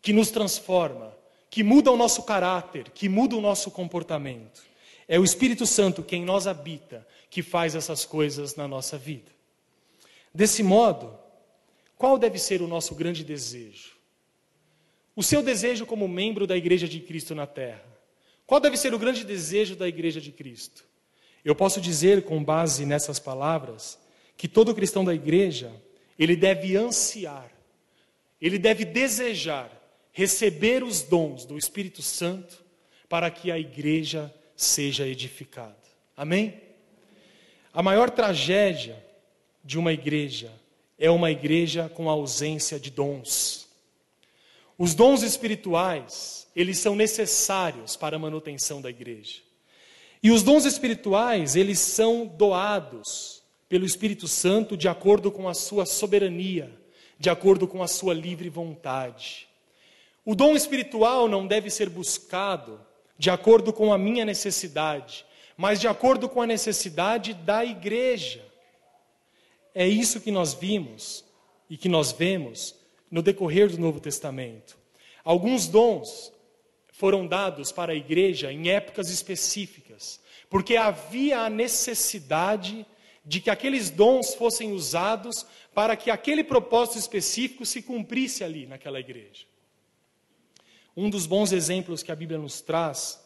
que 0.00 0.12
nos 0.12 0.30
transforma, 0.30 1.12
que 1.50 1.64
muda 1.64 1.90
o 1.90 1.96
nosso 1.96 2.22
caráter, 2.22 2.90
que 2.90 3.08
muda 3.08 3.34
o 3.34 3.40
nosso 3.40 3.72
comportamento. 3.72 4.62
É 5.08 5.18
o 5.18 5.24
Espírito 5.24 5.66
Santo 5.66 6.04
que 6.04 6.14
em 6.14 6.24
nós 6.24 6.46
habita, 6.46 7.04
que 7.28 7.42
faz 7.42 7.74
essas 7.74 8.04
coisas 8.04 8.54
na 8.54 8.68
nossa 8.68 8.96
vida. 8.96 9.32
Desse 10.32 10.62
modo, 10.62 11.18
qual 11.98 12.16
deve 12.16 12.38
ser 12.38 12.62
o 12.62 12.68
nosso 12.68 12.94
grande 12.94 13.24
desejo? 13.24 13.95
O 15.16 15.22
seu 15.22 15.42
desejo 15.42 15.86
como 15.86 16.06
membro 16.06 16.46
da 16.46 16.56
Igreja 16.56 16.86
de 16.86 17.00
Cristo 17.00 17.34
na 17.34 17.46
Terra. 17.46 17.82
Qual 18.46 18.60
deve 18.60 18.76
ser 18.76 18.92
o 18.92 18.98
grande 18.98 19.24
desejo 19.24 19.74
da 19.74 19.88
Igreja 19.88 20.20
de 20.20 20.30
Cristo? 20.30 20.84
Eu 21.42 21.54
posso 21.54 21.80
dizer, 21.80 22.22
com 22.22 22.44
base 22.44 22.84
nessas 22.84 23.18
palavras, 23.18 23.98
que 24.36 24.46
todo 24.46 24.74
cristão 24.74 25.04
da 25.04 25.14
Igreja, 25.14 25.72
ele 26.18 26.36
deve 26.36 26.76
ansiar, 26.76 27.50
ele 28.40 28.58
deve 28.58 28.84
desejar 28.84 29.70
receber 30.12 30.84
os 30.84 31.02
dons 31.02 31.44
do 31.44 31.56
Espírito 31.56 32.02
Santo 32.02 32.62
para 33.08 33.30
que 33.30 33.50
a 33.50 33.58
Igreja 33.58 34.32
seja 34.54 35.06
edificada. 35.06 35.76
Amém? 36.16 36.60
A 37.72 37.82
maior 37.82 38.10
tragédia 38.10 38.96
de 39.62 39.78
uma 39.78 39.92
igreja 39.92 40.50
é 40.98 41.10
uma 41.10 41.30
igreja 41.30 41.90
com 41.90 42.08
ausência 42.08 42.80
de 42.80 42.90
dons. 42.90 43.65
Os 44.78 44.94
dons 44.94 45.22
espirituais, 45.22 46.46
eles 46.54 46.78
são 46.78 46.94
necessários 46.94 47.96
para 47.96 48.16
a 48.16 48.18
manutenção 48.18 48.80
da 48.80 48.90
igreja. 48.90 49.40
E 50.22 50.30
os 50.30 50.42
dons 50.42 50.64
espirituais, 50.64 51.56
eles 51.56 51.78
são 51.78 52.26
doados 52.26 53.42
pelo 53.68 53.86
Espírito 53.86 54.28
Santo 54.28 54.76
de 54.76 54.88
acordo 54.88 55.30
com 55.30 55.48
a 55.48 55.54
sua 55.54 55.86
soberania, 55.86 56.70
de 57.18 57.30
acordo 57.30 57.66
com 57.66 57.82
a 57.82 57.88
sua 57.88 58.12
livre 58.12 58.48
vontade. 58.48 59.48
O 60.24 60.34
dom 60.34 60.54
espiritual 60.54 61.28
não 61.28 61.46
deve 61.46 61.70
ser 61.70 61.88
buscado 61.88 62.80
de 63.18 63.30
acordo 63.30 63.72
com 63.72 63.92
a 63.92 63.98
minha 63.98 64.24
necessidade, 64.24 65.24
mas 65.56 65.80
de 65.80 65.88
acordo 65.88 66.28
com 66.28 66.42
a 66.42 66.46
necessidade 66.46 67.32
da 67.32 67.64
igreja. 67.64 68.44
É 69.74 69.86
isso 69.86 70.20
que 70.20 70.30
nós 70.30 70.52
vimos 70.52 71.24
e 71.70 71.76
que 71.76 71.88
nós 71.88 72.12
vemos 72.12 72.74
no 73.10 73.22
decorrer 73.22 73.70
do 73.70 73.78
Novo 73.78 74.00
Testamento. 74.00 74.76
Alguns 75.24 75.66
dons 75.66 76.32
foram 76.92 77.26
dados 77.26 77.72
para 77.72 77.92
a 77.92 77.96
igreja 77.96 78.52
em 78.52 78.70
épocas 78.70 79.10
específicas, 79.10 80.20
porque 80.48 80.76
havia 80.76 81.40
a 81.40 81.50
necessidade 81.50 82.86
de 83.24 83.40
que 83.40 83.50
aqueles 83.50 83.90
dons 83.90 84.34
fossem 84.34 84.72
usados 84.72 85.44
para 85.74 85.96
que 85.96 86.10
aquele 86.10 86.44
propósito 86.44 86.98
específico 86.98 87.66
se 87.66 87.82
cumprisse 87.82 88.44
ali 88.44 88.66
naquela 88.66 89.00
igreja. 89.00 89.44
Um 90.96 91.10
dos 91.10 91.26
bons 91.26 91.52
exemplos 91.52 92.02
que 92.02 92.12
a 92.12 92.16
Bíblia 92.16 92.38
nos 92.38 92.60
traz 92.60 93.20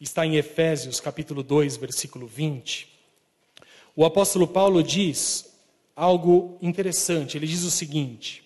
está 0.00 0.24
em 0.24 0.36
Efésios 0.36 1.00
capítulo 1.00 1.42
2, 1.42 1.76
versículo 1.76 2.26
20. 2.26 2.88
O 3.94 4.04
apóstolo 4.04 4.48
Paulo 4.48 4.82
diz: 4.82 5.50
algo 6.00 6.56
interessante. 6.62 7.36
Ele 7.36 7.46
diz 7.46 7.62
o 7.62 7.70
seguinte: 7.70 8.42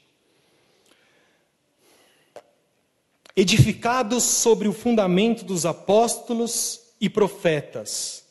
Edificados 3.37 4.23
sobre 4.23 4.69
o 4.69 4.73
fundamento 4.73 5.45
dos 5.45 5.67
apóstolos 5.67 6.81
e 7.01 7.11
profetas, 7.11 8.25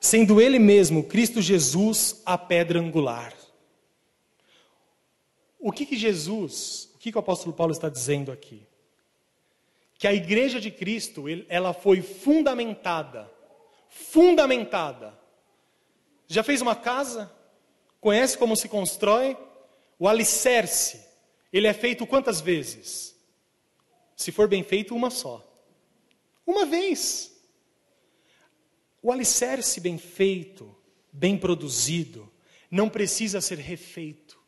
sendo 0.00 0.40
Ele 0.40 0.58
mesmo, 0.58 1.04
Cristo 1.04 1.40
Jesus, 1.40 2.20
a 2.26 2.36
pedra 2.36 2.80
angular. 2.80 3.32
O 5.58 5.70
que, 5.70 5.86
que 5.86 5.96
Jesus, 5.96 6.90
o 6.94 6.98
que, 6.98 7.12
que 7.12 7.18
o 7.18 7.20
apóstolo 7.20 7.54
Paulo 7.54 7.72
está 7.72 7.88
dizendo 7.88 8.32
aqui? 8.32 8.66
Que 9.98 10.06
a 10.06 10.14
igreja 10.14 10.58
de 10.58 10.70
Cristo, 10.70 11.24
ela 11.48 11.72
foi 11.74 12.00
fundamentada, 12.00 13.30
fundamentada. 13.88 15.16
Já 16.26 16.42
fez 16.42 16.62
uma 16.62 16.74
casa? 16.74 17.30
Conhece 18.00 18.38
como 18.38 18.56
se 18.56 18.68
constrói? 18.68 19.36
O 19.98 20.08
alicerce, 20.08 21.04
ele 21.52 21.66
é 21.66 21.74
feito 21.74 22.06
quantas 22.06 22.40
vezes? 22.40 23.14
Se 24.20 24.30
for 24.30 24.46
bem 24.46 24.62
feito, 24.62 24.94
uma 24.94 25.08
só. 25.08 25.42
Uma 26.46 26.66
vez. 26.66 27.32
O 29.02 29.10
alicerce 29.10 29.80
bem 29.80 29.96
feito, 29.96 30.76
bem 31.10 31.38
produzido, 31.38 32.30
não 32.70 32.86
precisa 32.86 33.40
ser 33.40 33.56
refeito. 33.56 34.38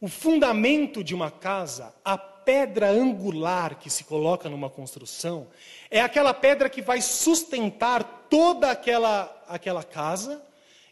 O 0.00 0.06
fundamento 0.06 1.02
de 1.02 1.16
uma 1.16 1.32
casa, 1.32 1.92
a 2.04 2.16
pedra 2.16 2.88
angular 2.88 3.76
que 3.76 3.90
se 3.90 4.04
coloca 4.04 4.48
numa 4.48 4.70
construção, 4.70 5.48
é 5.90 6.00
aquela 6.00 6.32
pedra 6.32 6.70
que 6.70 6.80
vai 6.80 7.02
sustentar 7.02 8.28
toda 8.30 8.70
aquela, 8.70 9.44
aquela 9.48 9.82
casa 9.82 10.40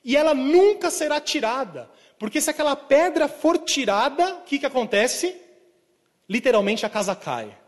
e 0.02 0.16
ela 0.16 0.34
nunca 0.34 0.90
será 0.90 1.20
tirada. 1.20 1.88
Porque 2.18 2.40
se 2.40 2.50
aquela 2.50 2.74
pedra 2.74 3.28
for 3.28 3.56
tirada, 3.56 4.38
o 4.38 4.42
que, 4.42 4.58
que 4.58 4.66
acontece? 4.66 5.40
Literalmente 6.28 6.84
a 6.84 6.90
casa 6.90 7.14
cai. 7.14 7.62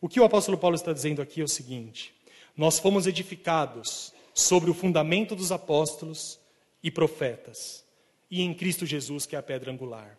O 0.00 0.08
que 0.08 0.20
o 0.20 0.24
apóstolo 0.24 0.58
Paulo 0.58 0.76
está 0.76 0.92
dizendo 0.92 1.22
aqui 1.22 1.40
é 1.40 1.44
o 1.44 1.48
seguinte: 1.48 2.14
nós 2.56 2.78
fomos 2.78 3.06
edificados 3.06 4.12
sobre 4.34 4.70
o 4.70 4.74
fundamento 4.74 5.34
dos 5.34 5.50
apóstolos 5.50 6.38
e 6.82 6.90
profetas, 6.90 7.84
e 8.30 8.42
em 8.42 8.52
Cristo 8.52 8.84
Jesus, 8.84 9.26
que 9.26 9.34
é 9.34 9.38
a 9.38 9.42
pedra 9.42 9.72
angular. 9.72 10.18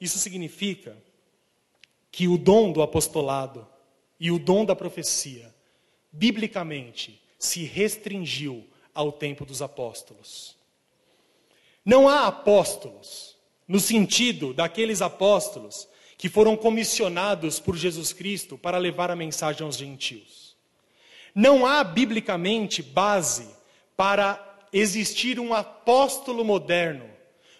Isso 0.00 0.18
significa 0.18 0.96
que 2.10 2.28
o 2.28 2.38
dom 2.38 2.72
do 2.72 2.82
apostolado 2.82 3.66
e 4.18 4.30
o 4.30 4.38
dom 4.38 4.64
da 4.64 4.74
profecia, 4.74 5.54
biblicamente, 6.12 7.20
se 7.38 7.64
restringiu 7.64 8.66
ao 8.94 9.12
tempo 9.12 9.44
dos 9.44 9.62
apóstolos. 9.62 10.56
Não 11.84 12.08
há 12.08 12.26
apóstolos, 12.26 13.36
no 13.66 13.78
sentido 13.78 14.52
daqueles 14.52 15.00
apóstolos 15.00 15.88
que 16.18 16.28
foram 16.28 16.56
comissionados 16.56 17.60
por 17.60 17.76
Jesus 17.76 18.12
Cristo 18.12 18.58
para 18.58 18.76
levar 18.76 19.08
a 19.08 19.16
mensagem 19.16 19.64
aos 19.64 19.76
gentios. 19.76 20.56
Não 21.32 21.64
há 21.64 21.84
biblicamente 21.84 22.82
base 22.82 23.48
para 23.96 24.44
existir 24.72 25.38
um 25.38 25.54
apóstolo 25.54 26.44
moderno, 26.44 27.08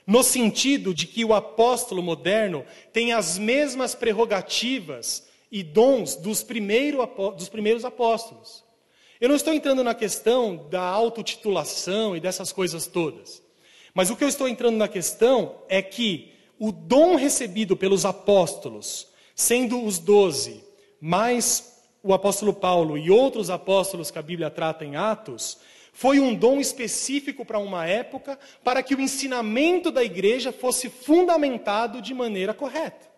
no 0.04 0.24
sentido 0.24 0.92
de 0.92 1.06
que 1.06 1.24
o 1.24 1.32
apóstolo 1.32 2.02
moderno 2.02 2.64
tem 2.92 3.12
as 3.12 3.38
mesmas 3.38 3.94
prerrogativas 3.94 5.28
e 5.52 5.62
dons 5.62 6.16
dos, 6.16 6.42
primeiro, 6.42 7.06
dos 7.36 7.48
primeiros 7.48 7.84
apóstolos. 7.84 8.64
Eu 9.20 9.28
não 9.28 9.36
estou 9.36 9.54
entrando 9.54 9.84
na 9.84 9.94
questão 9.94 10.68
da 10.68 10.82
autotitulação 10.82 12.16
e 12.16 12.20
dessas 12.20 12.52
coisas 12.52 12.86
todas. 12.86 13.40
Mas 13.94 14.10
o 14.10 14.16
que 14.16 14.24
eu 14.24 14.28
estou 14.28 14.48
entrando 14.48 14.76
na 14.76 14.88
questão 14.88 15.56
é 15.68 15.80
que 15.80 16.32
o 16.58 16.72
dom 16.72 17.16
recebido 17.16 17.76
pelos 17.76 18.04
apóstolos 18.04 19.08
sendo 19.38 19.84
os 19.84 20.00
doze, 20.00 20.64
mais 21.00 21.80
o 22.02 22.12
apóstolo 22.12 22.52
Paulo 22.52 22.98
e 22.98 23.08
outros 23.08 23.50
apóstolos 23.50 24.10
que 24.10 24.18
a 24.18 24.22
Bíblia 24.22 24.50
trata 24.50 24.84
em 24.84 24.96
Atos, 24.96 25.58
foi 25.92 26.18
um 26.18 26.34
dom 26.34 26.58
específico 26.58 27.44
para 27.44 27.60
uma 27.60 27.86
época, 27.86 28.36
para 28.64 28.82
que 28.82 28.96
o 28.96 29.00
ensinamento 29.00 29.92
da 29.92 30.02
igreja 30.02 30.52
fosse 30.52 30.88
fundamentado 30.88 32.02
de 32.02 32.12
maneira 32.12 32.52
correta. 32.52 33.08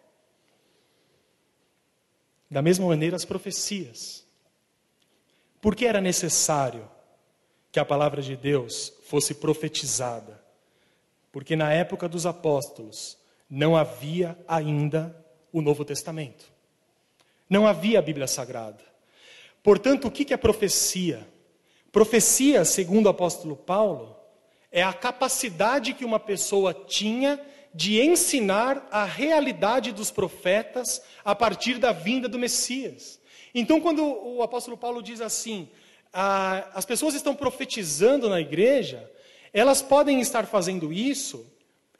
Da 2.50 2.60
mesma 2.60 2.86
maneira, 2.86 3.16
as 3.16 3.24
profecias. 3.24 4.22
Por 5.60 5.74
que 5.74 5.86
era 5.86 6.02
necessário 6.02 6.86
que 7.72 7.80
a 7.80 7.84
palavra 7.84 8.20
de 8.20 8.36
Deus 8.36 8.92
fosse 9.04 9.34
profetizada? 9.34 10.42
Porque 11.32 11.56
na 11.56 11.72
época 11.72 12.08
dos 12.08 12.26
apóstolos 12.26 13.19
não 13.50 13.76
havia 13.76 14.38
ainda 14.46 15.16
o 15.52 15.60
Novo 15.60 15.84
Testamento. 15.84 16.44
Não 17.48 17.66
havia 17.66 17.98
a 17.98 18.02
Bíblia 18.02 18.28
Sagrada. 18.28 18.84
Portanto, 19.62 20.06
o 20.06 20.10
que 20.10 20.32
é 20.32 20.36
profecia? 20.36 21.26
Profecia, 21.90 22.64
segundo 22.64 23.06
o 23.06 23.10
apóstolo 23.10 23.56
Paulo, 23.56 24.16
é 24.70 24.82
a 24.82 24.92
capacidade 24.92 25.92
que 25.92 26.04
uma 26.04 26.20
pessoa 26.20 26.72
tinha 26.72 27.40
de 27.74 28.00
ensinar 28.00 28.86
a 28.90 29.04
realidade 29.04 29.92
dos 29.92 30.10
profetas 30.10 31.02
a 31.24 31.34
partir 31.34 31.78
da 31.78 31.92
vinda 31.92 32.28
do 32.28 32.38
Messias. 32.38 33.20
Então, 33.52 33.80
quando 33.80 34.04
o 34.04 34.42
apóstolo 34.42 34.76
Paulo 34.76 35.02
diz 35.02 35.20
assim, 35.20 35.68
ah, 36.12 36.68
as 36.72 36.84
pessoas 36.84 37.14
estão 37.14 37.34
profetizando 37.34 38.28
na 38.28 38.40
igreja, 38.40 39.10
elas 39.52 39.82
podem 39.82 40.20
estar 40.20 40.46
fazendo 40.46 40.92
isso, 40.92 41.44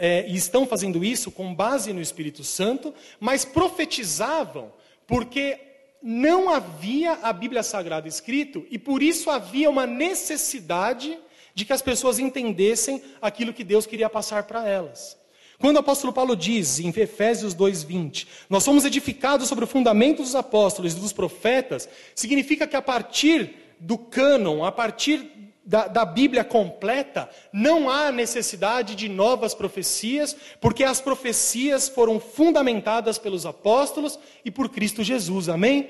é, 0.02 0.26
e 0.26 0.34
estão 0.34 0.66
fazendo 0.66 1.04
isso 1.04 1.30
com 1.30 1.54
base 1.54 1.92
no 1.92 2.00
Espírito 2.00 2.42
Santo, 2.42 2.94
mas 3.20 3.44
profetizavam 3.44 4.72
porque 5.06 5.60
não 6.02 6.48
havia 6.48 7.18
a 7.22 7.30
Bíblia 7.34 7.62
Sagrada 7.62 8.08
escrito 8.08 8.66
e 8.70 8.78
por 8.78 9.02
isso 9.02 9.28
havia 9.28 9.68
uma 9.68 9.86
necessidade 9.86 11.18
de 11.54 11.66
que 11.66 11.72
as 11.74 11.82
pessoas 11.82 12.18
entendessem 12.18 13.02
aquilo 13.20 13.52
que 13.52 13.62
Deus 13.62 13.84
queria 13.84 14.08
passar 14.08 14.44
para 14.44 14.66
elas. 14.66 15.18
Quando 15.58 15.76
o 15.76 15.80
apóstolo 15.80 16.14
Paulo 16.14 16.34
diz 16.34 16.80
em 16.80 16.88
Efésios 16.88 17.54
2:20, 17.54 18.26
nós 18.48 18.64
somos 18.64 18.86
edificados 18.86 19.48
sobre 19.48 19.64
o 19.64 19.68
fundamento 19.68 20.22
dos 20.22 20.34
apóstolos 20.34 20.94
e 20.94 20.96
dos 20.98 21.12
profetas, 21.12 21.86
significa 22.14 22.66
que 22.66 22.76
a 22.76 22.80
partir 22.80 23.54
do 23.78 23.98
cânon, 23.98 24.64
a 24.64 24.72
partir 24.72 25.39
da, 25.70 25.86
da, 25.86 26.04
Bíblia 26.04 26.42
completa, 26.42 27.30
não 27.52 27.88
há 27.88 28.10
necessidade 28.10 28.96
de 28.96 29.08
novas 29.08 29.54
profecias, 29.54 30.36
porque 30.60 30.82
as 30.82 31.00
profecias 31.00 31.88
foram 31.88 32.18
fundamentadas 32.18 33.18
pelos 33.18 33.46
apóstolos 33.46 34.18
e 34.44 34.50
por 34.50 34.68
Cristo 34.68 35.04
Jesus, 35.04 35.48
amém? 35.48 35.88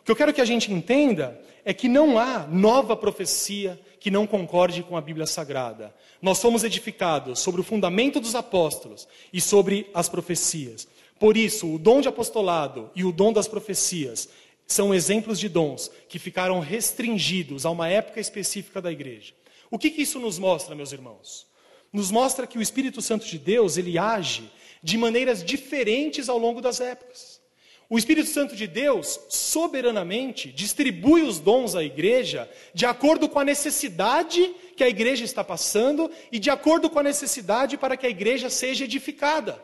O 0.00 0.04
que 0.04 0.12
eu 0.12 0.16
quero 0.16 0.32
que 0.32 0.40
a 0.40 0.44
gente 0.44 0.72
entenda 0.72 1.40
é 1.64 1.74
que 1.74 1.88
não 1.88 2.20
há 2.20 2.46
nova 2.46 2.96
profecia 2.96 3.80
que 3.98 4.12
não 4.12 4.28
concorde 4.28 4.84
com 4.84 4.96
a 4.96 5.00
Bíblia 5.00 5.26
Sagrada. 5.26 5.92
Nós 6.22 6.38
somos 6.38 6.62
edificados 6.62 7.40
sobre 7.40 7.60
o 7.60 7.64
fundamento 7.64 8.20
dos 8.20 8.36
apóstolos 8.36 9.08
e 9.32 9.40
sobre 9.40 9.90
as 9.92 10.08
profecias. 10.08 10.86
Por 11.18 11.36
isso, 11.36 11.74
o 11.74 11.78
dom 11.80 12.00
de 12.00 12.06
apostolado 12.06 12.92
e 12.94 13.04
o 13.04 13.10
dom 13.10 13.32
das 13.32 13.48
profecias 13.48 14.28
são 14.72 14.94
exemplos 14.94 15.38
de 15.38 15.48
dons 15.48 15.90
que 16.08 16.18
ficaram 16.18 16.60
restringidos 16.60 17.66
a 17.66 17.70
uma 17.70 17.88
época 17.88 18.20
específica 18.20 18.80
da 18.80 18.90
igreja. 18.90 19.34
O 19.70 19.78
que, 19.78 19.90
que 19.90 20.02
isso 20.02 20.18
nos 20.18 20.38
mostra, 20.38 20.74
meus 20.74 20.92
irmãos? 20.92 21.46
Nos 21.92 22.10
mostra 22.10 22.46
que 22.46 22.58
o 22.58 22.62
Espírito 22.62 23.02
Santo 23.02 23.26
de 23.26 23.38
Deus, 23.38 23.76
ele 23.76 23.98
age 23.98 24.50
de 24.82 24.96
maneiras 24.96 25.44
diferentes 25.44 26.28
ao 26.28 26.38
longo 26.38 26.60
das 26.60 26.80
épocas. 26.80 27.40
O 27.88 27.98
Espírito 27.98 28.28
Santo 28.28 28.54
de 28.54 28.68
Deus, 28.68 29.18
soberanamente, 29.28 30.52
distribui 30.52 31.22
os 31.22 31.40
dons 31.40 31.74
à 31.74 31.82
igreja 31.82 32.48
de 32.72 32.86
acordo 32.86 33.28
com 33.28 33.40
a 33.40 33.44
necessidade 33.44 34.54
que 34.76 34.84
a 34.84 34.88
igreja 34.88 35.24
está 35.24 35.42
passando 35.42 36.08
e 36.30 36.38
de 36.38 36.50
acordo 36.50 36.88
com 36.88 37.00
a 37.00 37.02
necessidade 37.02 37.76
para 37.76 37.96
que 37.96 38.06
a 38.06 38.10
igreja 38.10 38.48
seja 38.48 38.84
edificada. 38.84 39.60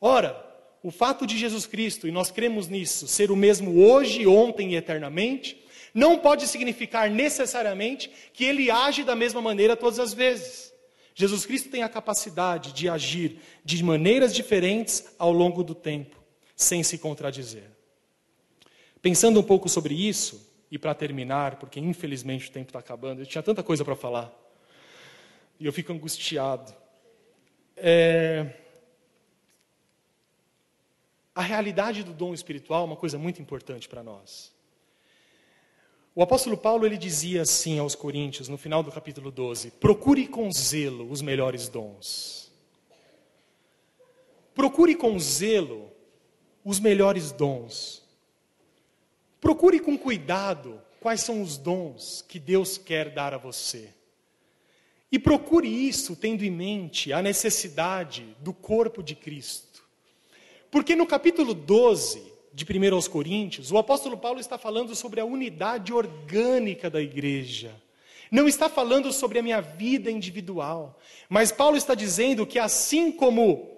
Ora, 0.00 0.47
o 0.82 0.90
fato 0.90 1.26
de 1.26 1.36
Jesus 1.36 1.66
Cristo, 1.66 2.06
e 2.06 2.12
nós 2.12 2.30
cremos 2.30 2.68
nisso, 2.68 3.08
ser 3.08 3.30
o 3.30 3.36
mesmo 3.36 3.82
hoje, 3.82 4.26
ontem 4.26 4.72
e 4.72 4.76
eternamente, 4.76 5.60
não 5.92 6.18
pode 6.18 6.46
significar 6.46 7.10
necessariamente 7.10 8.10
que 8.32 8.44
ele 8.44 8.70
age 8.70 9.02
da 9.02 9.16
mesma 9.16 9.40
maneira 9.40 9.76
todas 9.76 9.98
as 9.98 10.14
vezes. 10.14 10.72
Jesus 11.14 11.44
Cristo 11.44 11.68
tem 11.68 11.82
a 11.82 11.88
capacidade 11.88 12.72
de 12.72 12.88
agir 12.88 13.38
de 13.64 13.82
maneiras 13.82 14.32
diferentes 14.32 15.04
ao 15.18 15.32
longo 15.32 15.64
do 15.64 15.74
tempo, 15.74 16.16
sem 16.54 16.82
se 16.82 16.98
contradizer. 16.98 17.64
Pensando 19.02 19.40
um 19.40 19.42
pouco 19.42 19.68
sobre 19.68 19.94
isso, 19.94 20.46
e 20.70 20.78
para 20.78 20.94
terminar, 20.94 21.56
porque 21.56 21.80
infelizmente 21.80 22.48
o 22.48 22.52
tempo 22.52 22.68
está 22.68 22.78
acabando, 22.78 23.22
eu 23.22 23.26
tinha 23.26 23.42
tanta 23.42 23.62
coisa 23.62 23.84
para 23.84 23.96
falar, 23.96 24.32
e 25.58 25.66
eu 25.66 25.72
fico 25.72 25.92
angustiado. 25.92 26.72
É... 27.76 28.46
A 31.38 31.42
realidade 31.42 32.02
do 32.02 32.12
dom 32.12 32.34
espiritual 32.34 32.82
é 32.82 32.86
uma 32.86 32.96
coisa 32.96 33.16
muito 33.16 33.40
importante 33.40 33.88
para 33.88 34.02
nós. 34.02 34.52
O 36.12 36.20
apóstolo 36.20 36.58
Paulo 36.58 36.84
ele 36.84 36.98
dizia 36.98 37.42
assim 37.42 37.78
aos 37.78 37.94
Coríntios, 37.94 38.48
no 38.48 38.58
final 38.58 38.82
do 38.82 38.90
capítulo 38.90 39.30
12: 39.30 39.70
procure 39.70 40.26
com 40.26 40.50
zelo 40.50 41.08
os 41.08 41.22
melhores 41.22 41.68
dons. 41.68 42.50
Procure 44.52 44.96
com 44.96 45.16
zelo 45.16 45.92
os 46.64 46.80
melhores 46.80 47.30
dons. 47.30 48.02
Procure 49.40 49.78
com 49.78 49.96
cuidado 49.96 50.82
quais 50.98 51.20
são 51.20 51.40
os 51.40 51.56
dons 51.56 52.20
que 52.20 52.40
Deus 52.40 52.76
quer 52.76 53.10
dar 53.10 53.32
a 53.32 53.38
você. 53.38 53.94
E 55.12 55.20
procure 55.20 55.68
isso 55.68 56.16
tendo 56.16 56.44
em 56.44 56.50
mente 56.50 57.12
a 57.12 57.22
necessidade 57.22 58.36
do 58.40 58.52
corpo 58.52 59.04
de 59.04 59.14
Cristo. 59.14 59.67
Porque 60.70 60.94
no 60.94 61.06
capítulo 61.06 61.54
12 61.54 62.22
de 62.52 62.64
1 62.64 62.94
aos 62.94 63.08
Coríntios, 63.08 63.70
o 63.70 63.78
apóstolo 63.78 64.16
Paulo 64.16 64.40
está 64.40 64.58
falando 64.58 64.94
sobre 64.94 65.20
a 65.20 65.24
unidade 65.24 65.92
orgânica 65.92 66.90
da 66.90 67.00
igreja. 67.00 67.74
Não 68.30 68.46
está 68.46 68.68
falando 68.68 69.12
sobre 69.12 69.38
a 69.38 69.42
minha 69.42 69.60
vida 69.60 70.10
individual, 70.10 70.98
mas 71.28 71.50
Paulo 71.50 71.76
está 71.76 71.94
dizendo 71.94 72.46
que 72.46 72.58
assim 72.58 73.10
como, 73.10 73.70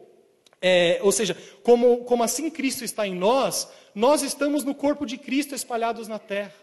é, 0.61 0.99
ou 1.03 1.13
seja, 1.13 1.37
como, 1.63 1.99
como 1.99 2.25
assim 2.25 2.51
Cristo 2.51 2.85
está 2.85 3.07
em 3.07 3.15
nós, 3.15 3.69
nós 3.95 4.23
estamos 4.23 4.65
no 4.65 4.75
corpo 4.75 5.07
de 5.07 5.17
Cristo 5.17 5.55
espalhados 5.55 6.09
na 6.09 6.19
terra. 6.19 6.55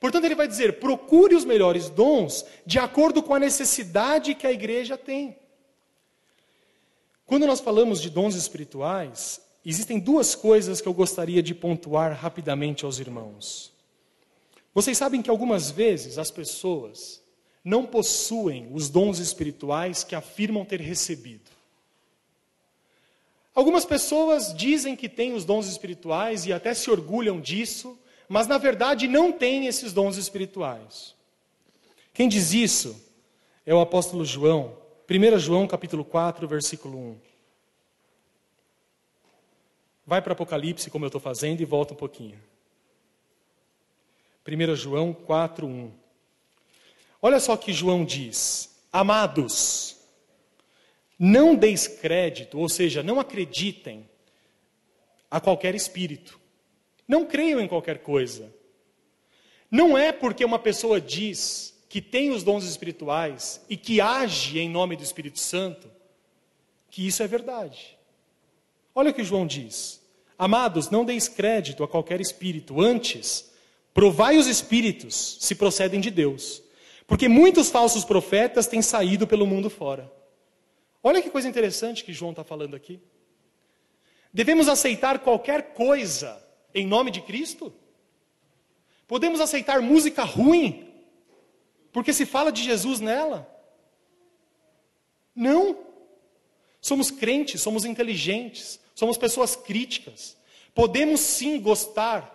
Portanto, 0.00 0.24
ele 0.24 0.34
vai 0.34 0.48
dizer: 0.48 0.80
procure 0.80 1.34
os 1.34 1.44
melhores 1.44 1.90
dons 1.90 2.44
de 2.64 2.78
acordo 2.78 3.22
com 3.22 3.34
a 3.34 3.38
necessidade 3.38 4.34
que 4.34 4.46
a 4.46 4.52
igreja 4.52 4.96
tem. 4.96 5.36
Quando 7.26 7.46
nós 7.46 7.60
falamos 7.60 8.00
de 8.00 8.10
dons 8.10 8.34
espirituais, 8.34 9.43
existem 9.64 9.98
duas 9.98 10.34
coisas 10.34 10.80
que 10.80 10.88
eu 10.88 10.94
gostaria 10.94 11.42
de 11.42 11.54
pontuar 11.54 12.12
rapidamente 12.12 12.84
aos 12.84 12.98
irmãos. 12.98 13.72
Vocês 14.74 14.98
sabem 14.98 15.22
que 15.22 15.30
algumas 15.30 15.70
vezes 15.70 16.18
as 16.18 16.30
pessoas 16.30 17.22
não 17.64 17.86
possuem 17.86 18.68
os 18.72 18.90
dons 18.90 19.18
espirituais 19.18 20.04
que 20.04 20.14
afirmam 20.14 20.64
ter 20.64 20.80
recebido. 20.80 21.50
Algumas 23.54 23.84
pessoas 23.84 24.52
dizem 24.52 24.96
que 24.96 25.08
têm 25.08 25.32
os 25.32 25.44
dons 25.44 25.68
espirituais 25.68 26.44
e 26.44 26.52
até 26.52 26.74
se 26.74 26.90
orgulham 26.90 27.40
disso, 27.40 27.96
mas 28.28 28.48
na 28.48 28.58
verdade 28.58 29.06
não 29.06 29.32
têm 29.32 29.66
esses 29.66 29.92
dons 29.92 30.16
espirituais. 30.16 31.14
Quem 32.12 32.28
diz 32.28 32.52
isso 32.52 33.00
é 33.64 33.72
o 33.72 33.80
apóstolo 33.80 34.24
João, 34.24 34.76
1 35.08 35.38
João 35.38 35.66
capítulo 35.68 36.04
4, 36.04 36.46
versículo 36.48 36.98
1. 36.98 37.33
Vai 40.06 40.20
para 40.20 40.32
Apocalipse, 40.32 40.90
como 40.90 41.04
eu 41.04 41.08
estou 41.08 41.20
fazendo, 41.20 41.60
e 41.60 41.64
volta 41.64 41.94
um 41.94 41.96
pouquinho. 41.96 42.38
1 44.46 44.76
João 44.76 45.12
4, 45.12 45.66
1. 45.66 45.90
Olha 47.22 47.40
só 47.40 47.56
que 47.56 47.72
João 47.72 48.04
diz: 48.04 48.78
Amados, 48.92 49.96
não 51.18 51.54
deis 51.54 51.88
crédito, 51.88 52.58
ou 52.58 52.68
seja, 52.68 53.02
não 53.02 53.18
acreditem 53.18 54.08
a 55.30 55.40
qualquer 55.40 55.74
espírito. 55.74 56.38
Não 57.08 57.26
creiam 57.26 57.60
em 57.60 57.68
qualquer 57.68 57.98
coisa. 57.98 58.52
Não 59.70 59.96
é 59.96 60.12
porque 60.12 60.44
uma 60.44 60.58
pessoa 60.58 61.00
diz 61.00 61.74
que 61.88 62.00
tem 62.00 62.30
os 62.30 62.42
dons 62.42 62.64
espirituais 62.64 63.64
e 63.68 63.76
que 63.76 64.00
age 64.00 64.58
em 64.58 64.68
nome 64.68 64.96
do 64.96 65.02
Espírito 65.02 65.38
Santo 65.38 65.90
que 66.90 67.06
isso 67.06 67.22
é 67.22 67.26
verdade. 67.26 67.98
Olha 68.94 69.10
o 69.10 69.14
que 69.14 69.24
João 69.24 69.46
diz: 69.46 70.00
Amados, 70.38 70.90
não 70.90 71.04
deis 71.04 71.28
crédito 71.28 71.82
a 71.82 71.88
qualquer 71.88 72.20
espírito, 72.20 72.80
antes, 72.80 73.52
provai 73.92 74.36
os 74.36 74.46
espíritos 74.46 75.38
se 75.40 75.54
procedem 75.54 76.00
de 76.00 76.10
Deus, 76.10 76.62
porque 77.06 77.28
muitos 77.28 77.70
falsos 77.70 78.04
profetas 78.04 78.66
têm 78.66 78.82
saído 78.82 79.26
pelo 79.26 79.46
mundo 79.46 79.68
fora. 79.68 80.10
Olha 81.02 81.20
que 81.20 81.30
coisa 81.30 81.48
interessante 81.48 82.04
que 82.04 82.12
João 82.12 82.30
está 82.30 82.42
falando 82.42 82.74
aqui. 82.74 83.00
Devemos 84.32 84.68
aceitar 84.68 85.18
qualquer 85.20 85.74
coisa 85.74 86.42
em 86.74 86.86
nome 86.86 87.10
de 87.10 87.20
Cristo? 87.20 87.72
Podemos 89.06 89.40
aceitar 89.40 89.80
música 89.80 90.24
ruim 90.24 90.92
porque 91.92 92.12
se 92.12 92.26
fala 92.26 92.50
de 92.50 92.62
Jesus 92.62 92.98
nela? 92.98 93.48
Não. 95.32 95.78
Somos 96.80 97.10
crentes, 97.10 97.62
somos 97.62 97.84
inteligentes, 97.84 98.80
somos 98.94 99.18
pessoas 99.18 99.56
críticas. 99.56 100.36
Podemos 100.74 101.20
sim 101.20 101.60
gostar 101.60 102.30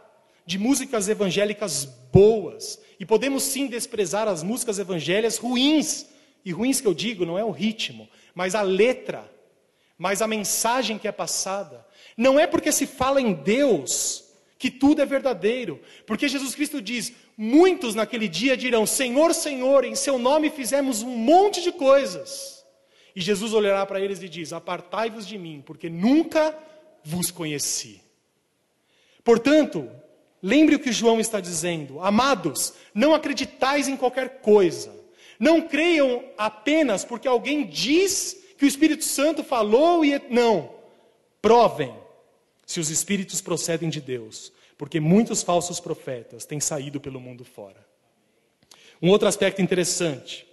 de 0.46 0.58
músicas 0.58 1.08
evangélicas 1.08 1.86
boas 2.12 2.80
e 3.00 3.06
podemos 3.06 3.44
sim 3.44 3.68
desprezar 3.68 4.28
as 4.28 4.44
músicas 4.44 4.80
evangélicas 4.80 5.38
ruins. 5.38 6.08
E 6.44 6.52
ruins 6.52 6.82
que 6.82 6.88
eu 6.88 6.94
digo 6.94 7.26
não 7.26 7.38
é 7.38 7.44
o 7.44 7.52
ritmo, 7.52 8.10
mas 8.34 8.56
a 8.56 8.62
letra, 8.62 9.30
mas 9.98 10.22
a 10.22 10.28
mensagem 10.28 10.98
que 10.98 11.08
é 11.08 11.12
passada. 11.12 11.86
Não 12.16 12.40
é 12.40 12.48
porque 12.48 12.72
se 12.72 12.88
fala 12.88 13.22
em 13.22 13.34
Deus 13.34 14.26
que 14.58 14.70
tudo 14.70 15.02
é 15.02 15.06
verdadeiro, 15.06 15.82
porque 16.06 16.28
Jesus 16.28 16.56
Cristo 16.56 16.82
diz: 16.82 17.14
muitos 17.38 17.96
naquele 17.96 18.28
dia 18.28 18.58
dirão: 18.58 18.86
Senhor, 18.86 19.34
Senhor, 19.34 19.86
em 19.86 19.96
seu 19.96 20.18
nome 20.18 20.50
fizemos 20.50 21.02
um 21.02 21.16
monte 21.16 21.62
de 21.62 21.72
coisas. 21.72 22.59
E 23.16 23.22
Jesus 23.22 23.54
olhará 23.54 23.86
para 23.86 24.00
eles 24.00 24.22
e 24.22 24.30
diz: 24.30 24.54
Apartai-vos 24.54 25.28
de 25.28 25.38
mim, 25.38 25.64
porque 25.66 25.90
nunca 25.90 26.58
vos 27.04 27.32
conheci. 27.32 28.02
Portanto, 29.24 29.90
lembre 30.42 30.76
o 30.76 30.80
que 30.80 30.92
João 30.92 31.20
está 31.20 31.40
dizendo: 31.40 32.00
Amados, 32.02 32.74
não 32.94 33.14
acreditais 33.14 33.88
em 33.88 33.98
qualquer 33.98 34.42
coisa. 34.42 34.98
Não 35.40 35.62
creiam 35.62 36.24
apenas 36.38 37.06
porque 37.06 37.28
alguém 37.28 37.66
diz 37.66 38.44
que 38.58 38.66
o 38.66 38.68
Espírito 38.68 39.06
Santo 39.06 39.44
falou 39.44 40.04
e 40.04 40.20
não. 40.30 40.70
Provem 41.42 41.96
se 42.66 42.80
os 42.80 42.90
espíritos 42.90 43.40
procedem 43.40 43.90
de 43.90 44.02
Deus, 44.02 44.52
porque 44.78 45.00
muitos 45.00 45.42
falsos 45.42 45.80
profetas 45.80 46.46
têm 46.46 46.60
saído 46.60 47.00
pelo 47.00 47.22
mundo 47.22 47.46
fora. 47.46 47.88
Um 49.02 49.10
outro 49.10 49.30
aspecto 49.30 49.62
interessante 49.62 50.46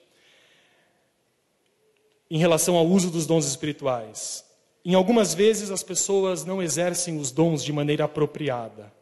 em 2.30 2.38
relação 2.38 2.76
ao 2.76 2.86
uso 2.86 3.10
dos 3.10 3.26
dons 3.26 3.46
espirituais. 3.46 4.44
Em 4.84 4.94
algumas 4.94 5.34
vezes 5.34 5.70
as 5.70 5.82
pessoas 5.82 6.44
não 6.44 6.62
exercem 6.62 7.18
os 7.18 7.30
dons 7.30 7.62
de 7.64 7.72
maneira 7.72 8.04
apropriada. 8.04 8.92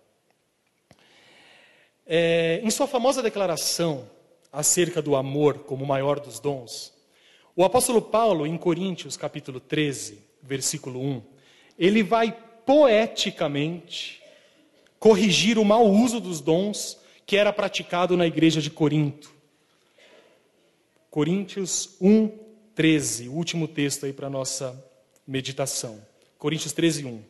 É, 2.06 2.60
em 2.62 2.70
sua 2.70 2.86
famosa 2.86 3.22
declaração 3.22 4.08
acerca 4.52 5.00
do 5.00 5.16
amor 5.16 5.60
como 5.60 5.84
o 5.84 5.88
maior 5.88 6.20
dos 6.20 6.38
dons, 6.38 6.92
o 7.56 7.64
apóstolo 7.64 8.02
Paulo, 8.02 8.46
em 8.46 8.56
Coríntios 8.58 9.16
capítulo 9.16 9.60
13, 9.60 10.18
versículo 10.42 11.00
1, 11.00 11.22
ele 11.78 12.02
vai 12.02 12.36
poeticamente 12.66 14.20
corrigir 14.98 15.58
o 15.58 15.64
mau 15.64 15.86
uso 15.86 16.18
dos 16.18 16.40
dons 16.40 16.98
que 17.26 17.36
era 17.36 17.52
praticado 17.52 18.16
na 18.16 18.26
igreja 18.26 18.60
de 18.60 18.70
Corinto. 18.70 19.32
Coríntios 21.10 21.96
1, 22.00 22.43
13, 22.74 23.28
o 23.28 23.32
último 23.32 23.68
texto 23.68 24.06
aí 24.06 24.12
para 24.12 24.26
a 24.26 24.30
nossa 24.30 24.82
meditação. 25.26 26.00
Coríntios 26.38 26.72
13, 26.72 27.04
1. 27.04 27.22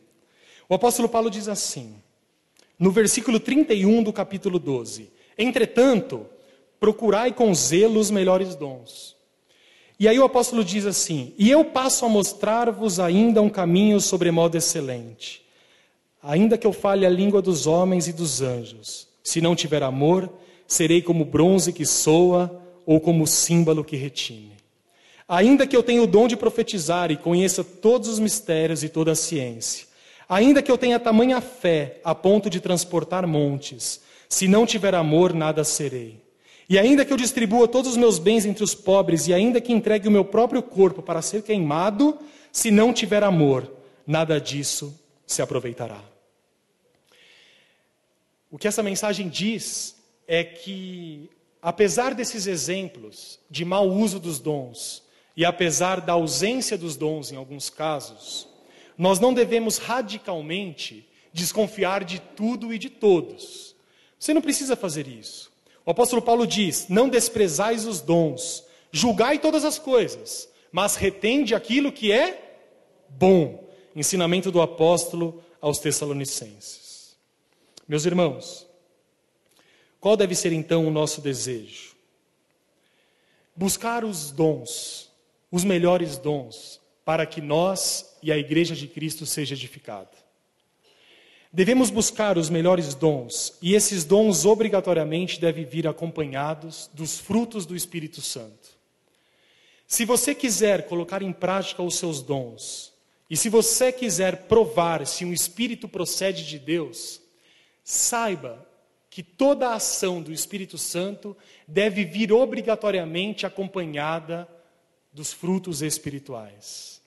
O 0.67 0.75
apóstolo 0.75 1.07
Paulo 1.07 1.29
diz 1.29 1.47
assim, 1.47 1.95
no 2.77 2.91
versículo 2.91 3.39
31 3.39 4.03
do 4.03 4.11
capítulo 4.11 4.59
12: 4.59 5.09
Entretanto, 5.37 6.25
procurai 6.79 7.31
com 7.31 7.53
zelo 7.53 7.99
os 7.99 8.11
melhores 8.11 8.55
dons 8.55 9.15
e 9.99 10.07
aí 10.07 10.19
o 10.19 10.25
apóstolo 10.25 10.63
diz 10.63 10.85
assim: 10.85 11.33
E 11.37 11.49
eu 11.49 11.63
passo 11.63 12.05
a 12.05 12.09
mostrar-vos 12.09 12.99
ainda 12.99 13.41
um 13.41 13.49
caminho 13.49 13.99
sobremodo 14.01 14.57
excelente. 14.57 15.43
Ainda 16.21 16.57
que 16.57 16.67
eu 16.67 16.73
fale 16.73 17.05
a 17.05 17.09
língua 17.09 17.41
dos 17.41 17.67
homens 17.67 18.07
e 18.07 18.13
dos 18.13 18.41
anjos, 18.41 19.07
se 19.23 19.39
não 19.39 19.55
tiver 19.55 19.83
amor, 19.83 20.29
serei 20.67 21.01
como 21.01 21.23
bronze 21.23 21.71
que 21.71 21.85
soa 21.85 22.61
ou 22.85 22.99
como 22.99 23.27
símbolo 23.27 23.83
que 23.83 23.95
retine. 23.95 24.54
Ainda 25.27 25.65
que 25.65 25.75
eu 25.75 25.81
tenha 25.81 26.03
o 26.03 26.07
dom 26.07 26.27
de 26.27 26.37
profetizar 26.37 27.11
e 27.11 27.17
conheça 27.17 27.63
todos 27.63 28.07
os 28.07 28.19
mistérios 28.19 28.83
e 28.83 28.89
toda 28.89 29.13
a 29.13 29.15
ciência, 29.15 29.87
ainda 30.29 30.61
que 30.61 30.71
eu 30.71 30.77
tenha 30.77 30.99
tamanha 30.99 31.41
fé 31.41 31.99
a 32.03 32.13
ponto 32.13 32.49
de 32.49 32.59
transportar 32.59 33.25
montes, 33.25 34.01
se 34.29 34.47
não 34.47 34.65
tiver 34.65 34.93
amor, 34.93 35.33
nada 35.33 35.63
serei. 35.63 36.23
E 36.69 36.77
ainda 36.77 37.05
que 37.05 37.13
eu 37.13 37.17
distribua 37.17 37.67
todos 37.67 37.91
os 37.91 37.97
meus 37.97 38.19
bens 38.19 38.45
entre 38.45 38.63
os 38.63 38.75
pobres, 38.75 39.27
e 39.27 39.33
ainda 39.33 39.61
que 39.61 39.73
entregue 39.73 40.07
o 40.07 40.11
meu 40.11 40.25
próprio 40.25 40.61
corpo 40.61 41.01
para 41.01 41.21
ser 41.21 41.43
queimado, 41.43 42.17
se 42.51 42.71
não 42.71 42.93
tiver 42.93 43.23
amor, 43.23 43.71
nada 44.05 44.39
disso 44.39 44.99
se 45.25 45.41
aproveitará. 45.41 46.01
O 48.49 48.57
que 48.57 48.67
essa 48.67 48.81
mensagem 48.81 49.27
diz 49.27 49.95
é 50.27 50.43
que, 50.43 51.29
apesar 51.61 52.13
desses 52.13 52.47
exemplos 52.47 53.39
de 53.49 53.65
mau 53.65 53.89
uso 53.89 54.19
dos 54.19 54.39
dons, 54.39 55.04
e 55.35 55.43
apesar 55.43 56.01
da 56.01 56.13
ausência 56.13 56.77
dos 56.77 56.95
dons 56.95 57.31
em 57.31 57.35
alguns 57.35 57.69
casos, 57.69 58.47
nós 58.97 59.19
não 59.19 59.33
devemos 59.33 59.77
radicalmente 59.77 61.07
desconfiar 61.33 62.03
de 62.03 62.19
tudo 62.19 62.73
e 62.73 62.79
de 62.79 62.89
todos. 62.89 63.75
Você 64.17 64.33
não 64.33 64.41
precisa 64.41 64.75
fazer 64.75 65.07
isso. 65.07 65.51
O 65.85 65.91
apóstolo 65.91 66.21
Paulo 66.21 66.47
diz: 66.47 66.87
Não 66.87 67.09
desprezais 67.09 67.85
os 67.85 68.01
dons, 68.01 68.63
julgai 68.91 69.37
todas 69.37 69.65
as 69.65 69.77
coisas, 69.77 70.49
mas 70.71 70.95
retende 70.95 71.53
aquilo 71.53 71.91
que 71.91 72.11
é 72.11 72.59
bom. 73.09 73.63
Ensinamento 73.95 74.51
do 74.51 74.61
apóstolo 74.61 75.43
aos 75.61 75.79
Tessalonicenses. 75.79 77.15
Meus 77.87 78.05
irmãos, 78.05 78.67
qual 79.99 80.17
deve 80.17 80.35
ser 80.35 80.51
então 80.51 80.87
o 80.87 80.91
nosso 80.91 81.21
desejo? 81.21 81.95
Buscar 83.55 84.03
os 84.03 84.31
dons, 84.31 85.04
os 85.55 85.63
melhores 85.63 86.17
dons, 86.17 86.81
para 87.05 87.25
que 87.25 87.39
nós 87.39 88.17
e 88.21 88.29
a 88.29 88.37
igreja 88.37 88.75
de 88.75 88.89
Cristo 88.89 89.25
seja 89.25 89.55
edificada. 89.55 90.11
Devemos 91.49 91.89
buscar 91.89 92.37
os 92.37 92.49
melhores 92.49 92.93
dons, 92.93 93.57
e 93.61 93.73
esses 93.73 94.03
dons 94.03 94.43
obrigatoriamente 94.43 95.39
devem 95.39 95.63
vir 95.63 95.87
acompanhados 95.87 96.89
dos 96.93 97.17
frutos 97.17 97.65
do 97.65 97.73
Espírito 97.73 98.19
Santo. 98.19 98.75
Se 99.87 100.03
você 100.03 100.35
quiser 100.35 100.87
colocar 100.89 101.21
em 101.21 101.31
prática 101.31 101.81
os 101.81 101.95
seus 101.95 102.21
dons, 102.21 102.91
e 103.29 103.37
se 103.37 103.47
você 103.47 103.93
quiser 103.93 104.47
provar 104.47 105.07
se 105.07 105.23
um 105.23 105.31
Espírito 105.31 105.87
procede 105.87 106.45
de 106.45 106.59
Deus, 106.59 107.21
saiba 107.81 108.67
que 109.09 109.23
toda 109.23 109.69
a 109.69 109.75
ação 109.75 110.21
do 110.21 110.33
Espírito 110.33 110.77
Santo 110.77 111.33
deve 111.65 112.03
vir 112.03 112.33
obrigatoriamente 112.33 113.45
acompanhada 113.45 114.45
dos 115.15 115.31
frutos 115.31 115.81
espirituais. 115.81 117.01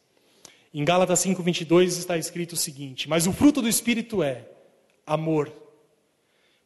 Em 0.72 0.82
Gálatas 0.82 1.20
5:22 1.20 1.98
está 1.98 2.16
escrito 2.16 2.54
o 2.54 2.56
seguinte: 2.56 3.06
"Mas 3.06 3.26
o 3.26 3.32
fruto 3.34 3.60
do 3.60 3.68
espírito 3.68 4.22
é 4.22 4.48
amor. 5.06 5.52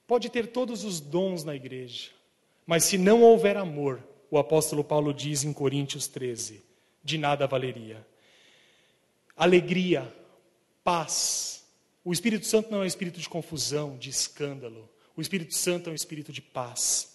Pode 0.07 0.31
ter 0.31 0.47
todos 0.47 0.85
os 0.85 1.01
dons 1.01 1.43
na 1.43 1.55
igreja, 1.55 2.11
mas 2.65 2.85
se 2.85 2.97
não 2.97 3.23
houver 3.23 3.57
amor, 3.57 4.03
o 4.31 4.39
apóstolo 4.39 4.85
Paulo 4.85 5.13
diz 5.13 5.43
em 5.43 5.53
Coríntios 5.53 6.07
13, 6.07 6.63
de 7.03 7.19
nada 7.19 7.47
valeria. 7.47 8.07
Alegria, 9.37 10.15
paz. 10.85 11.65
O 12.05 12.13
Espírito 12.13 12.47
Santo 12.47 12.71
não 12.71 12.79
é 12.79 12.83
um 12.83 12.87
espírito 12.87 13.19
de 13.19 13.29
confusão, 13.29 13.97
de 13.99 14.11
escândalo. 14.11 14.89
O 15.17 15.21
Espírito 15.21 15.55
Santo 15.55 15.89
é 15.89 15.93
um 15.93 15.97
espírito 15.97 16.33
de 16.33 16.41
paz. 16.41 17.12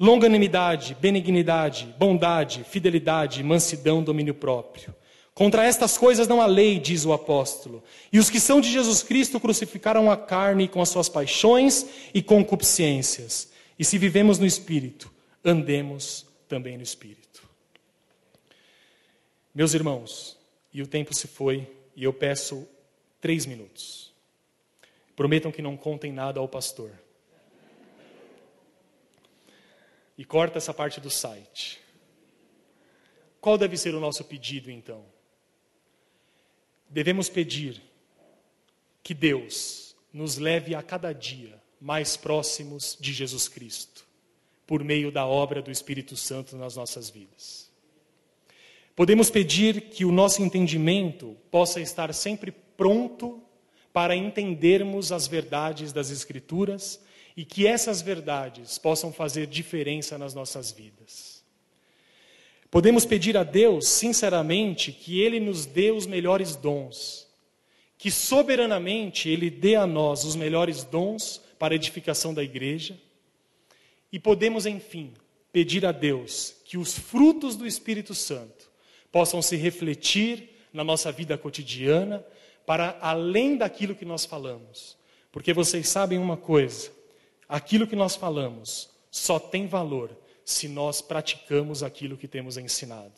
Longanimidade, 0.00 0.96
benignidade, 0.98 1.94
bondade, 1.98 2.64
fidelidade, 2.64 3.42
mansidão, 3.42 4.02
domínio 4.02 4.32
próprio. 4.32 4.94
Contra 5.34 5.62
estas 5.62 5.98
coisas 5.98 6.26
não 6.26 6.40
há 6.40 6.46
lei, 6.46 6.80
diz 6.80 7.04
o 7.04 7.12
apóstolo. 7.12 7.84
E 8.10 8.18
os 8.18 8.30
que 8.30 8.40
são 8.40 8.62
de 8.62 8.70
Jesus 8.70 9.02
Cristo 9.02 9.38
crucificaram 9.38 10.10
a 10.10 10.16
carne 10.16 10.66
com 10.68 10.80
as 10.80 10.88
suas 10.88 11.10
paixões 11.10 11.86
e 12.14 12.22
concupiscências. 12.22 13.52
E 13.78 13.84
se 13.84 13.98
vivemos 13.98 14.38
no 14.38 14.46
Espírito, 14.46 15.12
andemos 15.44 16.26
também 16.48 16.78
no 16.78 16.82
Espírito. 16.82 17.46
Meus 19.54 19.74
irmãos, 19.74 20.38
e 20.72 20.80
o 20.80 20.86
tempo 20.86 21.14
se 21.14 21.26
foi, 21.26 21.70
e 21.94 22.04
eu 22.04 22.12
peço 22.12 22.66
três 23.20 23.44
minutos. 23.44 24.14
Prometam 25.14 25.52
que 25.52 25.60
não 25.60 25.76
contem 25.76 26.10
nada 26.10 26.40
ao 26.40 26.48
pastor. 26.48 26.90
E 30.20 30.24
corta 30.24 30.58
essa 30.58 30.72
parte 30.74 31.00
do 31.00 31.08
site. 31.08 31.80
Qual 33.40 33.56
deve 33.56 33.76
ser 33.76 33.94
o 33.94 34.00
nosso 34.00 34.22
pedido 34.24 34.70
então? 34.70 35.04
devemos 36.90 37.28
pedir 37.28 37.80
que 39.02 39.14
Deus 39.14 39.94
nos 40.12 40.36
leve 40.36 40.74
a 40.74 40.82
cada 40.82 41.12
dia 41.12 41.62
mais 41.80 42.16
próximos 42.16 42.98
de 43.00 43.12
Jesus 43.12 43.48
Cristo, 43.48 44.04
por 44.66 44.82
meio 44.82 45.10
da 45.10 45.24
obra 45.24 45.62
do 45.62 45.70
Espírito 45.70 46.16
Santo 46.16 46.56
nas 46.56 46.76
nossas 46.76 47.08
vidas. 47.08 47.70
Podemos 48.96 49.30
pedir 49.30 49.82
que 49.82 50.04
o 50.04 50.12
nosso 50.12 50.42
entendimento 50.42 51.36
possa 51.50 51.80
estar 51.80 52.12
sempre 52.12 52.50
pronto 52.50 53.40
para 53.92 54.14
entendermos 54.14 55.12
as 55.12 55.26
verdades 55.26 55.92
das 55.92 56.10
Escrituras 56.10 57.00
e 57.40 57.44
que 57.46 57.66
essas 57.66 58.02
verdades 58.02 58.76
possam 58.76 59.10
fazer 59.10 59.46
diferença 59.46 60.18
nas 60.18 60.34
nossas 60.34 60.70
vidas. 60.70 61.42
Podemos 62.70 63.06
pedir 63.06 63.34
a 63.34 63.42
Deus, 63.42 63.88
sinceramente, 63.88 64.92
que 64.92 65.22
Ele 65.22 65.40
nos 65.40 65.64
dê 65.64 65.90
os 65.90 66.04
melhores 66.04 66.54
dons, 66.54 67.26
que 67.96 68.10
soberanamente 68.10 69.26
Ele 69.30 69.48
dê 69.48 69.74
a 69.74 69.86
nós 69.86 70.22
os 70.22 70.36
melhores 70.36 70.84
dons 70.84 71.40
para 71.58 71.72
a 71.72 71.76
edificação 71.76 72.34
da 72.34 72.44
igreja, 72.44 73.00
e 74.12 74.18
podemos, 74.18 74.66
enfim, 74.66 75.14
pedir 75.50 75.86
a 75.86 75.92
Deus 75.92 76.56
que 76.66 76.76
os 76.76 76.92
frutos 76.92 77.56
do 77.56 77.66
Espírito 77.66 78.14
Santo 78.14 78.70
possam 79.10 79.40
se 79.40 79.56
refletir 79.56 80.50
na 80.74 80.84
nossa 80.84 81.10
vida 81.10 81.38
cotidiana, 81.38 82.22
para 82.66 82.98
além 83.00 83.56
daquilo 83.56 83.94
que 83.94 84.04
nós 84.04 84.26
falamos. 84.26 84.94
Porque 85.32 85.54
vocês 85.54 85.88
sabem 85.88 86.18
uma 86.18 86.36
coisa: 86.36 86.99
aquilo 87.50 87.86
que 87.86 87.96
nós 87.96 88.14
falamos 88.14 88.88
só 89.10 89.38
tem 89.38 89.66
valor 89.66 90.16
se 90.44 90.68
nós 90.68 91.02
praticamos 91.02 91.82
aquilo 91.82 92.16
que 92.16 92.28
temos 92.28 92.56
ensinado. 92.56 93.12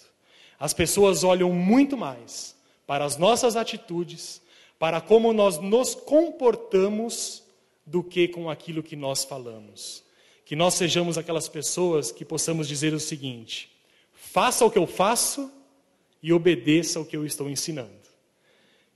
As 0.58 0.72
pessoas 0.72 1.22
olham 1.22 1.52
muito 1.52 1.96
mais 1.96 2.56
para 2.86 3.04
as 3.04 3.16
nossas 3.16 3.56
atitudes, 3.56 4.40
para 4.78 5.00
como 5.00 5.32
nós 5.32 5.58
nos 5.58 5.94
comportamos, 5.94 7.42
do 7.84 8.02
que 8.02 8.28
com 8.28 8.48
aquilo 8.48 8.82
que 8.82 8.96
nós 8.96 9.24
falamos. 9.24 10.02
Que 10.44 10.56
nós 10.56 10.74
sejamos 10.74 11.18
aquelas 11.18 11.48
pessoas 11.48 12.10
que 12.12 12.24
possamos 12.24 12.68
dizer 12.68 12.94
o 12.94 13.00
seguinte: 13.00 13.70
faça 14.12 14.64
o 14.64 14.70
que 14.70 14.78
eu 14.78 14.86
faço 14.86 15.50
e 16.22 16.32
obedeça 16.32 17.00
o 17.00 17.04
que 17.04 17.16
eu 17.16 17.26
estou 17.26 17.50
ensinando. 17.50 17.90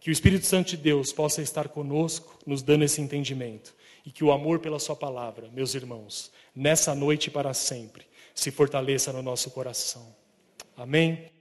Que 0.00 0.10
o 0.10 0.12
Espírito 0.12 0.46
Santo 0.46 0.70
de 0.70 0.76
Deus 0.76 1.12
possa 1.12 1.42
estar 1.42 1.68
conosco, 1.68 2.38
nos 2.46 2.62
dando 2.62 2.84
esse 2.84 3.00
entendimento. 3.00 3.74
E 4.06 4.10
que 4.12 4.24
o 4.24 4.32
amor 4.32 4.60
pela 4.60 4.78
Sua 4.78 4.96
palavra, 4.96 5.50
meus 5.52 5.74
irmãos, 5.74 6.30
nessa 6.54 6.94
noite 6.94 7.26
e 7.26 7.30
para 7.30 7.52
sempre, 7.52 8.06
se 8.34 8.50
fortaleça 8.50 9.12
no 9.12 9.20
nosso 9.20 9.50
coração. 9.50 10.14
Amém? 10.76 11.35